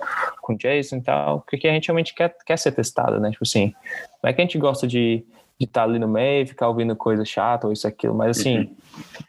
com 0.41 0.53
o 0.53 0.57
Jason 0.57 0.97
e 0.97 1.01
tal, 1.01 1.41
porque 1.41 1.67
a 1.67 1.73
gente 1.73 1.89
realmente 1.89 2.15
quer, 2.15 2.35
quer 2.47 2.57
ser 2.57 2.73
testado, 2.73 3.19
né? 3.19 3.31
Tipo 3.31 3.45
assim, 3.45 3.75
não 4.23 4.31
é 4.31 4.33
que 4.33 4.41
a 4.41 4.45
gente 4.45 4.59
gosta 4.59 4.87
de 4.87 5.25
de 5.59 5.67
estar 5.67 5.83
tá 5.83 5.87
ali 5.87 5.99
no 5.99 6.09
meio, 6.09 6.47
ficar 6.47 6.69
ouvindo 6.69 6.97
coisa 6.97 7.25
chata 7.25 7.67
ou 7.67 7.73
isso, 7.73 7.87
aquilo, 7.87 8.15
mas 8.15 8.39
assim, 8.39 8.59
uhum. 8.59 8.77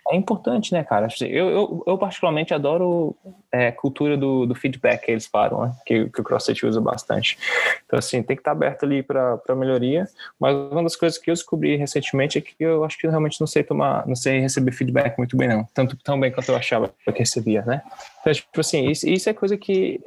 é 0.09 0.15
importante, 0.15 0.73
né, 0.73 0.83
cara? 0.83 1.07
Eu, 1.21 1.49
eu, 1.49 1.83
eu 1.85 1.97
particularmente 1.97 2.53
adoro 2.53 3.15
é, 3.51 3.71
cultura 3.71 4.17
do, 4.17 4.45
do 4.45 4.55
feedback 4.55 5.05
que 5.05 5.11
eles 5.11 5.27
falam, 5.27 5.65
né? 5.65 5.75
que, 5.85 6.09
que 6.09 6.21
o 6.21 6.23
CrossFit 6.23 6.65
usa 6.65 6.81
bastante. 6.81 7.37
Então, 7.85 7.99
assim, 7.99 8.23
tem 8.23 8.35
que 8.35 8.41
estar 8.41 8.51
tá 8.51 8.57
aberto 8.57 8.83
ali 8.83 9.03
para 9.03 9.55
melhoria, 9.55 10.07
mas 10.39 10.55
uma 10.55 10.81
das 10.81 10.95
coisas 10.95 11.19
que 11.19 11.29
eu 11.29 11.33
descobri 11.33 11.75
recentemente 11.75 12.39
é 12.39 12.41
que 12.41 12.55
eu 12.59 12.83
acho 12.83 12.97
que 12.97 13.05
eu 13.05 13.11
realmente 13.11 13.39
não 13.39 13.47
sei 13.47 13.63
tomar, 13.63 14.07
não 14.07 14.15
sei 14.15 14.39
receber 14.39 14.71
feedback 14.71 15.17
muito 15.17 15.37
bem, 15.37 15.47
não. 15.47 15.63
Tanto 15.73 15.95
tão 15.97 16.19
bem 16.19 16.31
quanto 16.31 16.49
eu 16.49 16.55
achava 16.55 16.89
que 16.89 17.19
recebia, 17.19 17.61
né? 17.61 17.83
Então, 18.21 18.33
tipo 18.33 18.59
assim, 18.59 18.89
isso, 18.89 19.07
isso 19.07 19.29
é 19.29 19.33
coisa 19.33 19.55
que 19.55 20.01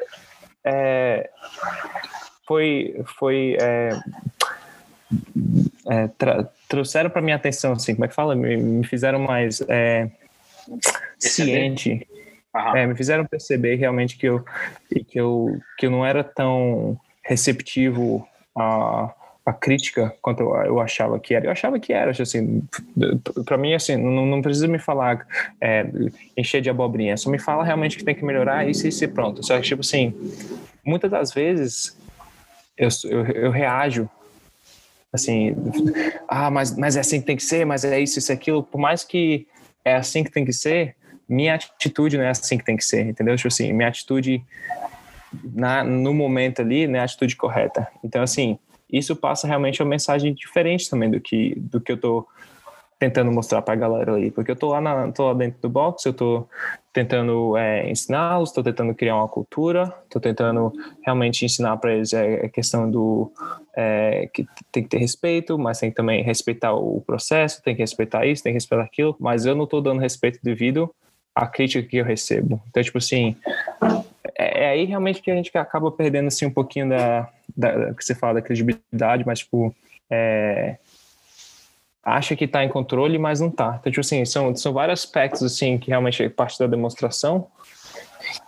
é, 0.65 1.31
foi, 2.45 3.01
foi 3.19 3.57
é, 3.61 3.91
é, 5.89 6.09
trouxeram 6.69 7.09
para 7.09 7.23
minha 7.23 7.37
atenção, 7.37 7.73
assim, 7.73 7.95
como 7.95 8.05
é 8.05 8.09
que 8.09 8.15
fala? 8.15 8.35
Me, 8.35 8.57
me 8.57 8.87
fizeram 8.87 9.19
mais 9.19 9.63
é, 9.69 10.11
ciente. 11.19 12.07
É, 12.75 12.87
me 12.87 12.95
fizeram 12.95 13.25
perceber 13.25 13.77
realmente 13.77 14.17
que 14.17 14.27
eu, 14.27 14.45
que 15.07 15.19
eu, 15.19 15.59
que 15.79 15.87
eu 15.87 15.91
não 15.91 16.05
era 16.05 16.23
tão 16.23 16.99
receptivo 17.23 18.27
a, 18.57 19.15
a 19.47 19.53
crítica 19.53 20.15
quanto 20.21 20.43
eu, 20.43 20.81
achava 20.81 21.19
que 21.19 21.35
era. 21.35 21.47
Eu 21.47 21.51
achava 21.51 21.79
que 21.79 21.93
era, 21.93 22.11
assim, 22.11 22.63
para 23.47 23.57
mim, 23.57 23.73
assim, 23.75 23.97
não, 23.97 24.27
não 24.27 24.43
precisa 24.43 24.69
me 24.69 24.79
falar 24.79 25.27
é, 25.61 25.87
encher 26.37 26.61
de 26.61 26.69
abobrinha, 26.69 27.17
só 27.17 27.31
me 27.31 27.39
fala 27.39 27.65
realmente 27.65 27.97
que 27.97 28.05
tem 28.05 28.15
que 28.15 28.25
melhorar 28.25 28.69
isso 28.69 28.87
e 28.87 28.93
ser 28.93 29.09
pronto. 29.09 29.45
Só 29.45 29.57
que, 29.57 29.63
tipo 29.63 29.81
assim, 29.81 30.13
muitas 30.85 31.11
das 31.11 31.33
vezes 31.33 31.97
eu, 32.77 32.89
eu, 33.05 33.25
eu 33.27 33.51
reajo 33.51 34.09
assim, 35.13 35.55
ah, 36.29 36.51
mas, 36.51 36.77
mas 36.77 36.97
é 36.97 37.01
assim 37.01 37.21
que 37.21 37.27
tem 37.27 37.37
que 37.37 37.43
ser, 37.43 37.65
mas 37.65 37.85
é 37.85 38.01
isso, 38.01 38.19
isso, 38.19 38.33
aquilo, 38.33 38.63
por 38.63 38.79
mais 38.79 39.05
que 39.05 39.47
é 39.85 39.95
assim 39.95 40.23
que 40.23 40.31
tem 40.31 40.45
que 40.45 40.53
ser, 40.53 40.97
minha 41.29 41.55
atitude 41.55 42.17
não 42.17 42.25
é 42.25 42.31
assim 42.31 42.59
que 42.59 42.65
tem 42.65 42.77
que 42.77 42.85
ser, 42.85 43.07
entendeu? 43.07 43.37
Tipo 43.37 43.49
assim, 43.49 43.73
minha 43.73 43.89
atitude 43.89 44.43
na, 45.55 45.85
no 45.85 46.15
momento 46.15 46.63
ali 46.63 46.87
não 46.87 46.97
é 46.97 47.01
a 47.01 47.05
atitude 47.05 47.37
correta. 47.37 47.87
Então, 48.03 48.23
assim, 48.23 48.59
isso 48.91 49.15
passa 49.15 49.47
realmente 49.47 49.83
uma 49.83 49.89
mensagem 49.89 50.33
diferente 50.33 50.89
também 50.89 51.11
do 51.11 51.21
que, 51.21 51.55
do 51.57 51.81
que 51.81 51.93
eu 51.93 52.01
tô 52.01 52.27
tentando 52.99 53.31
mostrar 53.31 53.63
para 53.63 53.75
a 53.75 53.77
galera 53.77 54.13
ali, 54.13 54.31
porque 54.31 54.51
eu 54.51 54.57
tô 54.57 54.71
lá, 54.71 54.81
na, 54.81 55.13
tô 55.13 55.29
lá 55.29 55.35
dentro 55.35 55.61
do 55.61 55.69
box, 55.69 56.05
eu 56.05 56.13
tô 56.13 56.49
tentando 56.93 57.57
é, 57.57 57.89
ensiná-los, 57.89 58.49
estou 58.49 58.65
tentando 58.65 58.93
criar 58.93 59.17
uma 59.17 59.29
cultura, 59.29 59.95
estou 60.05 60.21
tentando 60.21 60.73
realmente 61.03 61.45
ensinar 61.45 61.77
para 61.77 61.95
eles 61.95 62.13
é, 62.13 62.47
a 62.47 62.49
questão 62.49 62.91
do 62.91 63.31
é, 63.77 64.29
que 64.35 64.45
tem 64.73 64.83
que 64.83 64.89
ter 64.89 64.99
respeito, 64.99 65.57
mas 65.57 65.79
tem 65.79 65.91
que 65.91 65.97
também 65.97 66.25
respeitar 66.25 66.73
o 66.75 67.01
processo, 67.03 67.63
tem 67.63 67.77
que 67.77 67.83
respeitar 67.83 68.27
isso, 68.27 68.43
tem 68.43 68.53
que 68.53 68.57
respeitar 68.57 68.83
aquilo, 68.85 69.15
mas 69.21 69.47
eu 69.47 69.55
não 69.55 69.65
estou 69.65 69.81
dando 69.81 70.01
respeito 70.01 70.41
devido 70.43 70.93
à 71.33 71.47
crítica 71.47 71.89
que 71.89 71.99
eu 71.99 72.05
recebo. 72.05 72.61
Então, 72.69 72.83
tipo 72.83 72.99
assim, 72.99 73.37
é, 74.37 74.65
é 74.65 74.69
aí 74.71 74.85
realmente 74.85 75.23
que 75.23 75.31
a 75.31 75.37
gente 75.37 75.57
acaba 75.57 75.93
perdendo 75.93 76.27
assim 76.27 76.47
um 76.47 76.53
pouquinho 76.53 76.89
da, 76.89 77.29
da 77.57 77.95
que 77.95 78.05
você 78.05 78.15
fala 78.17 78.35
da 78.35 78.43
credibilidade, 78.43 79.25
mas 79.25 79.39
tipo 79.39 79.73
é, 80.11 80.79
acha 82.17 82.37
que 82.37 82.45
está 82.45 82.65
em 82.65 82.69
controle, 82.69 83.19
mas 83.19 83.41
não 83.41 83.49
está. 83.49 83.77
Então, 83.81 83.93
tipo 83.93 84.01
assim, 84.01 84.25
são, 84.25 84.55
são 84.55 84.73
vários 84.73 85.01
aspectos, 85.01 85.43
assim, 85.43 85.79
que 85.79 85.89
realmente 85.89 86.23
é 86.23 86.29
parte 86.29 86.59
da 86.59 86.67
demonstração 86.67 87.49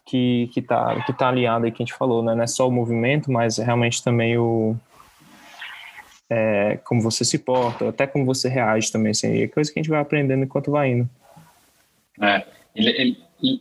que, 0.07 0.51
que, 0.53 0.61
tá, 0.61 1.03
que 1.05 1.13
tá 1.13 1.29
alinhado 1.29 1.65
aí 1.65 1.73
que 1.73 1.83
a 1.83 1.87
gente 1.87 1.97
falou, 1.97 2.23
né? 2.23 2.35
Não 2.35 2.43
é 2.43 2.47
só 2.47 2.67
o 2.67 2.73
movimento, 2.73 3.31
mas 3.31 3.59
é 3.59 3.65
realmente 3.65 4.03
também 4.03 4.37
o... 4.37 4.77
É, 6.29 6.79
como 6.85 7.01
você 7.01 7.25
se 7.25 7.39
porta, 7.39 7.89
até 7.89 8.07
como 8.07 8.25
você 8.25 8.49
reage 8.49 8.93
também, 8.93 9.11
assim, 9.11 9.43
é 9.43 9.49
coisa 9.49 9.73
que 9.73 9.81
a 9.81 9.83
gente 9.83 9.91
vai 9.91 10.01
aprendendo 10.01 10.45
enquanto 10.45 10.71
vai 10.71 10.91
indo. 10.91 11.11
É, 12.21 12.45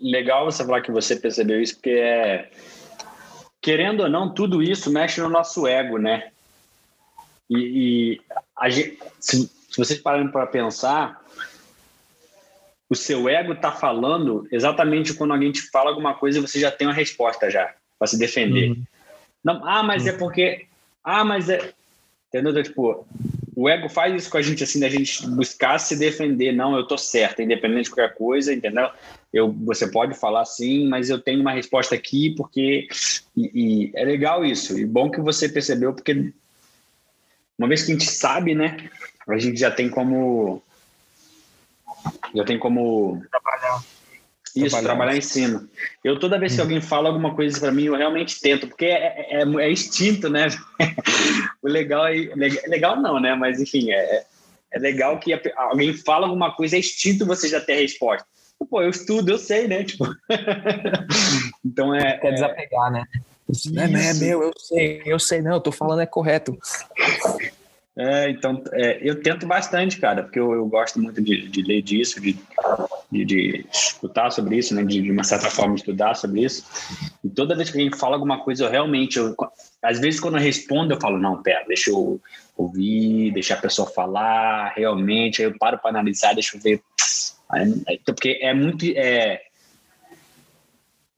legal 0.01 0.45
você 0.45 0.63
falar 0.63 0.81
que 0.81 0.91
você 0.91 1.15
percebeu 1.15 1.61
isso, 1.61 1.75
porque 1.75 1.91
é... 1.91 2.49
Querendo 3.61 4.03
ou 4.03 4.09
não, 4.09 4.33
tudo 4.33 4.63
isso 4.63 4.91
mexe 4.91 5.19
no 5.19 5.29
nosso 5.29 5.67
ego, 5.67 5.97
né? 5.97 6.29
E, 7.49 7.57
e 7.57 8.21
a 8.55 8.69
gente, 8.69 8.99
se 9.69 9.77
vocês 9.77 9.99
pararem 9.99 10.29
para 10.29 10.47
pensar, 10.47 11.23
o 12.89 12.95
seu 12.95 13.29
ego 13.29 13.53
está 13.53 13.71
falando 13.71 14.47
exatamente 14.51 15.13
quando 15.13 15.31
alguém 15.31 15.51
te 15.51 15.61
fala 15.69 15.89
alguma 15.89 16.15
coisa 16.15 16.39
e 16.39 16.41
você 16.41 16.59
já 16.59 16.71
tem 16.71 16.87
uma 16.87 16.93
resposta 16.93 17.49
já 17.49 17.73
para 17.97 18.07
se 18.07 18.17
defender. 18.17 18.71
Uhum. 18.71 18.83
Não, 19.43 19.61
ah, 19.67 19.83
mas 19.83 20.07
é 20.07 20.09
uhum. 20.09 20.15
é 20.15 20.19
porque. 20.19 20.65
Ah, 21.03 21.23
mas 21.23 21.49
é. 21.49 21.73
Entendeu? 22.29 22.51
Então, 22.51 22.63
tipo, 22.63 23.07
o 23.55 23.67
ego 23.67 23.89
faz 23.89 24.15
isso 24.15 24.29
com 24.29 24.37
a 24.37 24.41
gente, 24.41 24.63
assim, 24.63 24.79
da 24.79 24.89
gente 24.89 25.27
buscar 25.27 25.79
se 25.79 25.97
defender. 25.97 26.51
Não, 26.51 26.75
eu 26.75 26.87
tô 26.87 26.97
certo, 26.97 27.41
independente 27.41 27.85
de 27.85 27.89
qualquer 27.91 28.15
coisa, 28.15 28.53
entendeu? 28.53 28.89
Eu, 29.33 29.51
você 29.51 29.87
pode 29.87 30.17
falar 30.17 30.45
sim, 30.45 30.87
mas 30.87 31.09
eu 31.09 31.19
tenho 31.19 31.41
uma 31.41 31.51
resposta 31.51 31.93
aqui 31.93 32.33
porque. 32.35 32.87
E, 33.35 33.51
e 33.53 33.91
é 33.95 34.03
legal 34.03 34.45
isso. 34.45 34.77
E 34.79 34.85
bom 34.85 35.09
que 35.09 35.21
você 35.21 35.49
percebeu, 35.49 35.93
porque 35.93 36.31
uma 37.57 37.67
vez 37.67 37.83
que 37.83 37.91
a 37.91 37.95
gente 37.95 38.09
sabe, 38.09 38.55
né? 38.55 38.89
A 39.35 39.37
gente 39.37 39.59
já 39.59 39.71
tem 39.71 39.89
como 39.89 40.61
já 42.33 42.43
tem 42.43 42.57
como 42.57 43.21
trabalhar. 43.29 43.83
Isso, 44.55 44.69
trabalhar, 44.69 44.87
trabalhar 44.87 45.17
em 45.17 45.21
cima. 45.21 45.67
Eu 46.03 46.19
toda 46.19 46.39
vez 46.39 46.53
que 46.53 46.59
hum. 46.59 46.63
alguém 46.63 46.81
fala 46.81 47.09
alguma 47.09 47.35
coisa 47.35 47.59
para 47.59 47.71
mim, 47.71 47.83
eu 47.83 47.95
realmente 47.95 48.39
tento, 48.41 48.67
porque 48.67 48.85
é, 48.85 49.39
é, 49.39 49.43
é, 49.43 49.43
é 49.43 49.71
instinto, 49.71 50.29
né? 50.29 50.47
o 51.61 51.67
legal 51.67 52.07
é 52.07 52.13
legal 52.67 52.99
não, 52.99 53.19
né? 53.19 53.35
Mas 53.35 53.59
enfim, 53.59 53.91
é, 53.91 54.25
é 54.71 54.79
legal 54.79 55.19
que 55.19 55.39
alguém 55.55 55.93
fala 55.93 56.27
alguma 56.27 56.55
coisa, 56.55 56.75
é 56.75 56.79
instinto 56.79 57.25
você 57.25 57.47
já 57.47 57.61
ter 57.61 57.73
a 57.73 57.81
resposta. 57.81 58.27
Pô, 58.69 58.81
eu 58.81 58.89
estudo, 58.89 59.31
eu 59.31 59.37
sei, 59.37 59.67
né? 59.67 59.83
Tipo... 59.85 60.05
então 61.63 61.95
é. 61.95 62.17
Quer 62.17 62.33
desapegar, 62.33 62.91
né? 62.91 63.03
É, 63.75 64.09
é 64.09 64.13
meu, 64.13 64.43
eu 64.43 64.53
sei, 64.57 65.01
eu 65.05 65.17
sei, 65.17 65.41
não, 65.41 65.53
eu 65.53 65.61
tô 65.61 65.71
falando 65.71 66.01
é 66.01 66.05
correto. 66.05 66.55
É, 67.97 68.29
então, 68.29 68.63
é, 68.71 68.99
eu 69.01 69.21
tento 69.21 69.45
bastante, 69.45 69.99
cara, 69.99 70.23
porque 70.23 70.39
eu, 70.39 70.53
eu 70.53 70.65
gosto 70.67 71.01
muito 71.01 71.21
de, 71.21 71.49
de 71.49 71.61
ler 71.61 71.81
disso, 71.81 72.21
de, 72.21 72.37
de, 73.11 73.25
de, 73.25 73.65
escutar 73.71 74.29
sobre 74.31 74.57
isso, 74.57 74.73
né, 74.73 74.83
de, 74.83 75.01
de, 75.01 75.11
uma 75.11 75.23
certa 75.23 75.49
forma 75.49 75.75
estudar 75.75 76.13
sobre 76.15 76.43
isso. 76.43 76.65
E 77.23 77.29
toda 77.29 77.55
vez 77.55 77.69
que 77.69 77.77
a 77.77 77.81
gente 77.81 77.97
fala 77.97 78.15
alguma 78.15 78.39
coisa, 78.39 78.63
eu 78.63 78.69
realmente, 78.69 79.17
eu, 79.17 79.35
às 79.83 79.99
vezes 79.99 80.19
quando 80.19 80.37
eu 80.37 80.43
respondo, 80.43 80.93
eu 80.93 81.01
falo, 81.01 81.17
não, 81.17 81.41
pera, 81.41 81.65
deixa 81.67 81.89
eu 81.89 82.21
ouvir, 82.55 83.31
deixar 83.31 83.55
a 83.55 83.61
pessoa 83.61 83.89
falar, 83.89 84.73
realmente, 84.75 85.41
aí 85.41 85.49
eu 85.49 85.57
paro 85.57 85.77
para 85.77 85.89
analisar, 85.89 86.33
deixa 86.33 86.55
eu 86.55 86.61
ver. 86.61 86.81
Então, 87.89 88.13
porque 88.13 88.39
é 88.41 88.53
muito. 88.53 88.85
É, 88.95 89.41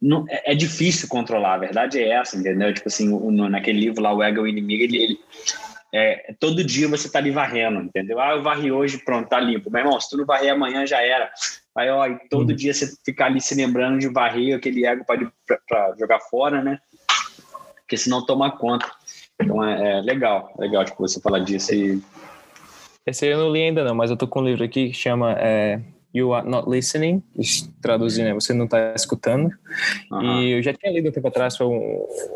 não, 0.01 0.25
é, 0.29 0.53
é 0.53 0.55
difícil 0.55 1.07
controlar, 1.07 1.55
a 1.55 1.59
verdade 1.59 1.99
é 1.99 2.09
essa, 2.13 2.37
entendeu? 2.37 2.73
Tipo 2.73 2.87
assim, 2.87 3.07
no, 3.07 3.49
naquele 3.49 3.79
livro 3.79 4.01
lá, 4.01 4.13
O 4.13 4.23
Ego 4.23 4.39
e 4.39 4.43
o 4.43 4.47
Inimigo, 4.47 4.83
ele, 4.83 4.97
ele 4.97 5.19
é, 5.93 6.33
todo 6.39 6.63
dia 6.63 6.87
você 6.87 7.11
tá 7.11 7.19
ali 7.19 7.31
varrendo, 7.31 7.81
entendeu? 7.81 8.19
Ah, 8.19 8.31
eu 8.31 8.41
varri 8.41 8.71
hoje, 8.71 8.97
pronto, 8.97 9.27
tá 9.27 9.39
limpo. 9.39 9.69
Meu 9.69 9.81
irmão, 9.81 9.99
se 9.99 10.09
tu 10.09 10.17
não 10.17 10.25
varrer 10.25 10.53
amanhã, 10.53 10.85
já 10.85 11.01
era. 11.01 11.29
Aí, 11.75 11.89
ó, 11.89 12.07
e 12.07 12.17
todo 12.29 12.49
uhum. 12.49 12.55
dia 12.55 12.73
você 12.73 12.93
ficar 13.03 13.25
ali 13.25 13.41
se 13.41 13.55
lembrando 13.55 13.99
de 13.99 14.07
varrer, 14.07 14.55
aquele 14.55 14.85
ego 14.85 15.03
para 15.05 15.95
jogar 15.99 16.19
fora, 16.21 16.63
né? 16.63 16.79
Porque 17.81 17.97
senão 17.97 18.25
toma 18.25 18.51
conta. 18.51 18.89
Então 19.41 19.63
é, 19.63 19.97
é, 19.97 20.01
legal, 20.01 20.53
legal 20.57 20.85
tipo, 20.85 20.99
você 20.99 21.19
falar 21.19 21.39
disso 21.39 21.73
e... 21.73 22.01
Esse 23.05 23.25
eu 23.25 23.37
não 23.37 23.51
li 23.51 23.63
ainda 23.63 23.83
não, 23.83 23.95
mas 23.95 24.11
eu 24.11 24.17
tô 24.17 24.27
com 24.27 24.41
um 24.41 24.45
livro 24.45 24.63
aqui 24.63 24.89
que 24.89 24.93
chama 24.93 25.33
é, 25.39 25.81
You 26.13 26.33
Are 26.33 26.47
Not 26.47 26.69
Listening, 26.69 27.23
traduzindo, 27.81 28.25
né? 28.25 28.33
Você 28.33 28.53
não 28.53 28.65
está 28.65 28.93
escutando. 28.93 29.49
Uhum. 30.11 30.41
E 30.41 30.51
eu 30.51 30.61
já 30.61 30.73
tinha 30.73 30.91
lido 30.91 31.09
um 31.09 31.11
tempo 31.11 31.27
atrás, 31.27 31.59
um, 31.59 31.73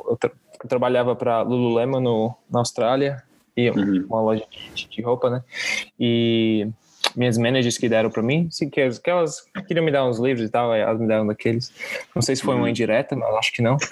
eu, 0.09 0.17
tra 0.19 0.31
eu 0.61 0.67
trabalhava 0.67 1.15
para 1.15 1.41
Lululemon 1.43 1.99
no, 1.99 2.35
na 2.49 2.59
Austrália, 2.59 3.23
e 3.55 3.69
uhum. 3.69 4.05
uma 4.07 4.21
loja 4.21 4.45
de, 4.73 4.87
de, 4.87 5.01
roupa, 5.01 5.29
né? 5.29 5.43
E 5.99 6.67
minhas 7.15 7.37
managers 7.37 7.77
que 7.77 7.87
deram 7.87 8.09
para 8.09 8.21
mim, 8.21 8.49
sim, 8.51 8.69
que, 8.69 8.89
que 8.89 9.09
elas 9.09 9.45
queriam 9.67 9.85
me 9.85 9.91
dar 9.91 10.05
uns 10.05 10.19
livros 10.19 10.47
e 10.47 10.49
tal, 10.49 10.73
elas 10.73 10.99
me 10.99 11.07
deram 11.07 11.25
daqueles. 11.25 11.71
Não 12.13 12.21
sei 12.21 12.35
se 12.35 12.41
foi 12.41 12.55
uma 12.55 12.63
uhum. 12.63 12.69
indireta, 12.69 13.15
mas 13.15 13.33
acho 13.35 13.53
que 13.53 13.61
não. 13.61 13.77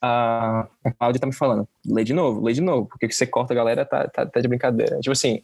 a, 0.00 0.66
a 0.84 0.90
Cláudia 0.92 1.20
tá 1.20 1.26
me 1.26 1.34
falando, 1.34 1.68
lê 1.86 2.04
de 2.04 2.12
novo, 2.12 2.42
lê 2.42 2.52
de 2.52 2.60
novo, 2.60 2.86
porque 2.86 3.08
que 3.08 3.14
você 3.14 3.26
corta 3.26 3.52
a 3.52 3.56
galera 3.56 3.84
tá, 3.84 4.08
tá, 4.08 4.24
tá 4.26 4.40
de 4.40 4.48
brincadeira. 4.48 4.98
Tipo 5.00 5.12
assim, 5.12 5.42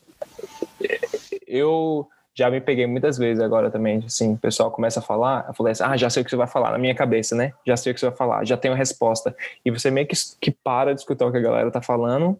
eu 1.47 2.09
já 2.39 2.49
me 2.49 2.61
peguei 2.61 2.87
muitas 2.87 3.19
vezes 3.19 3.43
agora 3.43 3.69
também, 3.69 4.05
assim, 4.07 4.35
o 4.35 4.39
pessoal 4.39 4.71
começa 4.71 5.01
a 5.01 5.03
falar, 5.03 5.47
eu 5.49 5.55
falei 5.55 5.73
assim, 5.73 5.83
ah, 5.83 5.97
já 5.97 6.09
sei 6.09 6.23
o 6.23 6.25
que 6.25 6.31
você 6.31 6.37
vai 6.37 6.47
falar, 6.47 6.71
na 6.71 6.79
minha 6.79 6.95
cabeça, 6.95 7.35
né? 7.35 7.53
Já 7.67 7.77
sei 7.77 7.91
o 7.91 7.95
que 7.95 7.99
você 7.99 8.07
vai 8.07 8.17
falar, 8.17 8.45
já 8.47 8.57
tenho 8.57 8.75
a 8.75 8.77
resposta. 8.77 9.35
E 9.65 9.73
você 9.73 9.91
meio 9.91 10.07
que, 10.07 10.15
que 10.41 10.53
para 10.53 10.95
de 10.95 11.01
escutar 11.01 11.27
o 11.27 11.33
que 11.33 11.39
a 11.39 11.41
galera 11.41 11.69
tá 11.69 11.83
falando 11.83 12.39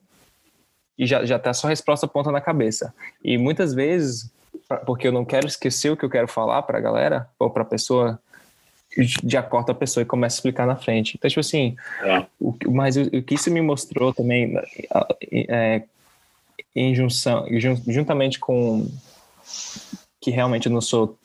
e 0.97 1.05
já, 1.05 1.25
já 1.25 1.37
tá 1.37 1.53
só 1.53 1.67
a 1.67 1.71
resposta 1.71 2.07
ponta 2.07 2.31
na 2.31 2.41
cabeça. 2.41 2.95
E 3.25 3.37
muitas 3.37 3.75
vezes, 3.75 4.31
porque 4.87 5.09
eu 5.09 5.13
não 5.13 5.25
quero 5.25 5.49
esquecer 5.49 5.91
o 5.91 5.97
que 5.97 6.05
eu 6.05 6.11
quero 6.11 6.29
falar 6.29 6.63
pra 6.63 6.79
galera, 6.79 7.29
ou 7.37 7.51
pra 7.51 7.65
pessoa, 7.65 8.21
já 9.25 9.43
corta 9.43 9.73
a 9.73 9.75
pessoa 9.75 10.03
e 10.03 10.07
começa 10.07 10.37
a 10.37 10.39
explicar 10.39 10.65
na 10.65 10.77
frente. 10.77 11.17
Então, 11.17 11.29
tipo 11.29 11.41
assim, 11.41 11.77
é. 12.05 12.25
o, 12.39 12.55
mas 12.69 12.97
o, 12.97 13.03
o, 13.03 13.21
que 13.21 13.35
isso 13.35 13.51
me 13.51 13.61
mostrou 13.61 14.15
também, 14.15 14.55
é, 15.33 15.83
em 16.73 16.95
junção, 16.95 17.47
juntamente 17.89 18.39
com 18.39 18.87
que 20.21 20.31
realmente 20.31 20.67
eu 20.67 20.73
não 20.73 20.81
sou 20.81 21.19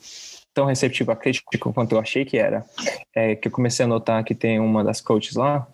tão 0.52 0.66
receptivo 0.66 1.10
a 1.10 1.16
crítica 1.16 1.58
quanto 1.72 1.92
eu 1.92 1.98
achei 1.98 2.24
que 2.24 2.38
era, 2.38 2.64
é 3.14 3.34
que 3.34 3.48
eu 3.48 3.52
comecei 3.52 3.84
a 3.84 3.88
notar 3.88 4.22
que 4.22 4.34
tem 4.34 4.60
uma 4.60 4.84
das 4.84 5.00
coaches 5.00 5.34
lá 5.34 5.66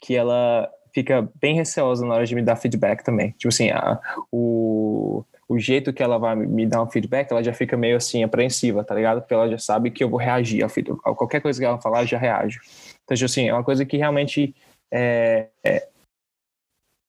que 0.00 0.14
ela 0.14 0.70
fica 0.94 1.28
bem 1.40 1.54
receosa 1.54 2.04
na 2.06 2.14
hora 2.14 2.26
de 2.26 2.34
me 2.34 2.42
dar 2.42 2.56
feedback 2.56 3.04
também. 3.04 3.30
Tipo 3.32 3.48
assim, 3.48 3.70
a, 3.70 4.00
o, 4.32 5.24
o 5.48 5.58
jeito 5.58 5.92
que 5.92 6.02
ela 6.02 6.18
vai 6.18 6.34
me 6.34 6.66
dar 6.66 6.82
um 6.82 6.90
feedback, 6.90 7.30
ela 7.30 7.42
já 7.42 7.52
fica 7.52 7.76
meio 7.76 7.96
assim 7.96 8.22
apreensiva, 8.22 8.82
tá 8.82 8.94
ligado? 8.94 9.20
Porque 9.20 9.34
ela 9.34 9.48
já 9.48 9.58
sabe 9.58 9.90
que 9.90 10.02
eu 10.02 10.08
vou 10.08 10.18
reagir 10.18 10.62
ao 10.62 10.68
feedback. 10.68 11.00
Qualquer 11.00 11.40
coisa 11.40 11.58
que 11.58 11.64
ela 11.64 11.80
falar, 11.80 12.02
eu 12.02 12.06
já 12.06 12.18
reajo. 12.18 12.60
Então, 13.04 13.16
tipo 13.16 13.26
assim, 13.26 13.48
é 13.48 13.52
uma 13.52 13.64
coisa 13.64 13.84
que 13.84 13.96
realmente 13.96 14.54
é, 14.90 15.48
é, 15.64 15.86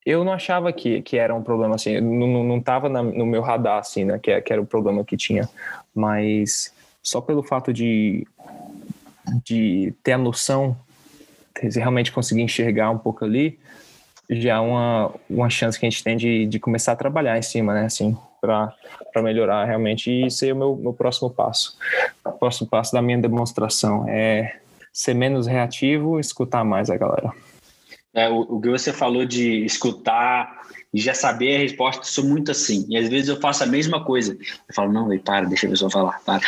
eu 0.10 0.24
não 0.24 0.34
achava 0.34 0.74
que, 0.74 1.04
que 1.04 1.18
era 1.18 1.36
um 1.36 1.44
problema 1.44 1.76
assim, 1.76 2.02
não, 2.02 2.44
não 2.44 2.60
tava 2.60 2.90
na, 2.90 3.04
no 3.04 3.28
meu 3.28 3.44
radar 3.44 3.78
assim, 3.78 4.06
né, 4.06 4.18
que, 4.18 4.42
que 4.42 4.52
era 4.52 4.60
o 4.60 4.66
problema 4.66 5.04
que 5.04 5.16
tinha, 5.16 5.48
mas 5.94 6.74
só 7.04 7.22
pelo 7.22 7.44
fato 7.44 7.72
de, 7.72 8.28
de 9.46 9.94
ter 10.04 10.14
a 10.14 10.18
noção, 10.18 10.76
realmente 11.62 12.12
conseguir 12.12 12.42
enxergar 12.42 12.90
um 12.90 12.98
pouco 12.98 13.24
ali, 13.24 13.60
já 14.28 14.56
é 14.56 14.60
uma, 14.60 15.14
uma 15.30 15.50
chance 15.50 15.80
que 15.80 15.86
a 15.86 15.90
gente 15.90 16.04
tem 16.04 16.18
de, 16.18 16.48
de 16.48 16.60
começar 16.60 16.94
a 16.94 16.96
trabalhar 16.96 17.38
em 17.38 17.44
cima, 17.44 17.76
né, 17.76 17.86
assim, 17.86 18.18
para 18.42 18.74
melhorar 19.22 19.66
realmente 19.66 20.26
e 20.26 20.32
ser 20.32 20.54
o 20.54 20.56
meu, 20.56 20.76
meu 20.76 20.94
próximo 20.94 21.30
passo. 21.30 21.78
O 22.26 22.32
próximo 22.32 22.68
passo 22.68 22.94
da 22.94 23.02
minha 23.02 23.18
demonstração 23.20 24.10
é 24.10 24.56
ser 24.92 25.14
menos 25.14 25.46
reativo 25.46 26.20
escutar 26.20 26.64
mais 26.64 26.90
a 26.90 26.98
galera. 26.98 27.32
É, 28.14 28.28
o, 28.28 28.42
o, 28.42 28.62
que 28.62 28.70
você 28.70 28.92
falou 28.92 29.26
de 29.26 29.64
escutar 29.66 30.62
e 30.94 31.00
já 31.00 31.14
saber 31.14 31.56
a 31.56 31.60
resposta, 31.60 32.04
sou 32.04 32.24
muito 32.24 32.52
assim. 32.52 32.86
E 32.90 32.98
às 32.98 33.08
vezes 33.08 33.30
eu 33.30 33.40
faço 33.40 33.64
a 33.64 33.68
mesma 33.68 34.04
coisa. 34.04 34.34
Eu 34.68 34.74
falo, 34.74 34.92
não, 34.92 35.12
ei, 35.14 35.20
para, 35.20 35.46
deixa 35.46 35.68
a 35.68 35.70
pessoa 35.70 35.92
falar, 35.92 36.20
para. 36.26 36.42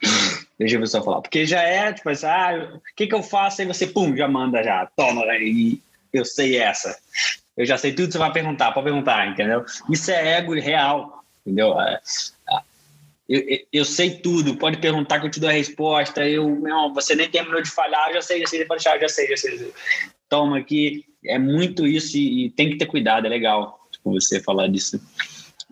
deixa 0.58 0.76
a 0.76 0.80
pessoa 0.80 1.02
falar. 1.02 1.20
Porque 1.20 1.44
já 1.44 1.62
é, 1.62 1.92
tipo 1.92 2.08
assim, 2.08 2.26
ah, 2.26 2.70
o 2.74 2.80
que, 2.94 3.08
que 3.08 3.14
eu 3.14 3.22
faço? 3.22 3.60
Aí 3.60 3.66
você, 3.66 3.86
pum, 3.86 4.16
já 4.16 4.28
manda, 4.28 4.62
já, 4.62 4.86
toma, 4.96 5.24
e 5.36 5.80
eu 6.12 6.24
sei 6.24 6.58
essa. 6.58 6.96
Eu 7.56 7.66
já 7.66 7.76
sei 7.76 7.92
tudo 7.92 8.06
que 8.06 8.12
você 8.12 8.18
vai 8.18 8.32
perguntar, 8.32 8.72
pode 8.72 8.84
perguntar, 8.84 9.28
entendeu? 9.28 9.64
Isso 9.90 10.10
é 10.10 10.38
ego 10.38 10.54
real, 10.54 11.24
entendeu? 11.44 11.80
É, 11.80 12.00
é, 12.50 12.58
eu, 13.28 13.40
eu, 13.40 13.58
eu, 13.72 13.84
sei 13.84 14.18
tudo, 14.18 14.56
pode 14.56 14.76
perguntar 14.76 15.18
que 15.18 15.26
eu 15.26 15.30
te 15.30 15.40
dou 15.40 15.48
a 15.48 15.52
resposta. 15.52 16.28
Eu, 16.28 16.48
não, 16.60 16.92
você 16.92 17.16
nem 17.16 17.28
terminou 17.28 17.62
de 17.62 17.70
falhar, 17.70 18.12
já 18.12 18.20
sei, 18.22 18.40
já 18.40 18.46
sei, 18.46 18.60
já 18.60 18.78
sei, 18.78 19.00
já 19.00 19.08
sei, 19.08 19.28
já 19.28 19.36
sei 19.36 19.72
toma 20.34 20.58
aqui. 20.58 21.04
É 21.24 21.38
muito 21.38 21.86
isso 21.86 22.16
e, 22.16 22.46
e 22.46 22.50
tem 22.50 22.70
que 22.70 22.76
ter 22.76 22.86
cuidado, 22.86 23.26
é 23.26 23.30
legal 23.30 23.78
tipo, 23.92 24.12
você 24.12 24.40
falar 24.40 24.66
disso. 24.66 25.00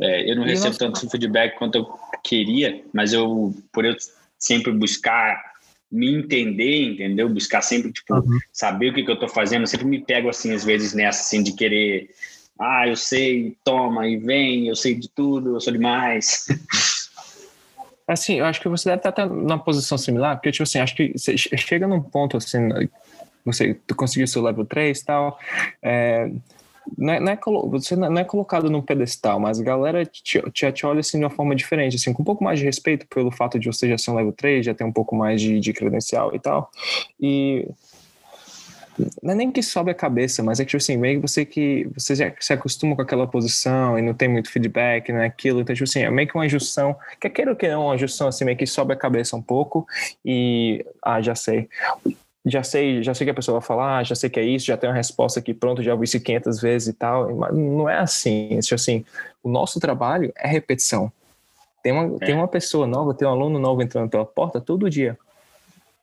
É, 0.00 0.30
eu 0.30 0.36
não 0.36 0.46
e 0.46 0.50
recebo 0.50 0.78
tanto 0.78 1.10
feedback 1.10 1.58
quanto 1.58 1.76
eu 1.76 1.90
queria, 2.22 2.82
mas 2.92 3.12
eu, 3.12 3.54
por 3.72 3.84
eu 3.84 3.96
sempre 4.38 4.72
buscar 4.72 5.52
me 5.90 6.14
entender, 6.14 6.84
entendeu? 6.84 7.28
Buscar 7.28 7.60
sempre, 7.60 7.92
tipo, 7.92 8.14
uhum. 8.14 8.38
saber 8.52 8.90
o 8.90 8.94
que, 8.94 9.02
que 9.02 9.10
eu 9.10 9.18
tô 9.18 9.28
fazendo. 9.28 9.62
Eu 9.62 9.66
sempre 9.66 9.86
me 9.86 10.02
pego, 10.02 10.28
assim, 10.28 10.52
às 10.52 10.64
vezes 10.64 10.94
nessa, 10.94 11.20
assim, 11.20 11.42
de 11.42 11.52
querer... 11.52 12.10
Ah, 12.58 12.86
eu 12.86 12.96
sei, 12.96 13.56
toma 13.64 14.06
e 14.06 14.16
vem, 14.16 14.68
eu 14.68 14.76
sei 14.76 14.94
de 14.94 15.08
tudo, 15.08 15.56
eu 15.56 15.60
sou 15.60 15.72
demais. 15.72 16.46
Assim, 18.06 18.40
eu 18.40 18.44
acho 18.44 18.60
que 18.60 18.68
você 18.68 18.90
deve 18.90 19.08
estar 19.08 19.26
numa 19.26 19.58
posição 19.58 19.96
similar, 19.96 20.36
porque, 20.36 20.50
tipo 20.50 20.64
assim, 20.64 20.80
acho 20.80 20.94
que 20.94 21.12
você 21.16 21.36
chega 21.38 21.86
num 21.86 22.02
ponto, 22.02 22.36
assim, 22.36 22.58
você 23.44 23.74
tu 23.86 23.94
conseguiu 23.94 24.26
seu 24.26 24.42
level 24.42 24.64
3 24.64 24.98
e 24.98 25.04
tal. 25.04 25.38
É, 25.82 26.30
não 26.98 27.12
é, 27.12 27.20
não 27.20 27.32
é, 27.32 27.38
você 27.70 27.96
não 27.96 28.18
é 28.18 28.24
colocado 28.24 28.68
num 28.68 28.82
pedestal, 28.82 29.38
mas 29.38 29.60
a 29.60 29.62
galera 29.62 30.04
te, 30.04 30.42
te, 30.50 30.72
te, 30.72 30.86
olha 30.86 31.00
assim 31.00 31.18
de 31.18 31.24
uma 31.24 31.30
forma 31.30 31.54
diferente, 31.54 31.96
assim, 31.96 32.12
com 32.12 32.22
um 32.22 32.24
pouco 32.24 32.42
mais 32.42 32.58
de 32.58 32.64
respeito 32.64 33.06
pelo 33.06 33.30
fato 33.30 33.58
de 33.58 33.66
você 33.66 33.88
já 33.88 33.96
ser 33.96 34.10
um 34.10 34.14
level 34.14 34.32
3, 34.32 34.66
já 34.66 34.74
ter 34.74 34.84
um 34.84 34.92
pouco 34.92 35.14
mais 35.14 35.40
de, 35.40 35.60
de 35.60 35.72
credencial 35.72 36.34
e 36.34 36.38
tal. 36.38 36.70
E 37.20 37.68
não 39.22 39.32
é 39.32 39.34
nem 39.34 39.50
que 39.50 39.62
sobe 39.62 39.90
a 39.90 39.94
cabeça, 39.94 40.42
mas 40.42 40.60
é 40.60 40.64
que, 40.64 40.70
tipo 40.70 40.82
assim, 40.82 40.96
meio 40.96 41.20
que 41.20 41.28
você 41.28 41.44
que 41.44 41.88
você 41.96 42.14
já 42.14 42.32
se 42.38 42.52
acostuma 42.52 42.94
com 42.94 43.02
aquela 43.02 43.26
posição 43.26 43.98
e 43.98 44.02
não 44.02 44.12
tem 44.12 44.28
muito 44.28 44.50
feedback, 44.50 45.10
não 45.12 45.20
é 45.20 45.26
aquilo, 45.26 45.60
então, 45.60 45.74
tipo 45.74 45.88
assim, 45.88 46.00
é 46.00 46.10
meio 46.10 46.28
que 46.28 46.34
uma 46.34 46.48
junção, 46.48 46.96
quer 47.20 47.30
queira 47.30 47.52
ou 47.52 47.56
que 47.56 47.68
não, 47.68 47.86
uma 47.86 47.96
junção 47.96 48.28
assim, 48.28 48.44
meio 48.44 48.56
que 48.56 48.66
sobe 48.66 48.92
a 48.92 48.96
cabeça 48.96 49.36
um 49.36 49.42
pouco 49.42 49.86
e, 50.24 50.84
ah, 51.02 51.22
já 51.22 51.34
sei 51.34 51.68
já 52.44 52.62
sei, 52.62 53.02
já 53.02 53.14
sei 53.14 53.24
que 53.24 53.30
a 53.30 53.34
pessoa 53.34 53.60
vai 53.60 53.66
falar, 53.66 53.98
ah, 53.98 54.02
já 54.02 54.14
sei 54.14 54.28
que 54.28 54.40
é 54.40 54.44
isso, 54.44 54.66
já 54.66 54.76
tenho 54.76 54.92
a 54.92 54.96
resposta 54.96 55.38
aqui 55.38 55.54
pronto, 55.54 55.82
já 55.82 55.92
ouvi 55.92 56.04
isso 56.04 56.20
500 56.20 56.60
vezes 56.60 56.88
e 56.88 56.92
tal, 56.92 57.34
mas 57.36 57.54
não 57.54 57.88
é 57.88 57.98
assim, 57.98 58.54
é 58.54 58.74
assim, 58.74 59.04
o 59.42 59.48
nosso 59.48 59.78
trabalho 59.78 60.32
é 60.36 60.48
repetição. 60.48 61.12
Tem 61.82 61.92
uma, 61.92 62.16
é. 62.16 62.26
tem 62.26 62.34
uma 62.34 62.48
pessoa 62.48 62.86
nova, 62.86 63.14
tem 63.14 63.26
um 63.26 63.30
aluno 63.30 63.58
novo 63.58 63.82
entrando 63.82 64.08
pela 64.08 64.24
porta 64.24 64.60
todo 64.60 64.90
dia. 64.90 65.16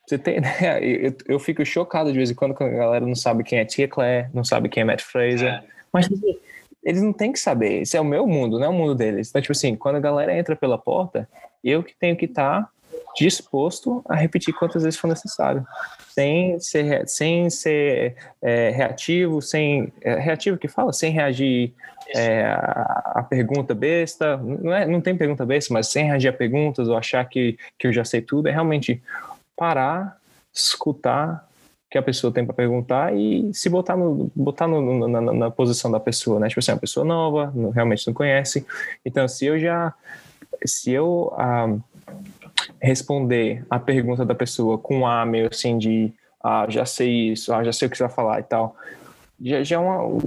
Você 0.07 0.17
tem, 0.17 0.39
né? 0.41 0.79
eu, 0.81 1.13
eu, 1.27 1.39
fico 1.39 1.65
chocado 1.65 2.11
de 2.11 2.17
vez 2.17 2.31
em 2.31 2.35
quando 2.35 2.53
quando 2.53 2.73
a 2.73 2.77
galera 2.77 3.05
não 3.05 3.15
sabe 3.15 3.43
quem 3.43 3.59
é 3.59 3.65
Tia 3.65 3.87
Claire, 3.87 4.29
não 4.33 4.43
sabe 4.43 4.69
quem 4.69 4.81
é 4.81 4.83
Matt 4.83 5.01
Fraser, 5.01 5.53
é. 5.53 5.63
mas 5.91 6.09
eles 6.83 7.01
não 7.01 7.13
têm 7.13 7.31
que 7.33 7.39
saber, 7.39 7.81
esse 7.81 7.97
é 7.97 8.01
o 8.01 8.05
meu 8.05 8.25
mundo, 8.25 8.57
não 8.57 8.65
é 8.65 8.69
o 8.69 8.73
mundo 8.73 8.95
deles. 8.95 9.29
Então, 9.29 9.41
tipo 9.41 9.51
assim, 9.51 9.75
quando 9.75 9.97
a 9.97 9.99
galera 9.99 10.35
entra 10.35 10.55
pela 10.55 10.77
porta, 10.77 11.27
eu 11.63 11.83
que 11.83 11.93
tenho 11.95 12.15
que 12.15 12.25
estar 12.25 12.63
tá 12.63 12.69
disposto 13.15 14.03
a 14.07 14.15
repetir 14.15 14.53
quantas 14.53 14.83
vezes 14.83 14.99
for 14.99 15.07
necessário, 15.07 15.65
sem 16.09 16.59
ser, 16.59 17.07
sem 17.07 17.49
ser 17.49 18.15
é, 18.41 18.69
reativo, 18.69 19.41
sem 19.41 19.91
é, 20.01 20.15
reativo 20.15 20.57
que 20.57 20.67
fala, 20.67 20.91
sem 20.93 21.11
reagir 21.11 21.73
é, 22.15 22.45
a, 22.45 23.13
a, 23.15 23.23
pergunta 23.23 23.73
besta, 23.73 24.37
não, 24.37 24.73
é, 24.73 24.85
não 24.85 25.01
tem 25.01 25.15
pergunta 25.15 25.45
besta, 25.45 25.73
mas 25.73 25.87
sem 25.87 26.05
reagir 26.05 26.29
a 26.29 26.33
perguntas 26.33 26.87
ou 26.87 26.97
achar 26.97 27.23
que, 27.25 27.57
que 27.77 27.87
eu 27.87 27.93
já 27.93 28.03
sei 28.03 28.21
tudo, 28.21 28.47
é 28.47 28.51
realmente 28.51 29.01
parar, 29.55 30.17
escutar 30.53 31.47
o 31.85 31.91
que 31.91 31.97
a 31.97 32.03
pessoa 32.03 32.31
tem 32.31 32.45
para 32.45 32.53
perguntar 32.53 33.15
e 33.15 33.51
se 33.53 33.69
botar, 33.69 33.95
no, 33.95 34.31
botar 34.35 34.67
no, 34.67 35.07
na, 35.07 35.21
na, 35.21 35.51
posição 35.51 35.91
da 35.91 35.99
pessoa, 35.99 36.39
né? 36.39 36.47
Tipo 36.47 36.59
assim, 36.59 36.71
é 36.71 36.73
uma 36.75 36.79
pessoa 36.79 37.05
nova, 37.05 37.51
não, 37.55 37.69
realmente 37.69 38.05
não 38.07 38.13
conhece. 38.13 38.65
Então, 39.05 39.27
se 39.27 39.45
eu 39.45 39.59
já. 39.59 39.93
Se 40.65 40.91
eu 40.91 41.33
ah, 41.37 41.73
responder 42.81 43.65
a 43.69 43.79
pergunta 43.79 44.25
da 44.25 44.35
pessoa 44.35 44.77
com 44.77 44.99
um 44.99 45.07
A 45.07 45.25
meio 45.25 45.49
assim 45.51 45.77
de. 45.77 46.13
Ah, 46.41 46.65
já 46.69 46.85
sei 46.85 47.31
isso, 47.31 47.53
ah, 47.53 47.63
já 47.63 47.73
sei 47.73 47.87
o 47.87 47.91
que 47.91 47.97
você 47.97 48.03
vai 48.03 48.11
falar 48.11 48.39
e 48.39 48.43
tal 48.43 48.75
já, 49.41 49.63
já 49.63 49.75
é 49.77 49.79
uma, 49.79 50.17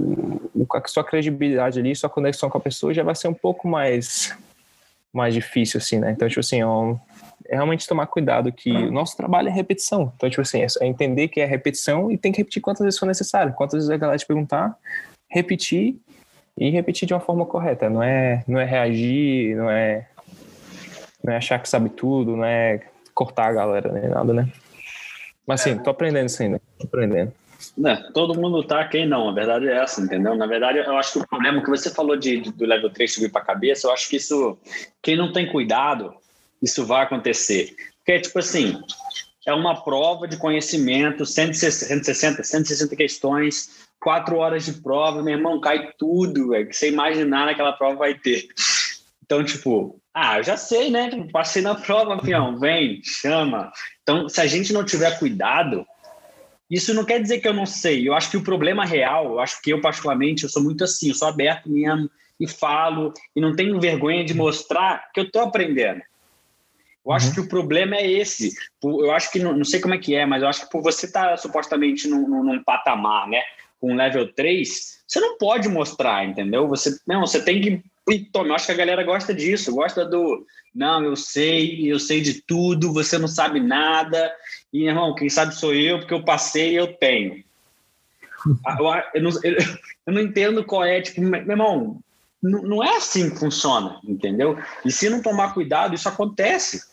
a 0.73 0.87
sua 0.87 1.03
credibilidade 1.03 1.79
ali, 1.79 1.95
sua 1.95 2.09
conexão 2.09 2.49
com 2.49 2.57
a 2.57 2.61
pessoa 2.61 2.93
já 2.93 3.03
vai 3.03 3.15
ser 3.15 3.27
um 3.27 3.33
pouco 3.33 3.67
mais 3.67 4.35
mais 5.13 5.35
difícil, 5.35 5.77
assim, 5.77 5.99
né? 5.99 6.11
Então, 6.11 6.27
tipo 6.27 6.39
assim, 6.39 6.63
é, 6.63 6.65
é 7.45 7.55
realmente 7.55 7.87
tomar 7.87 8.07
cuidado 8.07 8.51
que 8.51 8.71
o 8.71 8.91
nosso 8.91 9.15
trabalho 9.15 9.47
é 9.47 9.51
repetição. 9.51 10.11
Então, 10.15 10.27
tipo 10.27 10.41
assim, 10.41 10.63
é 10.63 10.87
entender 10.87 11.27
que 11.27 11.39
é 11.39 11.45
repetição 11.45 12.11
e 12.11 12.17
tem 12.17 12.31
que 12.31 12.39
repetir 12.39 12.63
quantas 12.63 12.83
vezes 12.83 12.99
for 12.99 13.05
necessário. 13.05 13.53
Quantas 13.53 13.75
vezes 13.75 13.91
a 13.91 13.97
galera 13.97 14.17
te 14.17 14.25
perguntar, 14.25 14.75
repetir 15.29 15.97
e 16.57 16.71
repetir 16.71 17.07
de 17.07 17.13
uma 17.13 17.19
forma 17.19 17.45
correta. 17.45 17.91
Não 17.91 18.01
é, 18.01 18.43
não 18.47 18.59
é 18.59 18.65
reagir, 18.65 19.55
não 19.55 19.69
é, 19.69 20.07
não 21.23 21.33
é 21.33 21.37
achar 21.37 21.59
que 21.59 21.69
sabe 21.69 21.89
tudo, 21.89 22.35
não 22.35 22.45
é 22.45 22.81
cortar 23.13 23.49
a 23.49 23.53
galera, 23.53 23.91
nem 23.91 24.09
nada, 24.09 24.33
né? 24.33 24.51
Mas, 25.45 25.61
assim, 25.61 25.77
tô 25.77 25.89
aprendendo 25.89 26.27
isso 26.27 26.41
ainda, 26.41 26.61
tô 26.79 26.87
aprendendo. 26.87 27.31
Né, 27.77 28.09
todo 28.13 28.39
mundo 28.39 28.61
tá, 28.63 28.85
quem 28.87 29.07
não? 29.07 29.29
A 29.29 29.33
verdade 29.33 29.67
é 29.67 29.77
essa, 29.77 30.01
entendeu? 30.01 30.35
Na 30.35 30.45
verdade, 30.45 30.79
eu 30.79 30.97
acho 30.97 31.13
que 31.13 31.19
o 31.19 31.27
problema 31.27 31.63
que 31.63 31.69
você 31.69 31.89
falou 31.89 32.17
de, 32.17 32.41
de 32.41 32.51
do 32.51 32.65
level 32.65 32.89
3 32.89 33.13
subir 33.13 33.31
para 33.31 33.41
a 33.41 33.45
cabeça, 33.45 33.87
eu 33.87 33.93
acho 33.93 34.09
que 34.09 34.17
isso, 34.17 34.57
quem 35.01 35.15
não 35.15 35.31
tem 35.31 35.49
cuidado, 35.49 36.13
isso 36.61 36.85
vai 36.85 37.03
acontecer. 37.03 37.73
Porque, 37.97 38.19
tipo 38.19 38.39
assim, 38.39 38.81
é 39.45 39.53
uma 39.53 39.81
prova 39.81 40.27
de 40.27 40.37
conhecimento, 40.37 41.25
160, 41.25 42.43
160 42.43 42.95
questões, 42.95 43.87
quatro 43.99 44.37
horas 44.37 44.65
de 44.65 44.73
prova, 44.73 45.23
meu 45.23 45.35
irmão, 45.35 45.61
cai 45.61 45.91
tudo, 45.97 46.49
velho, 46.49 46.67
que 46.67 46.75
você 46.75 46.89
imaginar 46.89 47.45
naquela 47.45 47.71
prova 47.71 47.95
vai 47.95 48.13
ter. 48.13 48.45
Então, 49.23 49.43
tipo, 49.43 49.99
ah, 50.13 50.37
eu 50.37 50.43
já 50.43 50.57
sei, 50.57 50.91
né? 50.91 51.09
Passei 51.31 51.61
na 51.61 51.75
prova, 51.75 52.23
fião, 52.23 52.59
vem, 52.59 53.01
chama. 53.03 53.71
Então, 54.01 54.29
se 54.29 54.39
a 54.39 54.47
gente 54.47 54.71
não 54.71 54.85
tiver 54.85 55.17
cuidado, 55.17 55.85
isso 56.69 56.93
não 56.93 57.05
quer 57.05 57.21
dizer 57.21 57.39
que 57.39 57.47
eu 57.47 57.53
não 57.53 57.65
sei. 57.65 58.07
Eu 58.07 58.13
acho 58.13 58.29
que 58.29 58.37
o 58.37 58.43
problema 58.43 58.85
real, 58.85 59.25
eu 59.25 59.39
acho 59.39 59.61
que 59.61 59.71
eu, 59.71 59.81
particularmente, 59.81 60.43
eu 60.43 60.49
sou 60.49 60.63
muito 60.63 60.83
assim, 60.83 61.09
eu 61.09 61.15
sou 61.15 61.27
aberto 61.27 61.69
mesmo 61.69 62.09
e 62.39 62.47
falo, 62.47 63.13
e 63.35 63.41
não 63.41 63.55
tenho 63.55 63.79
vergonha 63.79 64.23
de 64.23 64.33
mostrar 64.33 65.09
que 65.13 65.19
eu 65.19 65.25
estou 65.25 65.41
aprendendo. 65.41 66.01
Eu 67.05 67.11
acho 67.11 67.27
uhum. 67.27 67.33
que 67.33 67.39
o 67.41 67.49
problema 67.49 67.95
é 67.95 68.09
esse. 68.09 68.51
Eu 68.81 69.11
acho 69.11 69.31
que, 69.31 69.39
não, 69.39 69.53
não, 69.55 69.65
sei 69.65 69.81
como 69.81 69.93
é 69.93 69.97
que 69.97 70.15
é, 70.15 70.25
mas 70.25 70.41
eu 70.41 70.47
acho 70.47 70.61
que 70.61 70.71
por 70.71 70.81
você 70.81 71.05
estar 71.05 71.29
tá, 71.31 71.37
supostamente 71.37 72.07
num, 72.07 72.43
num, 72.43 72.63
patamar, 72.63 73.27
né, 73.27 73.41
com 73.79 73.95
level 73.95 74.33
3, 74.33 75.03
você 75.05 75.19
não 75.19 75.37
pode 75.37 75.67
mostrar, 75.67 76.25
entendeu? 76.25 76.67
Você, 76.69 76.97
não, 77.05 77.21
você 77.21 77.43
tem 77.43 77.61
que. 77.61 77.83
Toma, 78.31 78.49
eu 78.49 78.55
acho 78.55 78.65
que 78.65 78.71
a 78.71 78.75
galera 78.75 79.03
gosta 79.03 79.33
disso, 79.33 79.73
gosta 79.73 80.05
do. 80.05 80.45
Não, 80.75 81.03
eu 81.03 81.15
sei, 81.15 81.91
eu 81.91 81.99
sei 81.99 82.19
de 82.21 82.41
tudo, 82.41 82.91
você 82.91 83.17
não 83.17 83.27
sabe 83.27 83.59
nada, 83.59 84.33
e, 84.73 84.87
irmão, 84.87 85.15
quem 85.15 85.29
sabe 85.29 85.55
sou 85.55 85.73
eu, 85.73 85.99
porque 85.99 86.13
eu 86.13 86.25
passei 86.25 86.71
e 86.71 86.75
eu 86.75 86.93
tenho. 86.93 87.43
Ah, 88.65 89.09
eu, 89.13 89.23
não, 89.23 89.31
eu, 89.41 89.55
não, 90.05 90.21
entendo 90.21 90.65
qual 90.65 90.83
é, 90.83 90.99
tipo, 90.99 91.21
meu 91.21 91.39
irmão, 91.39 92.01
não, 92.41 92.61
não 92.61 92.83
é 92.83 92.97
assim 92.97 93.29
que 93.29 93.39
funciona, 93.39 94.01
entendeu? 94.03 94.59
E 94.83 94.91
se 94.91 95.09
não 95.09 95.21
tomar 95.21 95.53
cuidado, 95.53 95.95
isso 95.95 96.09
acontece. 96.09 96.83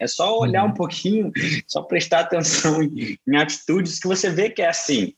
É 0.00 0.08
só 0.08 0.36
olhar 0.36 0.64
uhum. 0.64 0.70
um 0.70 0.74
pouquinho, 0.74 1.32
só 1.64 1.80
prestar 1.82 2.20
atenção 2.20 2.82
em, 2.82 3.16
em, 3.24 3.36
atitudes 3.36 4.00
que 4.00 4.08
você 4.08 4.28
vê 4.30 4.50
que 4.50 4.62
é 4.62 4.68
assim. 4.68 5.14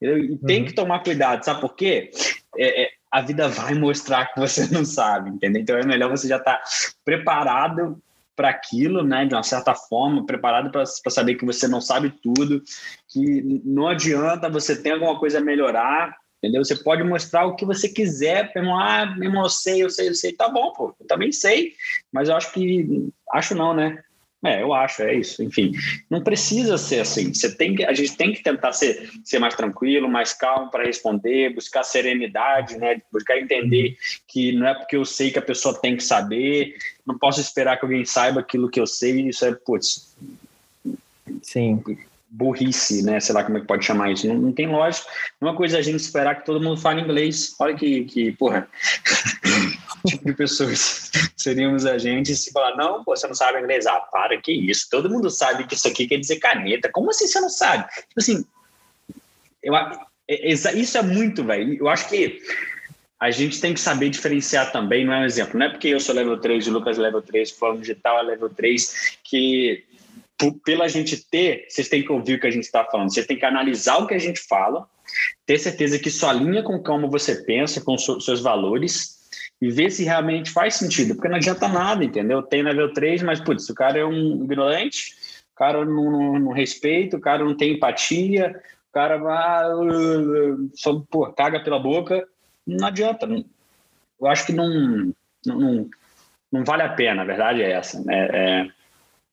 E 0.00 0.36
tem 0.46 0.60
uhum. 0.60 0.66
que 0.66 0.72
tomar 0.72 1.02
cuidado, 1.02 1.44
sabe 1.44 1.60
por 1.60 1.74
quê? 1.74 2.12
É, 2.56 2.84
é, 2.84 2.90
a 3.10 3.20
vida 3.20 3.48
vai 3.48 3.74
mostrar 3.74 4.26
que 4.26 4.40
você 4.40 4.66
não 4.72 4.84
sabe, 4.84 5.30
entendeu? 5.30 5.62
Então 5.62 5.76
é 5.76 5.84
melhor 5.84 6.10
você 6.10 6.28
já 6.28 6.36
estar 6.36 6.56
tá 6.56 6.64
preparado 7.04 8.00
para 8.36 8.50
aquilo, 8.50 9.02
né, 9.02 9.26
de 9.26 9.34
uma 9.34 9.42
certa 9.42 9.74
forma, 9.74 10.24
preparado 10.24 10.70
para 10.70 10.86
saber 10.86 11.34
que 11.34 11.44
você 11.44 11.66
não 11.66 11.80
sabe 11.80 12.14
tudo, 12.22 12.62
que 13.08 13.60
não 13.64 13.88
adianta 13.88 14.48
você 14.48 14.80
ter 14.80 14.92
alguma 14.92 15.18
coisa 15.18 15.38
a 15.38 15.40
melhorar, 15.40 16.16
entendeu? 16.38 16.64
Você 16.64 16.76
pode 16.76 17.02
mostrar 17.02 17.46
o 17.46 17.56
que 17.56 17.64
você 17.64 17.88
quiser, 17.88 18.52
irmão, 18.54 18.78
ah, 18.78 19.06
meu 19.06 19.28
irmão, 19.28 19.42
eu 19.42 19.48
sei, 19.48 19.82
eu 19.82 19.90
sei, 19.90 20.08
eu 20.08 20.14
sei, 20.14 20.32
tá 20.32 20.48
bom, 20.48 20.72
pô, 20.72 20.94
eu 21.00 21.06
também 21.06 21.32
sei, 21.32 21.72
mas 22.12 22.28
eu 22.28 22.36
acho 22.36 22.52
que, 22.52 23.10
acho 23.32 23.56
não, 23.56 23.74
né? 23.74 23.98
É, 24.44 24.62
eu 24.62 24.72
acho, 24.72 25.02
é 25.02 25.14
isso. 25.14 25.42
Enfim, 25.42 25.72
não 26.08 26.22
precisa 26.22 26.78
ser 26.78 27.00
assim. 27.00 27.34
Você 27.34 27.54
tem 27.54 27.74
que, 27.74 27.84
a 27.84 27.92
gente 27.92 28.16
tem 28.16 28.32
que 28.32 28.42
tentar 28.42 28.72
ser, 28.72 29.10
ser 29.24 29.38
mais 29.38 29.54
tranquilo, 29.54 30.08
mais 30.08 30.32
calmo 30.32 30.70
para 30.70 30.84
responder, 30.84 31.54
buscar 31.54 31.82
serenidade, 31.82 32.78
né? 32.78 33.02
Buscar 33.12 33.38
entender 33.38 33.96
que 34.28 34.52
não 34.52 34.68
é 34.68 34.74
porque 34.74 34.96
eu 34.96 35.04
sei 35.04 35.30
que 35.30 35.38
a 35.38 35.42
pessoa 35.42 35.80
tem 35.80 35.96
que 35.96 36.04
saber, 36.04 36.76
não 37.04 37.18
posso 37.18 37.40
esperar 37.40 37.78
que 37.78 37.84
alguém 37.84 38.04
saiba 38.04 38.40
aquilo 38.40 38.70
que 38.70 38.80
eu 38.80 38.86
sei. 38.86 39.28
Isso 39.28 39.44
é, 39.44 39.52
putz. 39.52 40.16
Sim 41.42 41.82
burrice, 42.30 43.02
né? 43.02 43.18
Sei 43.20 43.34
lá 43.34 43.42
como 43.42 43.58
é 43.58 43.60
que 43.60 43.66
pode 43.66 43.84
chamar 43.84 44.10
isso. 44.12 44.26
Não, 44.26 44.34
não 44.34 44.52
tem 44.52 44.66
lógica. 44.66 45.08
Uma 45.40 45.54
coisa 45.54 45.76
é 45.76 45.80
a 45.80 45.82
gente 45.82 46.00
esperar 46.00 46.36
que 46.36 46.46
todo 46.46 46.62
mundo 46.62 46.80
fale 46.80 47.00
inglês. 47.00 47.54
Olha 47.58 47.74
que, 47.74 48.04
que 48.04 48.32
porra, 48.32 48.68
tipo 50.06 50.24
de 50.24 50.34
pessoas 50.34 51.10
seríamos 51.36 51.86
a 51.86 51.96
gente 51.98 52.34
se 52.36 52.52
falar, 52.52 52.76
não, 52.76 53.02
pô, 53.04 53.16
você 53.16 53.26
não 53.26 53.34
sabe 53.34 53.60
inglês. 53.60 53.86
Ah, 53.86 54.00
para, 54.00 54.40
que 54.40 54.52
isso. 54.52 54.88
Todo 54.90 55.10
mundo 55.10 55.30
sabe 55.30 55.66
que 55.66 55.74
isso 55.74 55.88
aqui 55.88 56.06
quer 56.06 56.18
dizer 56.18 56.36
caneta. 56.36 56.90
Como 56.92 57.10
assim 57.10 57.26
você 57.26 57.40
não 57.40 57.50
sabe? 57.50 57.84
Tipo 58.08 58.18
assim, 58.18 58.44
eu, 59.62 59.74
é, 59.76 59.94
é, 60.28 60.52
isso 60.52 60.98
é 60.98 61.02
muito, 61.02 61.42
velho. 61.42 61.74
Eu 61.74 61.88
acho 61.88 62.08
que 62.08 62.40
a 63.20 63.30
gente 63.30 63.60
tem 63.60 63.74
que 63.74 63.80
saber 63.80 64.10
diferenciar 64.10 64.70
também, 64.70 65.04
não 65.04 65.12
é 65.12 65.20
um 65.20 65.24
exemplo, 65.24 65.58
não 65.58 65.66
é 65.66 65.68
porque 65.68 65.88
eu 65.88 65.98
sou 65.98 66.14
level 66.14 66.38
3 66.38 66.66
e 66.66 66.70
o 66.70 66.72
Lucas 66.72 66.98
é 66.98 67.02
level 67.02 67.20
3, 67.20 67.50
falando 67.50 67.80
digital 67.80 68.20
é 68.20 68.22
level 68.22 68.48
3, 68.48 69.18
que 69.24 69.84
pela 70.64 70.88
gente 70.88 71.16
ter, 71.28 71.66
vocês 71.68 71.88
têm 71.88 72.02
que 72.02 72.12
ouvir 72.12 72.34
o 72.34 72.40
que 72.40 72.46
a 72.46 72.50
gente 72.50 72.64
está 72.64 72.84
falando, 72.84 73.12
vocês 73.12 73.26
têm 73.26 73.38
que 73.38 73.44
analisar 73.44 73.98
o 73.98 74.06
que 74.06 74.14
a 74.14 74.18
gente 74.18 74.40
fala, 74.40 74.86
ter 75.44 75.58
certeza 75.58 75.98
que 75.98 76.08
isso 76.08 76.26
alinha 76.26 76.62
com 76.62 76.80
como 76.82 77.10
você 77.10 77.36
pensa, 77.42 77.80
com 77.80 77.94
os 77.94 78.24
seus 78.24 78.40
valores, 78.40 79.18
e 79.60 79.70
ver 79.70 79.90
se 79.90 80.04
realmente 80.04 80.50
faz 80.50 80.76
sentido, 80.76 81.14
porque 81.14 81.28
não 81.28 81.36
adianta 81.36 81.66
nada, 81.66 82.04
entendeu? 82.04 82.42
Tem 82.42 82.62
level 82.62 82.92
3, 82.92 83.22
mas, 83.22 83.40
putz, 83.40 83.68
o 83.68 83.74
cara 83.74 83.98
é 83.98 84.04
um 84.04 84.44
ignorante, 84.44 85.14
o 85.52 85.58
cara 85.58 85.84
não, 85.84 86.10
não, 86.10 86.38
não 86.38 86.52
respeita, 86.52 87.16
o 87.16 87.20
cara 87.20 87.44
não 87.44 87.56
tem 87.56 87.72
empatia, 87.72 88.62
o 88.88 88.92
cara 88.92 89.16
vai, 89.16 89.64
só, 90.74 91.02
pô, 91.10 91.26
caga 91.32 91.60
pela 91.60 91.80
boca, 91.80 92.24
não 92.64 92.86
adianta. 92.86 93.26
Eu 93.26 94.26
acho 94.26 94.46
que 94.46 94.52
não, 94.52 95.12
não, 95.44 95.88
não 96.52 96.64
vale 96.64 96.82
a 96.82 96.88
pena, 96.90 97.22
a 97.22 97.24
verdade 97.24 97.62
é 97.62 97.72
essa. 97.72 98.00
Né? 98.04 98.28
É, 98.32 98.68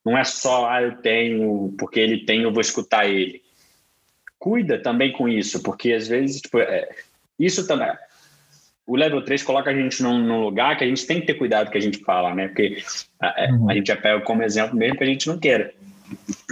não 0.06 0.16
é 0.16 0.22
só, 0.22 0.70
ah, 0.70 0.80
eu 0.80 0.98
tenho, 0.98 1.74
porque 1.76 1.98
ele 1.98 2.24
tem, 2.24 2.42
eu 2.42 2.52
vou 2.52 2.60
escutar 2.60 3.08
ele. 3.08 3.42
Cuida 4.38 4.80
também 4.80 5.10
com 5.10 5.28
isso, 5.28 5.60
porque 5.64 5.92
às 5.92 6.06
vezes, 6.06 6.42
tipo, 6.42 6.60
é, 6.60 6.88
isso 7.36 7.66
também. 7.66 7.92
O 8.86 8.94
level 8.94 9.20
3 9.24 9.42
coloca 9.42 9.68
a 9.68 9.74
gente 9.74 10.00
num, 10.04 10.16
num, 10.16 10.42
lugar 10.42 10.76
que 10.78 10.84
a 10.84 10.86
gente 10.86 11.04
tem 11.08 11.20
que 11.20 11.26
ter 11.26 11.34
cuidado 11.34 11.72
que 11.72 11.78
a 11.78 11.80
gente 11.80 12.04
fala, 12.04 12.32
né? 12.36 12.46
Porque 12.46 12.80
a, 13.20 13.50
uhum. 13.50 13.68
a 13.68 13.74
gente 13.74 13.88
já 13.88 13.96
pega 13.96 14.20
como 14.20 14.44
exemplo 14.44 14.76
mesmo 14.76 14.96
que 14.96 15.02
a 15.02 15.08
gente 15.08 15.26
não 15.26 15.40
queira. 15.40 15.74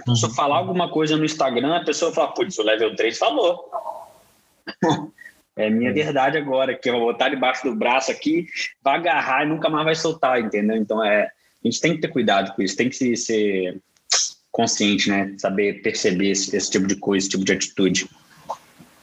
Uhum. 0.05 0.17
Se 0.17 0.27
eu 0.27 0.31
falar 0.31 0.57
alguma 0.57 0.91
coisa 0.91 1.17
no 1.17 1.25
Instagram, 1.25 1.77
a 1.77 1.85
pessoa 1.85 2.13
fala, 2.13 2.35
putz, 2.35 2.59
o 2.59 2.65
level 2.65 2.97
3 2.97 3.17
falou. 3.17 3.71
É 5.57 5.71
minha 5.71 5.91
uhum. 5.91 5.95
verdade 5.95 6.37
agora, 6.37 6.77
que 6.77 6.91
eu 6.91 6.95
vou 6.95 7.13
botar 7.13 7.29
debaixo 7.29 7.63
do 7.63 7.77
braço 7.77 8.11
aqui, 8.11 8.49
vai 8.83 8.97
agarrar 8.97 9.45
e 9.45 9.49
nunca 9.49 9.71
mais 9.71 9.85
vai 9.85 9.95
soltar, 9.95 10.41
entendeu? 10.41 10.77
Então 10.77 11.01
é, 11.05 11.31
a 11.65 11.69
gente 11.69 11.81
tem 11.81 11.95
que 11.95 12.01
ter 12.01 12.09
cuidado 12.09 12.55
com 12.55 12.63
isso, 12.63 12.77
tem 12.77 12.91
que 12.91 13.17
ser 13.17 13.81
consciente, 14.53 15.09
né? 15.09 15.35
Saber 15.39 15.83
perceber 15.83 16.31
esse, 16.31 16.55
esse 16.55 16.71
tipo 16.71 16.87
de 16.87 16.97
coisa, 16.97 17.25
esse 17.25 17.31
tipo 17.31 17.45
de 17.45 17.53
atitude. 17.53 18.09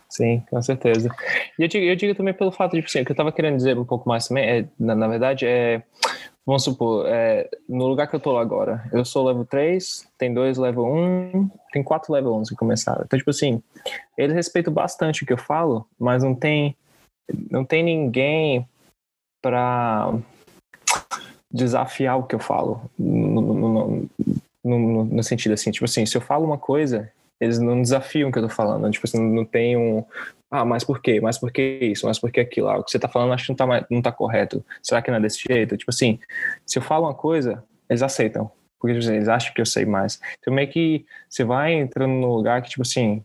Sim, 0.09 0.43
com 0.49 0.61
certeza. 0.61 1.09
E 1.57 1.63
eu 1.63 1.67
digo, 1.67 1.85
eu 1.85 1.95
digo 1.95 2.15
também 2.15 2.33
pelo 2.33 2.51
fato 2.51 2.73
de, 2.73 2.83
assim, 2.83 3.01
o 3.01 3.05
que 3.05 3.11
eu 3.11 3.13
estava 3.13 3.31
querendo 3.31 3.55
dizer 3.55 3.77
um 3.77 3.85
pouco 3.85 4.07
mais 4.07 4.27
também, 4.27 4.43
é, 4.43 4.65
na, 4.77 4.93
na 4.93 5.07
verdade, 5.07 5.45
é, 5.45 5.81
vamos 6.45 6.63
supor, 6.63 7.05
é, 7.07 7.49
no 7.67 7.87
lugar 7.87 8.07
que 8.07 8.15
eu 8.15 8.17
estou 8.17 8.37
agora, 8.37 8.83
eu 8.91 9.05
sou 9.05 9.25
level 9.25 9.45
3, 9.45 10.07
tem 10.17 10.33
dois 10.33 10.57
level 10.57 10.85
1, 10.85 11.49
tem 11.71 11.81
quatro 11.81 12.13
level 12.13 12.35
1 12.35 12.43
que 12.43 12.55
começaram. 12.55 13.03
Então, 13.05 13.17
tipo 13.17 13.29
assim, 13.29 13.63
eles 14.17 14.35
respeitam 14.35 14.73
bastante 14.73 15.23
o 15.23 15.25
que 15.25 15.33
eu 15.33 15.37
falo, 15.37 15.87
mas 15.97 16.23
não 16.23 16.35
tem, 16.35 16.75
não 17.49 17.63
tem 17.63 17.81
ninguém 17.81 18.67
para 19.41 20.13
desafiar 21.53 22.17
o 22.17 22.23
que 22.23 22.35
eu 22.35 22.39
falo. 22.39 22.81
No, 22.97 23.41
no, 23.41 24.09
no, 24.63 25.05
no, 25.05 25.23
sentido 25.23 25.53
assim, 25.53 25.71
tipo 25.71 25.85
assim, 25.85 26.05
se 26.05 26.15
eu 26.15 26.21
falo 26.21 26.45
uma 26.45 26.57
coisa, 26.57 27.11
eles 27.39 27.59
não 27.59 27.81
desafiam 27.81 28.29
o 28.29 28.31
que 28.31 28.39
eu 28.39 28.43
tô 28.43 28.49
falando. 28.49 28.89
Tipo 28.91 29.07
assim, 29.07 29.19
não 29.19 29.43
tem 29.45 29.75
um. 29.75 30.03
Ah, 30.49 30.65
mas 30.65 30.83
por 30.83 31.01
quê? 31.01 31.19
Mas 31.21 31.37
por 31.37 31.51
que 31.51 31.61
isso? 31.81 32.05
Mas 32.05 32.19
por 32.19 32.31
que 32.31 32.39
aquilo? 32.39 32.69
Ah, 32.69 32.77
o 32.77 32.83
que 32.83 32.91
você 32.91 32.99
tá 32.99 33.07
falando 33.07 33.33
acho 33.33 33.45
que 33.45 33.49
não 33.49 33.55
tá, 33.55 33.85
não 33.89 34.01
tá 34.01 34.11
correto. 34.11 34.63
Será 34.81 35.01
que 35.01 35.09
não 35.09 35.17
é 35.17 35.21
desse 35.21 35.43
jeito? 35.47 35.77
Tipo 35.77 35.91
assim, 35.91 36.19
se 36.65 36.77
eu 36.77 36.83
falo 36.83 37.05
uma 37.07 37.13
coisa, 37.13 37.63
eles 37.89 38.01
aceitam. 38.01 38.51
porque 38.79 38.93
tipo, 38.93 39.05
assim, 39.05 39.15
eles 39.15 39.27
acham 39.27 39.53
que 39.53 39.61
eu 39.61 39.65
sei 39.65 39.85
mais. 39.85 40.19
Então 40.39 40.53
meio 40.53 40.67
que 40.67 41.05
você 41.29 41.43
vai 41.43 41.73
entrando 41.73 42.11
no 42.11 42.35
lugar 42.35 42.61
que, 42.61 42.69
tipo 42.69 42.83
assim, 42.83 43.23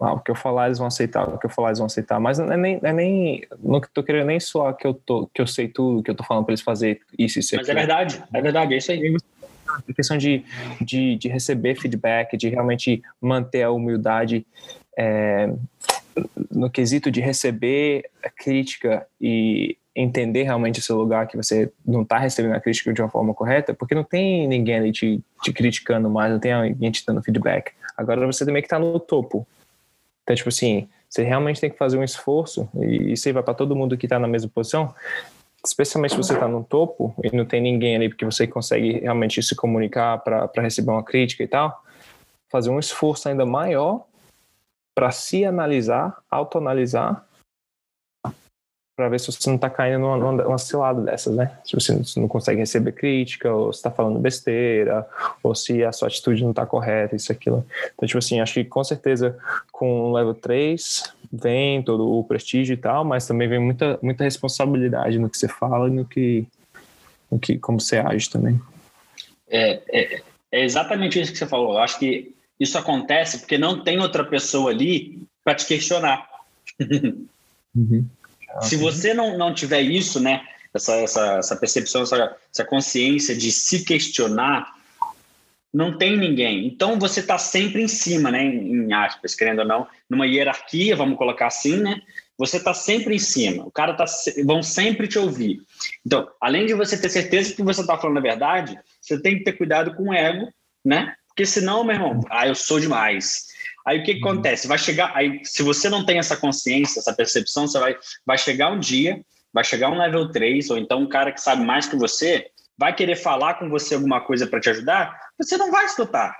ah, 0.00 0.12
o 0.12 0.20
que 0.20 0.30
eu 0.30 0.34
falar 0.34 0.66
eles 0.66 0.78
vão 0.78 0.86
aceitar, 0.86 1.28
o 1.28 1.38
que 1.38 1.46
eu 1.46 1.50
falar 1.50 1.68
eles 1.68 1.78
vão 1.78 1.86
aceitar, 1.86 2.20
mas 2.20 2.38
não 2.38 2.52
é 2.52 2.56
nem, 2.56 2.80
é 2.82 2.92
nem 2.92 3.42
não 3.62 3.80
tô 3.92 4.02
querendo 4.02 4.26
nem 4.26 4.38
soar 4.38 4.76
que 4.76 4.86
eu, 4.86 4.94
tô, 4.94 5.28
que 5.32 5.40
eu 5.40 5.46
sei 5.46 5.68
tudo, 5.68 6.02
que 6.02 6.10
eu 6.10 6.14
tô 6.14 6.22
falando 6.22 6.44
para 6.44 6.52
eles 6.52 6.62
fazer 6.62 7.00
isso 7.18 7.38
e 7.38 7.40
isso. 7.40 7.56
Mas 7.56 7.68
é 7.68 7.74
verdade, 7.74 8.22
é 8.32 8.40
verdade, 8.40 8.74
é 8.74 8.76
isso 8.76 8.92
aí. 8.92 9.16
A 9.66 9.92
questão 9.92 10.16
de, 10.16 10.44
de, 10.80 11.16
de 11.16 11.28
receber 11.28 11.74
feedback, 11.74 12.36
de 12.36 12.48
realmente 12.48 13.02
manter 13.20 13.62
a 13.62 13.70
humildade 13.70 14.46
é, 14.98 15.52
no 16.50 16.70
quesito 16.70 17.10
de 17.10 17.20
receber 17.20 18.08
a 18.24 18.30
crítica 18.30 19.06
e 19.20 19.76
entender 19.94 20.44
realmente 20.44 20.78
o 20.78 20.82
seu 20.82 20.96
lugar, 20.96 21.26
que 21.26 21.36
você 21.36 21.72
não 21.84 22.02
está 22.02 22.18
recebendo 22.18 22.54
a 22.54 22.60
crítica 22.60 22.92
de 22.92 23.02
uma 23.02 23.08
forma 23.08 23.34
correta, 23.34 23.74
porque 23.74 23.94
não 23.94 24.04
tem 24.04 24.46
ninguém 24.46 24.76
ali 24.76 24.92
te, 24.92 25.20
te 25.42 25.52
criticando 25.52 26.08
mais, 26.08 26.32
não 26.32 26.38
tem 26.38 26.54
ninguém 26.62 26.90
te 26.90 27.04
dando 27.04 27.22
feedback. 27.22 27.72
Agora 27.96 28.24
você 28.26 28.44
também 28.46 28.62
que 28.62 28.66
está 28.66 28.78
no 28.78 29.00
topo. 29.00 29.46
Então, 30.28 30.36
tipo 30.36 30.50
assim, 30.50 30.86
você 31.08 31.22
realmente 31.22 31.58
tem 31.58 31.70
que 31.70 31.78
fazer 31.78 31.96
um 31.96 32.04
esforço, 32.04 32.68
e 32.82 33.14
isso 33.14 33.26
aí 33.26 33.32
vai 33.32 33.42
para 33.42 33.54
todo 33.54 33.74
mundo 33.74 33.96
que 33.96 34.04
está 34.04 34.18
na 34.18 34.28
mesma 34.28 34.50
posição, 34.54 34.94
especialmente 35.64 36.10
se 36.10 36.18
você 36.18 36.34
está 36.34 36.46
no 36.46 36.62
topo 36.62 37.14
e 37.24 37.34
não 37.34 37.46
tem 37.46 37.62
ninguém 37.62 37.96
ali 37.96 38.10
porque 38.10 38.26
você 38.26 38.46
consegue 38.46 38.98
realmente 38.98 39.42
se 39.42 39.56
comunicar 39.56 40.18
para 40.18 40.50
receber 40.56 40.90
uma 40.90 41.02
crítica 41.02 41.42
e 41.42 41.48
tal, 41.48 41.82
fazer 42.50 42.68
um 42.68 42.78
esforço 42.78 43.26
ainda 43.26 43.46
maior 43.46 44.04
para 44.94 45.10
se 45.10 45.46
analisar, 45.46 46.18
autoanalisar 46.30 47.26
para 48.98 49.08
ver 49.08 49.20
se 49.20 49.30
você 49.30 49.48
não 49.48 49.54
está 49.54 49.70
caindo 49.70 50.00
numa, 50.00 50.32
numa 50.32 50.58
cilada 50.58 51.00
dessas, 51.00 51.32
né? 51.32 51.56
Se 51.64 51.72
você 51.76 51.96
não 52.18 52.26
consegue 52.26 52.58
receber 52.58 52.90
crítica, 52.90 53.48
ou 53.54 53.72
se 53.72 53.78
está 53.78 53.92
falando 53.92 54.18
besteira, 54.18 55.06
ou 55.40 55.54
se 55.54 55.84
a 55.84 55.92
sua 55.92 56.08
atitude 56.08 56.42
não 56.42 56.50
está 56.50 56.66
correta, 56.66 57.14
isso, 57.14 57.30
aquilo. 57.30 57.64
Então, 57.94 58.08
tipo 58.08 58.18
assim, 58.18 58.40
acho 58.40 58.54
que 58.54 58.64
com 58.64 58.82
certeza 58.82 59.38
com 59.70 60.10
o 60.10 60.12
level 60.12 60.34
3 60.34 61.14
vem 61.32 61.80
todo 61.80 62.10
o 62.10 62.24
prestígio 62.24 62.74
e 62.74 62.76
tal, 62.76 63.04
mas 63.04 63.24
também 63.24 63.46
vem 63.46 63.60
muita, 63.60 64.00
muita 64.02 64.24
responsabilidade 64.24 65.16
no 65.16 65.30
que 65.30 65.38
você 65.38 65.46
fala 65.46 65.86
e 65.86 65.92
no 65.92 66.04
que, 66.04 66.44
no 67.30 67.38
que 67.38 67.56
como 67.56 67.80
você 67.80 67.98
age 67.98 68.28
também. 68.28 68.60
É, 69.48 69.80
é, 69.92 70.22
é 70.50 70.64
exatamente 70.64 71.20
isso 71.20 71.30
que 71.30 71.38
você 71.38 71.46
falou. 71.46 71.74
Eu 71.74 71.78
acho 71.78 72.00
que 72.00 72.34
isso 72.58 72.76
acontece 72.76 73.38
porque 73.38 73.58
não 73.58 73.80
tem 73.80 74.00
outra 74.00 74.24
pessoa 74.24 74.72
ali 74.72 75.22
para 75.44 75.54
te 75.54 75.68
questionar. 75.68 76.28
Uhum. 77.76 78.04
Se 78.62 78.76
você 78.76 79.14
não, 79.14 79.36
não 79.36 79.54
tiver 79.54 79.82
isso, 79.82 80.20
né, 80.20 80.42
essa, 80.74 80.96
essa, 80.96 81.38
essa 81.38 81.56
percepção, 81.56 82.02
essa, 82.02 82.36
essa 82.52 82.64
consciência 82.64 83.36
de 83.36 83.52
se 83.52 83.84
questionar, 83.84 84.74
não 85.72 85.96
tem 85.96 86.16
ninguém. 86.16 86.66
Então 86.66 86.98
você 86.98 87.20
está 87.20 87.38
sempre 87.38 87.82
em 87.82 87.88
cima, 87.88 88.30
né, 88.30 88.42
em 88.42 88.92
aspas, 88.92 89.34
querendo 89.34 89.60
ou 89.60 89.66
não, 89.66 89.86
numa 90.08 90.26
hierarquia, 90.26 90.96
vamos 90.96 91.18
colocar 91.18 91.46
assim, 91.46 91.76
né? 91.76 92.00
Você 92.38 92.56
está 92.56 92.72
sempre 92.72 93.16
em 93.16 93.18
cima. 93.18 93.66
O 93.66 93.70
cara 93.70 93.94
tá, 93.94 94.04
vão 94.44 94.62
sempre 94.62 95.08
te 95.08 95.18
ouvir. 95.18 95.60
Então, 96.06 96.28
além 96.40 96.66
de 96.66 96.74
você 96.74 96.96
ter 96.96 97.08
certeza 97.08 97.54
que 97.54 97.64
você 97.64 97.80
está 97.80 97.98
falando 97.98 98.18
a 98.18 98.22
verdade, 98.22 98.78
você 99.00 99.20
tem 99.20 99.38
que 99.38 99.44
ter 99.44 99.54
cuidado 99.54 99.94
com 99.94 100.10
o 100.10 100.14
ego, 100.14 100.48
né? 100.84 101.14
Porque 101.26 101.44
senão, 101.44 101.82
meu 101.82 101.96
irmão, 101.96 102.20
ah, 102.30 102.46
eu 102.46 102.54
sou 102.54 102.78
demais. 102.78 103.48
Aí 103.88 104.00
o 104.00 104.02
que, 104.02 104.16
que 104.16 104.22
uhum. 104.22 104.32
acontece? 104.32 104.68
Vai 104.68 104.76
chegar, 104.76 105.12
aí 105.16 105.40
se 105.42 105.62
você 105.62 105.88
não 105.88 106.04
tem 106.04 106.18
essa 106.18 106.36
consciência, 106.36 107.00
essa 107.00 107.14
percepção, 107.14 107.66
você 107.66 107.78
vai, 107.78 107.96
vai 108.26 108.36
chegar 108.36 108.70
um 108.70 108.78
dia, 108.78 109.18
vai 109.50 109.64
chegar 109.64 109.88
um 109.88 109.98
level 109.98 110.30
3, 110.30 110.68
ou 110.68 110.76
então 110.76 111.00
um 111.00 111.08
cara 111.08 111.32
que 111.32 111.40
sabe 111.40 111.64
mais 111.64 111.86
que 111.86 111.96
você, 111.96 112.50
vai 112.76 112.94
querer 112.94 113.16
falar 113.16 113.54
com 113.54 113.70
você 113.70 113.94
alguma 113.94 114.20
coisa 114.20 114.46
para 114.46 114.60
te 114.60 114.68
ajudar, 114.68 115.18
você 115.38 115.56
não 115.56 115.72
vai 115.72 115.86
escutar. 115.86 116.36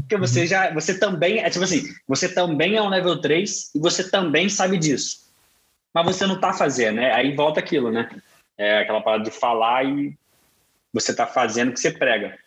Porque 0.00 0.18
você 0.18 0.46
já, 0.46 0.70
você 0.74 0.98
também, 0.98 1.38
é 1.38 1.48
tipo 1.48 1.64
assim, 1.64 1.82
você 2.06 2.28
também 2.28 2.76
é 2.76 2.82
um 2.82 2.90
level 2.90 3.22
3 3.22 3.74
e 3.74 3.78
você 3.78 4.10
também 4.10 4.50
sabe 4.50 4.76
disso. 4.76 5.24
Mas 5.94 6.04
você 6.04 6.26
não 6.26 6.34
está 6.34 6.52
fazendo, 6.52 6.96
né? 6.96 7.10
Aí 7.14 7.34
volta 7.34 7.58
aquilo, 7.58 7.90
né? 7.90 8.06
É 8.58 8.80
aquela 8.80 9.00
parada 9.00 9.24
de 9.24 9.30
falar 9.30 9.82
e 9.86 10.14
você 10.92 11.12
está 11.12 11.26
fazendo 11.26 11.70
o 11.70 11.72
que 11.72 11.80
você 11.80 11.90
prega. 11.90 12.38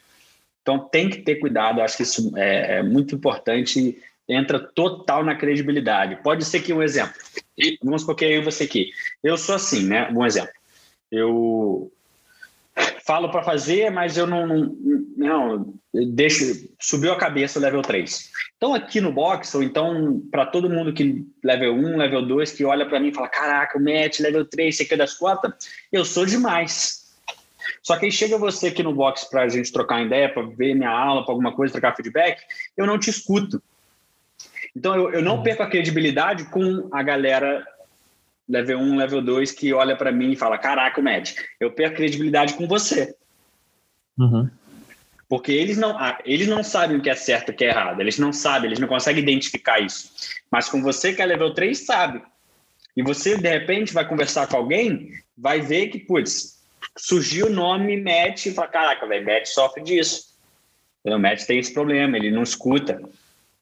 Então 0.61 0.77
tem 0.77 1.09
que 1.09 1.23
ter 1.23 1.37
cuidado, 1.37 1.81
acho 1.81 1.97
que 1.97 2.03
isso 2.03 2.31
é, 2.37 2.77
é 2.77 2.83
muito 2.83 3.15
importante 3.15 3.97
entra 4.29 4.59
total 4.59 5.23
na 5.23 5.35
credibilidade. 5.35 6.21
Pode 6.23 6.45
ser 6.45 6.61
que 6.61 6.71
um 6.71 6.83
exemplo, 6.83 7.15
vamos 7.83 8.03
supor 8.03 8.21
eu 8.23 8.43
você 8.43 8.63
aqui. 8.63 8.91
Eu 9.23 9.37
sou 9.37 9.55
assim, 9.55 9.83
né? 9.83 10.09
Um 10.11 10.25
exemplo. 10.25 10.53
Eu 11.11 11.91
falo 13.05 13.29
para 13.29 13.43
fazer, 13.43 13.89
mas 13.89 14.17
eu 14.17 14.27
não, 14.27 14.45
não, 14.45 14.75
não 15.17 15.73
deixo, 16.13 16.69
subiu 16.79 17.11
a 17.11 17.17
cabeça 17.17 17.59
level 17.59 17.81
3. 17.81 18.29
Então 18.55 18.73
aqui 18.73 19.01
no 19.01 19.11
box, 19.11 19.55
ou 19.55 19.63
então 19.63 20.21
para 20.31 20.45
todo 20.45 20.69
mundo 20.69 20.93
que 20.93 21.25
level 21.43 21.73
1, 21.73 21.97
level 21.97 22.27
2, 22.27 22.51
que 22.51 22.63
olha 22.63 22.87
para 22.87 22.99
mim 22.99 23.09
e 23.09 23.13
fala, 23.13 23.27
caraca, 23.27 23.77
o 23.77 23.81
Matt, 23.81 24.19
level 24.19 24.45
3, 24.45 24.77
você 24.77 24.85
quer 24.85 24.97
das 24.97 25.15
cotas, 25.15 25.53
eu 25.91 26.05
sou 26.05 26.25
demais. 26.25 26.99
Só 27.81 27.97
que 27.97 28.05
aí 28.05 28.11
chega 28.11 28.37
você 28.37 28.67
aqui 28.67 28.83
no 28.83 28.93
box 28.93 29.29
para 29.29 29.43
a 29.43 29.49
gente 29.49 29.71
trocar 29.71 30.05
ideia, 30.05 30.31
para 30.31 30.43
ver 30.43 30.75
minha 30.75 30.89
aula, 30.89 31.23
para 31.23 31.33
alguma 31.33 31.53
coisa, 31.53 31.73
trocar 31.73 31.95
feedback, 31.95 32.41
eu 32.77 32.85
não 32.85 32.99
te 32.99 33.09
escuto. 33.09 33.61
Então 34.75 34.95
eu, 34.95 35.11
eu 35.13 35.21
não 35.21 35.37
uhum. 35.37 35.43
perco 35.43 35.63
a 35.63 35.69
credibilidade 35.69 36.45
com 36.45 36.89
a 36.91 37.01
galera 37.03 37.65
level 38.47 38.79
1, 38.79 38.97
level 38.97 39.21
2 39.21 39.51
que 39.51 39.73
olha 39.73 39.95
para 39.95 40.11
mim 40.11 40.31
e 40.31 40.35
fala: 40.35 40.57
Caraca, 40.57 41.01
Matt, 41.01 41.35
eu 41.59 41.71
perco 41.71 41.93
a 41.93 41.97
credibilidade 41.97 42.53
com 42.53 42.67
você. 42.67 43.15
Uhum. 44.17 44.49
Porque 45.27 45.51
eles 45.51 45.77
não, 45.77 45.97
ah, 45.97 46.17
eles 46.25 46.47
não 46.47 46.63
sabem 46.63 46.97
o 46.97 47.01
que 47.01 47.09
é 47.09 47.15
certo 47.15 47.49
e 47.49 47.51
o 47.51 47.55
que 47.55 47.63
é 47.63 47.69
errado. 47.69 48.01
Eles 48.01 48.17
não 48.17 48.33
sabem, 48.33 48.67
eles 48.67 48.79
não 48.79 48.87
conseguem 48.87 49.21
identificar 49.21 49.79
isso. 49.79 50.11
Mas 50.51 50.67
com 50.67 50.81
você 50.81 51.13
que 51.13 51.21
é 51.21 51.25
level 51.25 51.53
3, 51.53 51.85
sabe. 51.85 52.21
E 52.97 53.03
você, 53.03 53.37
de 53.37 53.47
repente, 53.47 53.93
vai 53.93 54.07
conversar 54.07 54.47
com 54.47 54.57
alguém, 54.57 55.11
vai 55.37 55.61
ver 55.61 55.89
que, 55.89 55.99
putz, 55.99 56.59
surgiu 56.97 57.45
o 57.45 57.51
nome 57.51 58.01
Matt 58.01 58.47
e 58.47 58.51
fala: 58.51 58.67
Caraca, 58.67 59.07
velho, 59.07 59.25
Matt 59.25 59.45
sofre 59.45 59.83
disso. 59.83 60.29
O 61.05 61.17
Matt 61.17 61.45
tem 61.45 61.59
esse 61.59 61.73
problema, 61.73 62.17
ele 62.17 62.31
não 62.31 62.43
escuta. 62.43 62.99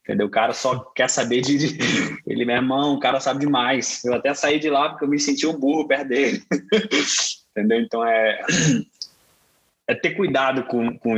Entendeu? 0.07 0.27
O 0.27 0.31
cara 0.31 0.53
só 0.53 0.79
quer 0.95 1.09
saber 1.09 1.41
de, 1.41 1.57
de, 1.57 1.77
Ele, 2.25 2.45
meu 2.45 2.55
irmão, 2.55 2.93
o 2.93 2.99
cara 2.99 3.19
sabe 3.19 3.41
demais. 3.41 4.05
Eu 4.05 4.13
até 4.13 4.33
saí 4.33 4.57
de 4.57 4.69
lá 4.69 4.87
porque 4.87 5.03
eu 5.03 5.09
me 5.09 5.19
senti 5.19 5.45
um 5.45 5.59
burro 5.59 5.85
perto 5.85 6.07
dele. 6.07 6.41
Entendeu? 7.51 7.81
Então 7.81 8.05
é. 8.05 8.41
É 9.85 9.93
ter 9.93 10.11
cuidado 10.11 10.63
com. 10.63 10.97
com 10.97 11.17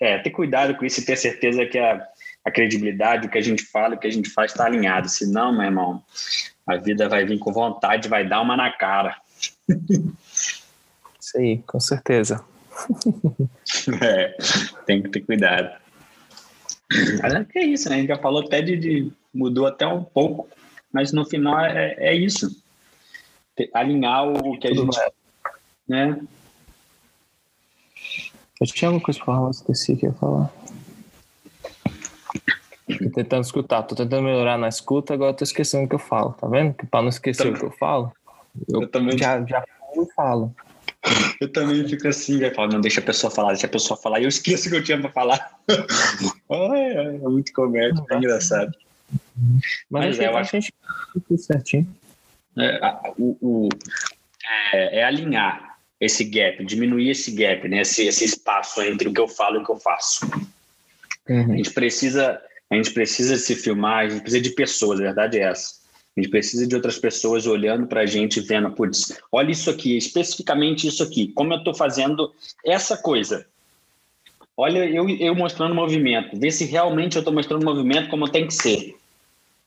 é, 0.00 0.18
ter 0.18 0.30
cuidado 0.30 0.74
com 0.74 0.86
isso 0.86 1.00
e 1.00 1.04
ter 1.04 1.16
certeza 1.16 1.66
que 1.66 1.78
a, 1.78 2.02
a 2.42 2.50
credibilidade, 2.50 3.26
o 3.26 3.30
que 3.30 3.36
a 3.36 3.42
gente 3.42 3.62
fala, 3.62 3.94
o 3.94 3.98
que 3.98 4.06
a 4.06 4.12
gente 4.12 4.30
faz 4.30 4.52
está 4.52 4.64
alinhado. 4.64 5.10
Senão, 5.10 5.52
meu 5.52 5.64
irmão, 5.64 6.02
a 6.66 6.76
vida 6.76 7.10
vai 7.10 7.26
vir 7.26 7.38
com 7.38 7.52
vontade, 7.52 8.08
vai 8.08 8.26
dar 8.26 8.40
uma 8.40 8.56
na 8.56 8.72
cara. 8.72 9.16
Isso 11.20 11.36
aí, 11.36 11.58
com 11.66 11.78
certeza. 11.78 12.42
é, 14.00 14.34
tem 14.86 15.02
que 15.02 15.10
ter 15.10 15.20
cuidado. 15.20 15.79
Mas 17.22 17.34
é 17.34 17.44
que 17.44 17.58
é 17.58 17.64
isso, 17.64 17.88
né? 17.88 17.96
A 17.96 17.98
gente 17.98 18.08
já 18.08 18.18
falou 18.18 18.42
até 18.42 18.60
de, 18.60 18.76
de 18.76 19.12
mudou 19.32 19.66
até 19.66 19.86
um 19.86 20.02
pouco, 20.02 20.48
mas 20.92 21.12
no 21.12 21.24
final 21.24 21.58
é, 21.60 21.94
é 21.98 22.14
isso. 22.14 22.50
Alinhar 23.74 24.26
o 24.26 24.58
que 24.58 24.68
a 24.68 24.74
Tudo 24.74 24.92
gente. 24.92 25.12
Né? 25.86 26.20
Eu 28.60 28.66
tinha 28.66 28.88
alguma 28.88 29.04
coisa 29.04 29.18
para 29.18 29.26
falar, 29.26 29.46
mas 29.46 29.56
esqueci 29.56 29.96
que 29.96 30.06
ia 30.06 30.12
falar. 30.14 30.50
Tô 32.98 33.10
tentando 33.14 33.44
escutar, 33.44 33.82
tô 33.84 33.94
tentando 33.94 34.22
melhorar 34.22 34.58
na 34.58 34.68
escuta, 34.68 35.14
agora 35.14 35.32
tô 35.32 35.44
esquecendo 35.44 35.84
o 35.84 35.88
que 35.88 35.94
eu 35.94 35.98
falo, 35.98 36.32
tá 36.32 36.48
vendo? 36.48 36.74
Que 36.74 36.86
pra 36.86 37.02
não 37.02 37.08
esquecer 37.08 37.44
também. 37.44 37.56
o 37.56 37.58
que 37.60 37.66
eu 37.66 37.78
falo, 37.78 38.12
eu, 38.68 38.82
eu 38.82 38.88
também 38.88 39.16
já, 39.16 39.44
já 39.46 39.64
falo. 40.16 40.54
Eu 41.40 41.50
também 41.50 41.86
fico 41.88 42.06
assim, 42.08 42.40
vai 42.40 42.52
falar, 42.52 42.68
não, 42.72 42.80
deixa 42.80 43.00
a 43.00 43.04
pessoa 43.04 43.30
falar, 43.30 43.52
deixa 43.52 43.66
a 43.66 43.70
pessoa 43.70 43.98
falar, 43.98 44.20
e 44.20 44.24
eu 44.24 44.28
esqueço 44.28 44.68
o 44.68 44.70
que 44.70 44.76
eu 44.76 44.84
tinha 44.84 45.00
para 45.00 45.10
falar. 45.10 45.58
é, 46.54 47.16
é 47.16 47.18
muito 47.18 47.52
comédia, 47.52 48.02
é 48.10 48.16
engraçado. 48.16 48.72
Mas, 49.90 50.16
Mas 50.16 50.20
é, 50.20 50.26
eu 50.26 50.36
acho 50.36 50.50
que 50.50 50.56
a 50.56 50.60
gente 50.60 50.74
tudo 51.12 51.38
certinho. 51.38 51.88
É, 52.58 53.00
o, 53.18 53.36
o 53.40 53.68
é, 54.72 55.00
é, 55.00 55.04
alinhar 55.04 55.78
esse 56.00 56.24
gap, 56.24 56.64
diminuir 56.64 57.10
esse 57.10 57.30
gap, 57.32 57.68
né? 57.68 57.82
esse, 57.82 58.06
esse 58.06 58.24
espaço 58.24 58.80
entre 58.82 59.08
o 59.08 59.12
que 59.12 59.20
eu 59.20 59.28
falo 59.28 59.56
e 59.56 59.58
o 59.62 59.64
que 59.64 59.72
eu 59.72 59.78
faço. 59.78 60.26
Uhum. 61.28 61.52
A 61.52 61.56
gente 61.56 61.72
precisa 61.72 62.40
a 62.70 62.76
gente 62.76 62.92
precisa 62.92 63.36
se 63.36 63.56
filmar, 63.56 64.04
a 64.04 64.08
gente 64.08 64.22
precisa 64.22 64.42
de 64.42 64.50
pessoas, 64.50 65.00
a 65.00 65.02
verdade 65.02 65.38
é 65.38 65.42
essa. 65.42 65.80
A 66.16 66.20
gente 66.20 66.30
precisa 66.30 66.66
de 66.66 66.74
outras 66.74 66.98
pessoas 66.98 67.46
olhando 67.46 67.86
para 67.86 68.02
a 68.02 68.06
gente, 68.06 68.40
vendo, 68.40 68.70
putz, 68.70 69.20
olha 69.32 69.50
isso 69.50 69.68
aqui, 69.68 69.96
especificamente 69.96 70.86
isso 70.86 71.02
aqui, 71.02 71.32
como 71.32 71.52
eu 71.52 71.58
estou 71.58 71.74
fazendo 71.74 72.32
essa 72.64 72.96
coisa. 72.96 73.44
Olha 74.60 74.84
eu, 74.84 75.08
eu 75.08 75.34
mostrando 75.34 75.74
movimento, 75.74 76.38
ver 76.38 76.50
se 76.50 76.66
realmente 76.66 77.16
eu 77.16 77.20
estou 77.20 77.32
mostrando 77.32 77.64
movimento 77.64 78.10
como 78.10 78.28
tem 78.28 78.46
que 78.46 78.52
ser. 78.52 78.94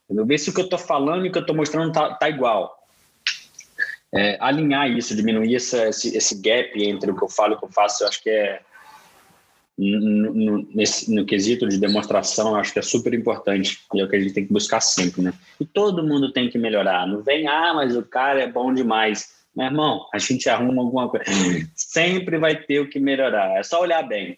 Entendeu? 0.05 0.23
Ver 0.23 0.37
se 0.37 0.51
o 0.51 0.53
que 0.53 0.61
eu 0.61 0.65
estou 0.65 0.77
falando 0.77 1.25
e 1.25 1.29
o 1.29 1.31
que 1.31 1.37
eu 1.39 1.41
estou 1.41 1.55
mostrando 1.55 1.91
tá, 1.91 2.13
tá 2.13 2.29
igual. 2.29 2.77
É, 4.13 4.37
alinhar 4.39 4.87
isso, 4.91 5.15
diminuir 5.15 5.55
essa, 5.55 5.89
esse, 5.89 6.15
esse 6.15 6.39
gap 6.39 6.71
entre 6.83 7.09
o 7.09 7.15
que 7.15 7.23
eu 7.23 7.27
falo 7.27 7.53
e 7.53 7.55
o 7.55 7.59
que 7.59 7.65
eu 7.65 7.71
faço, 7.71 8.03
eu 8.03 8.07
acho 8.07 8.21
que 8.21 8.29
é, 8.29 8.61
no, 9.75 10.31
no, 10.31 10.67
nesse, 10.75 11.11
no 11.11 11.25
quesito 11.25 11.67
de 11.67 11.79
demonstração, 11.79 12.55
acho 12.55 12.71
que 12.71 12.77
é 12.77 12.83
super 12.83 13.15
importante 13.15 13.79
e 13.95 13.99
é 13.99 14.03
o 14.03 14.07
que 14.07 14.15
a 14.15 14.19
gente 14.19 14.35
tem 14.35 14.45
que 14.45 14.53
buscar 14.53 14.79
sempre, 14.79 15.23
né? 15.23 15.33
E 15.59 15.65
todo 15.65 16.05
mundo 16.05 16.31
tem 16.31 16.51
que 16.51 16.59
melhorar. 16.59 17.07
Não 17.07 17.23
vem, 17.23 17.47
ah, 17.47 17.73
mas 17.73 17.97
o 17.97 18.03
cara 18.03 18.43
é 18.43 18.47
bom 18.47 18.71
demais. 18.71 19.33
Meu 19.55 19.65
irmão, 19.65 20.07
a 20.13 20.19
gente 20.19 20.47
arruma 20.47 20.83
alguma 20.83 21.09
coisa. 21.09 21.25
Sempre 21.73 22.37
vai 22.37 22.55
ter 22.55 22.79
o 22.79 22.87
que 22.87 22.99
melhorar. 22.99 23.57
É 23.57 23.63
só 23.63 23.81
olhar 23.81 24.03
bem. 24.03 24.37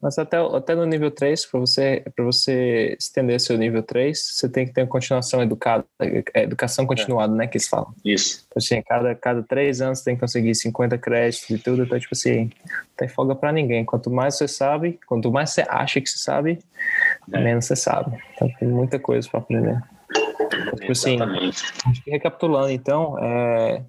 Mas 0.00 0.18
até, 0.18 0.36
até 0.36 0.74
no 0.74 0.84
nível 0.84 1.10
3, 1.10 1.46
para 1.46 1.60
você, 1.60 2.04
você 2.18 2.96
estender 2.98 3.40
seu 3.40 3.56
nível 3.56 3.82
3, 3.82 4.18
você 4.18 4.48
tem 4.48 4.66
que 4.66 4.72
ter 4.72 4.82
uma 4.82 4.86
continuação 4.86 5.42
educada, 5.42 5.84
é, 6.00 6.42
educação 6.42 6.86
continuada, 6.86 7.32
é. 7.34 7.36
né, 7.36 7.46
que 7.46 7.56
eles 7.56 7.68
falam. 7.68 7.92
Isso. 8.04 8.44
Então, 8.46 8.58
assim, 8.58 8.82
cada, 8.82 9.14
cada 9.14 9.42
três 9.42 9.80
anos 9.80 9.98
você 9.98 10.04
tem 10.06 10.14
que 10.14 10.20
conseguir 10.20 10.54
50 10.54 10.98
créditos 10.98 11.50
e 11.50 11.58
tudo, 11.58 11.82
então, 11.82 11.98
tipo 11.98 12.14
assim, 12.14 12.50
não 12.64 12.96
tem 12.96 13.08
folga 13.08 13.34
para 13.34 13.52
ninguém. 13.52 13.84
Quanto 13.84 14.10
mais 14.10 14.36
você 14.36 14.46
sabe, 14.46 14.98
quanto 15.06 15.30
mais 15.30 15.50
você 15.50 15.64
acha 15.68 16.00
que 16.00 16.08
você 16.08 16.18
sabe, 16.18 16.58
é. 17.32 17.40
menos 17.40 17.64
você 17.64 17.76
sabe. 17.76 18.16
Então, 18.34 18.48
tem 18.58 18.68
muita 18.68 18.98
coisa 18.98 19.28
para 19.28 19.40
aprender. 19.40 19.82
Tipo 20.78 20.92
assim, 20.92 21.18
recapitulando, 22.06 22.70
então, 22.70 23.18
é, 23.18 23.82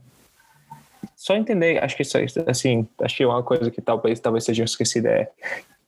só 1.18 1.36
entender, 1.36 1.84
acho 1.84 1.96
que 1.96 2.04
isso, 2.04 2.18
assim, 2.46 2.88
acho 3.02 3.18
que 3.18 3.26
uma 3.26 3.42
coisa 3.42 3.72
que 3.72 3.82
talvez, 3.82 4.20
talvez 4.20 4.44
seja 4.44 4.64
esquecida 4.64 5.10
é 5.10 5.32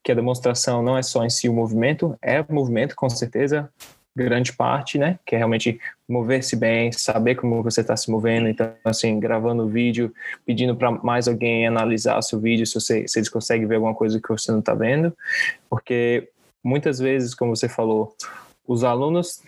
que 0.03 0.11
a 0.11 0.15
demonstração 0.15 0.81
não 0.81 0.97
é 0.97 1.03
só 1.03 1.23
em 1.25 1.29
si 1.29 1.49
o 1.49 1.53
movimento, 1.53 2.17
é 2.21 2.41
o 2.41 2.53
movimento, 2.53 2.95
com 2.95 3.09
certeza, 3.09 3.69
grande 4.15 4.53
parte, 4.53 4.97
né? 4.97 5.19
Que 5.25 5.35
é 5.35 5.37
realmente 5.37 5.79
mover-se 6.07 6.55
bem, 6.55 6.91
saber 6.91 7.35
como 7.35 7.63
você 7.63 7.81
está 7.81 7.95
se 7.95 8.11
movendo. 8.11 8.49
Então, 8.49 8.73
assim, 8.83 9.19
gravando 9.19 9.63
o 9.63 9.69
vídeo, 9.69 10.13
pedindo 10.45 10.75
para 10.75 10.91
mais 10.91 11.27
alguém 11.27 11.67
analisar 11.67 12.21
seu 12.21 12.39
vídeo, 12.39 12.65
se, 12.65 12.73
você, 12.73 13.07
se 13.07 13.19
eles 13.19 13.29
conseguem 13.29 13.67
ver 13.67 13.75
alguma 13.75 13.93
coisa 13.93 14.19
que 14.19 14.29
você 14.29 14.51
não 14.51 14.59
está 14.59 14.73
vendo. 14.73 15.15
Porque 15.69 16.29
muitas 16.63 16.99
vezes, 16.99 17.33
como 17.33 17.55
você 17.55 17.69
falou, 17.69 18.15
os 18.67 18.83
alunos 18.83 19.41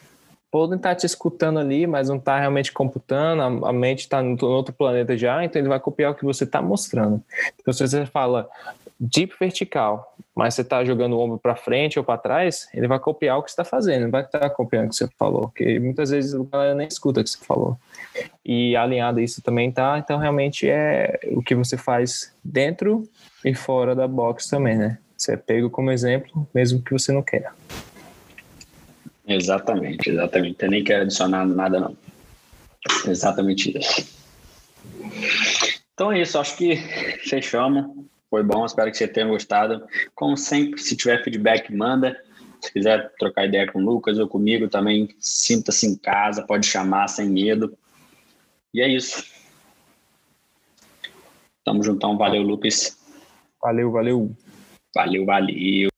podem 0.52 0.76
estar 0.76 0.96
te 0.96 1.06
escutando 1.06 1.60
ali, 1.60 1.88
mas 1.88 2.10
não 2.10 2.18
está 2.18 2.38
realmente 2.38 2.74
computando, 2.74 3.66
a, 3.66 3.70
a 3.70 3.74
mente 3.74 4.00
está 4.00 4.22
no, 4.22 4.38
outro 4.48 4.74
planeta 4.74 5.18
já, 5.18 5.44
então 5.46 5.62
ele 5.62 5.70
vai 5.70 5.80
copiar 5.80 6.12
o 6.12 6.16
que 6.16 6.26
você 6.26 6.44
está 6.44 6.62
mostrando. 6.62 7.24
Então, 7.60 7.74
se 7.74 7.88
você 7.88 8.06
fala 8.06 8.50
deep 9.04 9.34
vertical, 9.40 10.16
mas 10.36 10.54
você 10.54 10.62
está 10.62 10.86
jogando 10.86 11.14
o 11.14 11.20
ombro 11.20 11.40
para 11.40 11.56
frente 11.56 11.98
ou 11.98 12.06
para 12.06 12.20
trás, 12.20 12.70
ele 12.72 12.88
vai 12.88 13.00
copiar 13.00 13.40
o 13.40 13.42
que 13.42 13.50
você 13.50 13.54
está 13.54 13.66
fazendo, 13.66 14.04
não 14.04 14.12
vai 14.12 14.22
estar 14.22 14.48
copiando 14.52 14.86
o 14.86 14.90
que 14.90 14.96
você 14.96 15.08
falou, 15.18 15.48
porque 15.48 15.80
muitas 15.80 16.12
vezes 16.12 16.36
o 16.36 16.44
galera 16.44 16.76
nem 16.76 16.88
escuta 16.88 17.20
o 17.20 17.24
que 17.24 17.32
você 17.32 17.44
falou. 17.44 17.76
E 18.46 18.76
alinhado 18.76 19.20
isso 19.20 19.42
também 19.42 19.72
tá, 19.72 19.98
então 19.98 20.20
realmente 20.20 20.70
é 20.70 21.20
o 21.32 21.42
que 21.42 21.56
você 21.56 21.78
faz 21.78 22.32
dentro 22.44 23.04
e 23.44 23.56
fora 23.56 23.96
da 23.96 24.08
box 24.08 24.48
também, 24.48 24.78
né? 24.78 25.00
Você 25.18 25.34
é 25.34 25.38
pego 25.38 25.70
como 25.70 25.90
exemplo, 25.90 26.48
mesmo 26.54 26.82
que 26.82 26.92
você 26.92 27.12
não 27.12 27.24
queira. 27.24 27.52
Exatamente, 29.28 30.12
exatamente. 30.12 30.64
Eu 30.64 30.70
nem 30.70 30.84
quero 30.84 31.04
adicionar 31.04 31.46
nada, 31.46 31.80
não. 31.80 31.98
Exatamente 33.08 33.76
isso. 33.78 34.08
Então 35.94 36.12
é 36.12 36.22
isso, 36.22 36.38
acho 36.38 36.56
que 36.56 36.76
fechamos. 37.24 38.11
Foi 38.32 38.42
bom, 38.44 38.66
espero 38.66 38.90
que 38.90 38.98
você 38.98 39.10
tenha 39.10 39.28
gostado. 39.28 39.86
Como 40.16 40.38
sempre, 40.38 40.82
se 40.82 40.96
tiver 40.96 41.22
feedback, 41.22 41.70
manda. 41.70 42.18
Se 42.62 42.72
quiser 42.72 43.12
trocar 43.20 43.46
ideia 43.46 43.70
com 43.70 43.80
o 43.80 43.84
Lucas 43.84 44.18
ou 44.18 44.28
comigo 44.28 44.70
também, 44.70 45.10
sinta-se 45.20 45.86
em 45.86 45.98
casa, 45.98 46.42
pode 46.42 46.66
chamar 46.66 47.10
sem 47.10 47.30
medo. 47.30 47.78
E 48.74 48.82
é 48.82 48.88
isso. 48.88 49.26
Tamo 51.66 51.84
juntão, 51.84 52.18
valeu, 52.18 52.42
Lucas. 52.42 52.98
Valeu, 53.62 53.92
valeu. 53.92 54.32
Valeu, 54.96 55.26
valeu. 55.26 55.91